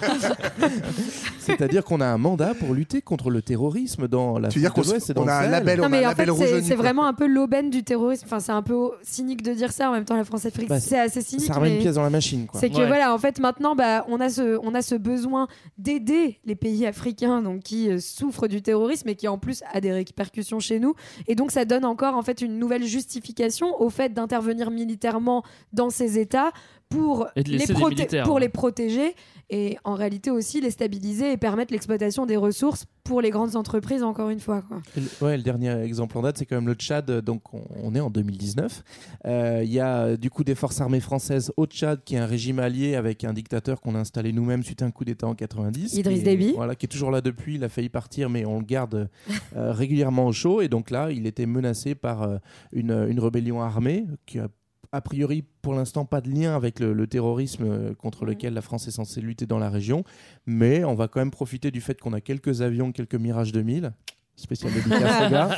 [1.39, 4.73] C'est-à-dire qu'on a un mandat pour lutter contre le terrorisme dans la Tu veux dire
[4.75, 7.07] qu'on a un label, Non on a mais un en fait label rouge c'est vraiment
[7.07, 8.25] un peu l'aubaine du terrorisme.
[8.27, 10.99] Enfin c'est un peu cynique de dire ça en même temps la France-Afrique Bah, c'est
[10.99, 11.47] assez cynique.
[11.47, 12.47] Ça remet une pièce dans la machine.
[12.47, 12.61] quoi.
[12.61, 12.87] C'est que Ouais.
[12.87, 15.49] voilà en fait maintenant bah on a ce on a ce besoin
[15.79, 19.81] d'aider les pays africains donc qui euh, souffrent du terrorisme et qui en plus a
[19.81, 20.95] des répercussions chez nous
[21.27, 25.91] et donc ça donne encore en fait une nouvelle justification au fait d'intervenir militairement dans
[25.91, 26.53] ces États
[26.89, 28.39] pour les proté- hein.
[28.39, 29.15] les protéger
[29.51, 34.05] et en réalité aussi les stabiliser et permettre l'exploitation des ressources pour les grandes entreprises
[34.05, 34.81] encore une fois quoi.
[34.97, 37.09] Le- Ouais, le dernier exemple en date, c'est quand même le Tchad.
[37.11, 38.83] euh, Donc, on, on est en 2019.
[39.27, 42.19] Euh, Il y a euh, du coup des forces armées françaises au Tchad, qui est
[42.19, 45.27] un régime allié avec un dictateur qu'on a installé nous-mêmes suite à un coup d'État
[45.27, 45.95] en 90.
[45.95, 46.53] Idriss Déby.
[46.55, 47.57] Voilà, qui est toujours là depuis.
[47.57, 49.09] Il a failli partir, mais on le garde
[49.57, 50.61] euh, régulièrement au chaud.
[50.61, 52.39] Et donc là, il était menacé par euh,
[52.73, 54.49] une, une rébellion armée qui a
[54.97, 58.63] a priori pour l'instant pas de lien avec le, le terrorisme euh, contre lequel la
[58.63, 60.05] France est censée lutter dans la région,
[60.47, 63.93] mais on va quand même profiter du fait qu'on a quelques avions, quelques Mirage 2000,
[64.39, 65.57] spécial dédicace aux gars,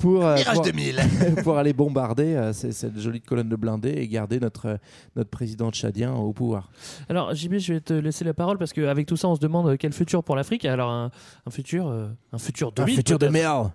[0.00, 0.96] pour, euh, Mirage pour- 2000.
[1.44, 4.76] pour aller bombarder euh, cette jolie colonne de blindés et garder notre, euh,
[5.16, 6.70] notre président tchadien au pouvoir.
[7.08, 9.76] Alors, JB, je vais te laisser la parole parce qu'avec tout ça, on se demande
[9.78, 10.64] quel futur pour l'Afrique?
[10.64, 11.10] Alors, un,
[11.46, 13.70] un futur, euh, un futur de Un futur de merde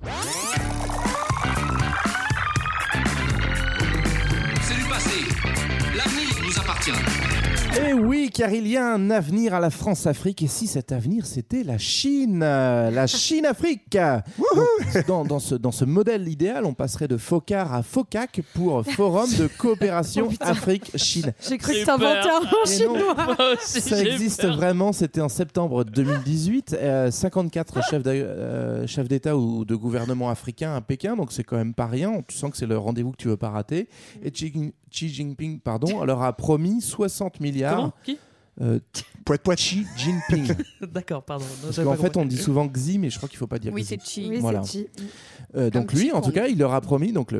[7.75, 7.84] Hey.
[7.95, 11.63] Oui, car il y a un avenir à la France-Afrique, et si cet avenir c'était
[11.63, 13.97] la Chine, euh, la Chine-Afrique.
[15.07, 19.29] Dans, dans ce, dans ce modèle idéal, on passerait de FOCAR à FOCAC pour Forum
[19.37, 20.43] de coopération Oh.
[20.43, 21.33] Afrique-Chine.
[21.47, 23.15] J'ai cru que t'inventais un nom chinois.
[23.15, 24.55] Moi aussi, Ça existe peur.
[24.57, 26.75] vraiment, c'était en septembre 2018.
[26.79, 31.43] euh, 54 chefs d'a- euh, chefs d'État ou de gouvernement africains à Pékin, donc c'est
[31.43, 32.21] quand même pas rien.
[32.27, 33.87] Tu sens que c'est le rendez-vous que tu veux pas rater.
[34.23, 34.51] Et Xi,
[34.91, 37.84] Xi Jinping pardon, leur a promis 60 milliards.
[37.89, 38.17] Comment Qui
[38.61, 38.79] Euh.
[39.55, 40.55] Xi Jinping.
[40.81, 41.43] D'accord, pardon.
[41.45, 43.59] Non, Parce qu'en pas fait, on dit souvent Xi, mais je crois qu'il faut pas
[43.59, 43.87] dire Oui, Xi.
[43.87, 44.29] c'est Chi.
[44.29, 44.63] Oui, Voilà.
[44.63, 44.87] c'est chi.
[45.55, 47.33] Euh, donc lui, en tout cas, il leur a promis, donc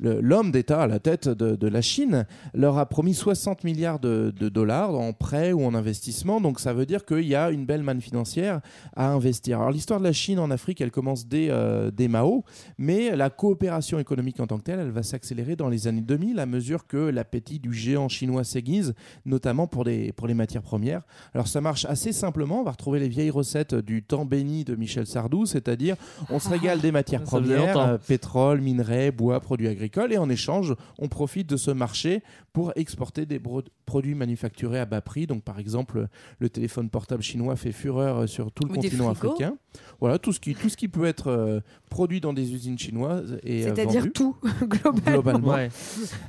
[0.00, 4.94] l'homme d'État à la tête de, la Chine, leur a promis 60 milliards de, dollars
[4.94, 6.40] en prêt ou en investissement.
[6.40, 8.60] Donc ça veut dire qu'il y a une belle manne financière
[8.94, 9.58] à investir.
[9.60, 12.44] Alors l'histoire de la Chine en Afrique, elle commence dès, euh, dès Mao,
[12.78, 16.38] mais la coopération économique en tant que telle, elle va s'accélérer dans les années 2000
[16.38, 21.02] à mesure que l'appétit du géant chinois s'aiguise, notamment pour les, pour les matières premières.
[21.34, 24.74] Alors ça marche assez simplement, on va retrouver les vieilles recettes du temps béni de
[24.74, 25.96] Michel Sardou, c'est-à-dire
[26.30, 27.88] on se régale des matières Ça faisait premières, longtemps.
[27.88, 32.72] euh, pétrole, minerais, bois, produits agricoles, et en échange, on profite de ce marché pour
[32.76, 33.40] exporter des
[33.84, 35.26] produits manufacturés à bas prix.
[35.26, 36.08] Donc par exemple,
[36.38, 39.56] le téléphone portable chinois fait fureur euh, sur tout le Ou continent africain.
[40.00, 41.60] Voilà, tout ce qui, tout ce qui peut être euh,
[41.96, 45.12] produit dans des usines chinoises et euh, C'est-à-dire tout globalement.
[45.12, 45.48] globalement.
[45.54, 45.70] Ouais.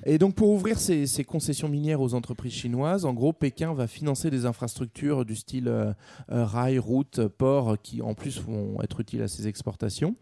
[0.05, 3.86] Et donc pour ouvrir ces, ces concessions minières aux entreprises chinoises, en gros, Pékin va
[3.86, 5.91] financer des infrastructures du style euh,
[6.32, 10.15] euh, rail, route, port, qui en plus vont être utiles à ces exportations.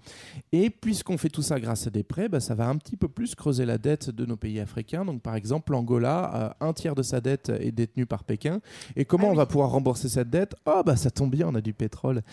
[0.51, 3.07] Et puisqu'on fait tout ça grâce à des prêts, bah, ça va un petit peu
[3.07, 5.05] plus creuser la dette de nos pays africains.
[5.05, 8.61] Donc par exemple, l'Angola, euh, un tiers de sa dette est détenue par Pékin.
[8.95, 9.37] Et comment Ah on oui.
[9.37, 10.55] va pouvoir rembourser cette dette?
[10.65, 12.23] Oh bah ça tombe bien, on a du pétrole.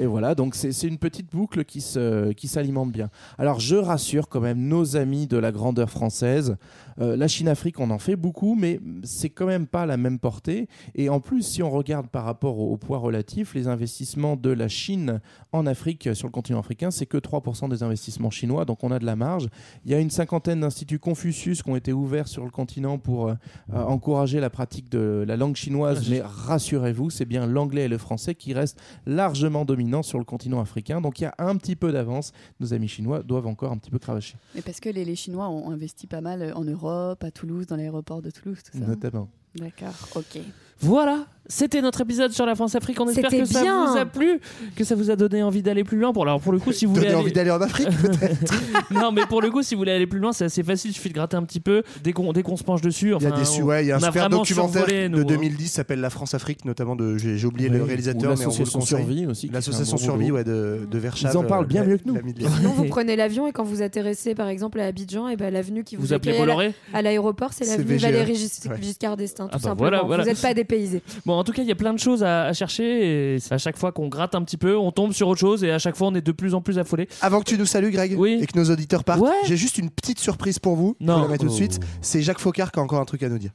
[0.00, 3.10] Et voilà, donc c'est c'est une petite boucle qui se qui s'alimente bien.
[3.38, 6.56] Alors je rassure quand même nos amis de la grandeur française.
[7.00, 10.68] Euh, la Chine-Afrique, on en fait beaucoup, mais c'est quand même pas la même portée.
[10.94, 14.50] Et en plus, si on regarde par rapport au, au poids relatif, les investissements de
[14.50, 15.20] la Chine
[15.52, 18.90] en Afrique, euh, sur le continent africain, c'est que 3% des investissements chinois, donc on
[18.90, 19.48] a de la marge.
[19.84, 23.28] Il y a une cinquantaine d'instituts Confucius qui ont été ouverts sur le continent pour
[23.28, 23.34] euh,
[23.72, 27.98] euh, encourager la pratique de la langue chinoise, mais rassurez-vous, c'est bien l'anglais et le
[27.98, 31.00] français qui restent largement dominants sur le continent africain.
[31.00, 32.32] Donc il y a un petit peu d'avance.
[32.60, 34.36] Nos amis chinois doivent encore un petit peu cravacher.
[34.54, 37.76] Mais parce que les, les Chinois ont investi pas mal en Europe, à Toulouse, dans
[37.76, 38.84] l'aéroport de Toulouse, tout ça.
[38.84, 39.28] Notamment.
[39.54, 40.40] D'accord, ok.
[40.80, 42.98] Voilà, c'était notre épisode sur la France-Afrique.
[43.00, 43.86] On espère C'était que ça bien.
[43.92, 44.40] vous a plu,
[44.74, 46.12] que ça vous a donné envie d'aller plus loin.
[46.12, 47.22] Pour, alors, pour le coup, si vous voulez Donner aller...
[47.24, 48.54] envie d'aller en Afrique, peut-être.
[48.90, 50.90] non, mais pour le coup, si vous voulez aller plus loin, c'est assez facile.
[50.92, 51.82] Il suffit de gratter un petit peu.
[52.02, 53.92] Dès qu'on dès qu'on se penche dessus, Il y a des on- ouais, il y
[53.92, 55.36] a un super documentaire survolé, nous, de hein.
[55.36, 57.18] 2010 s'appelle La France-Afrique, notamment de.
[57.18, 58.98] J'ai oublié Oui, le réalisateur, mais on vous le l'association conseille.
[59.04, 61.00] Survie aussi, L'association Survie, ouais, de, de.
[61.22, 62.16] Ils en parlent bien euh, mieux que nous.
[62.56, 65.84] Sinon, vous prenez l'avion et quand vous atterrissez, par exemple, à Abidjan, et ben l'avenue
[65.84, 68.80] qui vous, Vous appelez à la- Bolloré à l'aéroport, c'est l'avenue Ouais.
[68.80, 70.06] Giscard d'Estaing, tout Ah bah simplement.
[70.06, 71.02] Vous n'êtes pas dépaysé.
[71.26, 73.34] Bon, en tout cas, il y a plein de choses à, à chercher.
[73.34, 75.64] Et à chaque fois qu'on gratte un petit peu, on tombe sur autre chose.
[75.64, 77.08] Et à chaque fois, on est de plus en plus affolé.
[77.20, 78.38] Avant que tu nous salues, Greg, Oui.
[78.40, 79.30] et que nos auditeurs partent, Ouais.
[79.44, 80.96] j'ai juste une petite surprise pour vous.
[81.00, 81.14] Non.
[81.14, 81.54] Je vous la mets tout de Oh.
[81.54, 81.80] suite.
[82.00, 83.50] C'est Jacques Faucard qui a encore un truc à nous dire.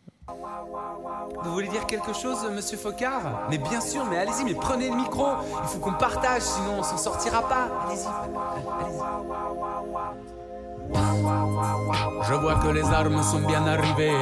[1.44, 4.96] Vous voulez dire quelque chose, monsieur Focard Mais bien sûr, mais allez-y, mais prenez le
[4.96, 5.26] micro.
[5.64, 7.70] Il faut qu'on partage, sinon on s'en sortira pas.
[7.88, 8.06] Allez-y,
[8.82, 10.27] allez-y.
[10.94, 14.14] Je vois que les armes sont bien arrivées.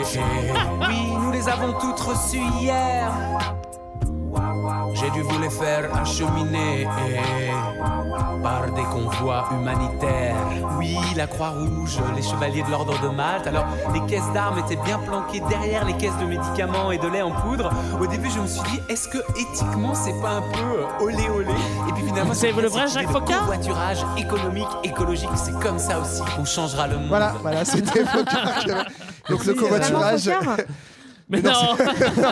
[0.88, 3.12] Oui, nous les avons toutes reçues hier.
[4.94, 6.88] J'ai dû vous les faire acheminer
[8.42, 10.36] par des convois humanitaires.
[10.78, 13.48] Oui, la Croix-Rouge, les chevaliers de l'ordre de Malte.
[13.48, 17.22] Alors, les caisses d'armes étaient bien planquées derrière les caisses de médicaments et de lait
[17.22, 17.72] en poudre.
[18.00, 21.28] Au début, je me suis dit, est-ce que éthiquement, c'est pas un peu euh, olé
[21.30, 21.52] olé?
[21.90, 26.22] Et puis finalement, C'est le vrai Jacques Foccart covoiturage économique, écologique, c'est comme ça aussi
[26.36, 27.08] qu'on changera le monde.
[27.10, 28.84] Voilà, voilà, c'était avait-
[29.30, 30.30] Donc le covoiturage.
[31.28, 31.52] Mais non,
[32.18, 32.32] non,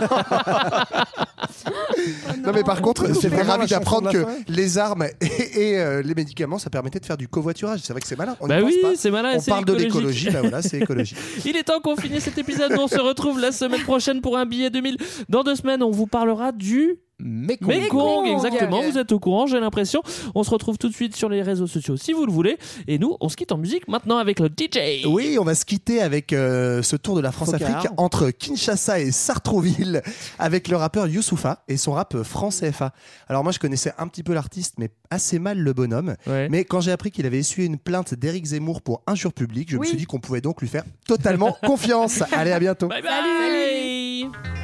[2.43, 6.01] Non mais par contre, C'est j'étais vraiment ravi d'apprendre que les armes et, et, euh,
[6.03, 7.79] les médicaments, ça permettait de faire du covoiturage.
[7.83, 8.35] C'est vrai que c'est malin.
[8.39, 11.17] On y Bah pense oui, c'est malin On parle de l'écologie, bah voilà, c'est écologique.
[11.45, 12.73] Il est temps qu'on finisse cet épisode.
[12.77, 14.97] On se retrouve la semaine prochaine pour un billet 2000.
[15.29, 17.67] Dans deux semaines, on vous parlera du Mekong.
[17.67, 18.81] Mekong, exactement.
[18.81, 20.01] Vous êtes au courant, j'ai l'impression.
[20.35, 22.57] On se retrouve tout de suite sur les réseaux sociaux si vous le voulez.
[22.87, 25.05] Et nous, on se quitte en musique maintenant avec le DJ.
[25.05, 29.11] Oui, on va se quitter avec euh, ce tour de la France-Afrique entre Kinshasa et
[29.11, 30.01] Sartrouville
[30.39, 32.93] avec le rappeur Youssoufa et son rap France CFA.
[33.27, 36.15] Alors moi je connaissais un petit peu l'artiste mais assez mal le bonhomme.
[36.27, 36.49] Ouais.
[36.49, 39.77] Mais quand j'ai appris qu'il avait essuyé une plainte d'Éric Zemmour pour injure publique, je
[39.77, 42.21] me suis dit qu'on pouvait donc lui faire totalement confiance.
[42.31, 42.87] Allez, à bientôt.
[42.87, 44.62] Bye bye.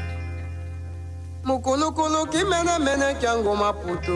[1.44, 4.14] Mukulukulu kimene mene kyango maputo.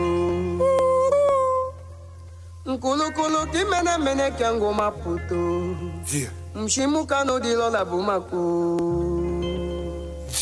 [2.66, 5.76] Mukulukulu kimene mene kyango maputo.
[6.12, 6.30] Yeah.
[6.54, 8.40] Mshimukano dilo la bumako.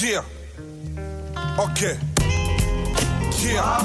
[0.02, 0.24] Yeah.
[1.58, 1.80] Ok.
[3.42, 3.80] Yeah.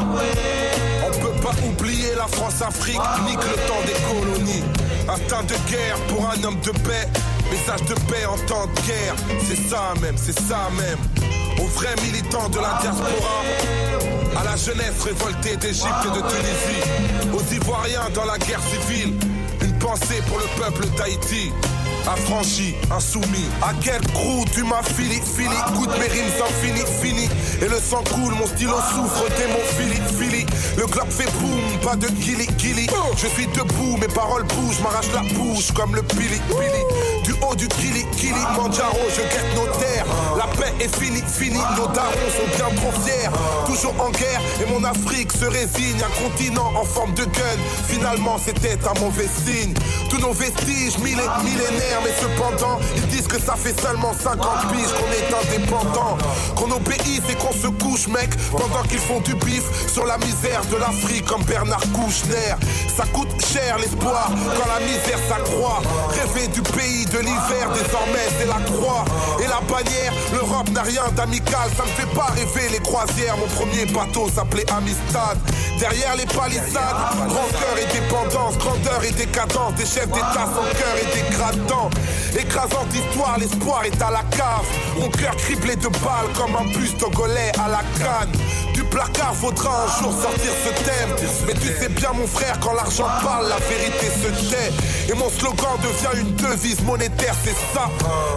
[1.06, 4.64] On peut pas oublier la France-Afrique, nique le temps des colonies.
[5.10, 7.08] Instinct de guerre pour un homme de paix.
[7.50, 9.16] Message de paix en temps de guerre.
[9.48, 11.00] C'est ça même, c'est ça même.
[11.60, 13.42] Aux vrais militants de la diaspora.
[14.38, 17.34] À la jeunesse révoltée d'Égypte et de Tunisie.
[17.34, 19.14] Aux Ivoiriens dans la guerre civile.
[19.88, 21.50] Pensée pour le peuple d'Haïti.
[22.06, 23.48] Affranchi, insoumis.
[23.62, 25.56] À quel crew tu m'as fili, fili.
[25.76, 27.30] Goûte mes rimes sans fini, fini.
[27.62, 30.46] Et le sang coule, mon stylo souffre, démon fili, fili.
[30.78, 32.88] Le glock fait boum, pas de gilly, gilly.
[33.16, 37.17] Je suis debout, mes paroles bougent, m'arrache la bouche comme le pili, pili.
[37.42, 40.06] Haut du kili, kili, manjaro, je guette nos terres.
[40.38, 41.60] La paix est finie, finie.
[41.78, 43.30] Nos darons sont bien trop fiers.
[43.66, 45.98] Toujours en guerre, et mon Afrique se résigne.
[46.04, 47.58] Un continent en forme de gun.
[47.88, 49.74] Finalement, c'était un mauvais signe.
[50.10, 54.94] Tous nos vestiges, millé- millénaires, mais cependant, ils disent que ça fait seulement 50 piges
[54.98, 56.18] qu'on est indépendant.
[56.56, 60.62] Qu'on obéisse et qu'on se couche, mec, pendant qu'ils font du bif sur la misère
[60.72, 62.56] de l'Afrique comme Bernard Kouchner.
[62.96, 65.82] Ça coûte cher l'espoir quand la misère s'accroît.
[66.10, 69.04] Rêver du pays de l'hiver, désormais c'est la croix.
[69.40, 73.38] Et la bannière, l'Europe n'a rien d'amical, ça ne fait pas rêver les croisières.
[73.38, 75.38] Mon premier bateau s'appelait Amistad.
[75.80, 81.08] Derrière les palissades, rancœur et dépendance, grandeur et décadence, des chefs d'État sans cœur et
[81.16, 81.90] dégradant.
[82.36, 84.66] Écrasant d'histoire, l'espoir est à la cave.
[85.00, 88.32] Mon cœur criblé de balles comme un bus togolais à la canne.
[88.74, 91.30] Du placard faudra un jour sortir ce thème.
[91.48, 95.12] Mais tu sais bien, mon frère, quand l'argent parle, la vérité se tait.
[95.12, 97.90] Et mon slogan devient une devise monétaire, c'est ça.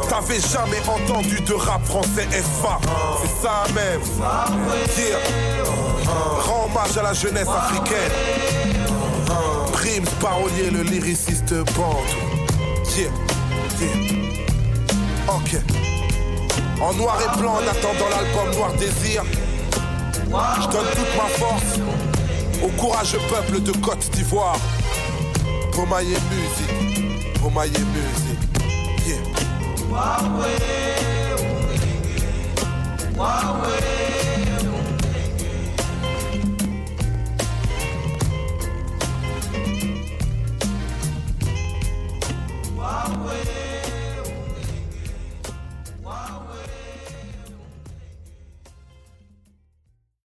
[0.08, 2.78] T'avais jamais entendu de rap français FA.
[3.22, 4.00] C'est ça même.
[4.96, 5.18] Yeah.
[6.46, 8.12] Rends hommage à la jeunesse africaine.
[9.72, 12.06] Primes, parolier, le lyriciste bande.
[12.96, 13.08] Yeah,
[15.28, 15.56] Ok.
[16.82, 19.22] En noir et blanc en attendant l'album Noir Désir.
[20.26, 21.78] Je donne toute ma force
[22.62, 24.58] au courageux peuple de Côte d'Ivoire.
[25.76, 28.38] Musique, Pomaye musique.
[29.06, 29.16] Yeah.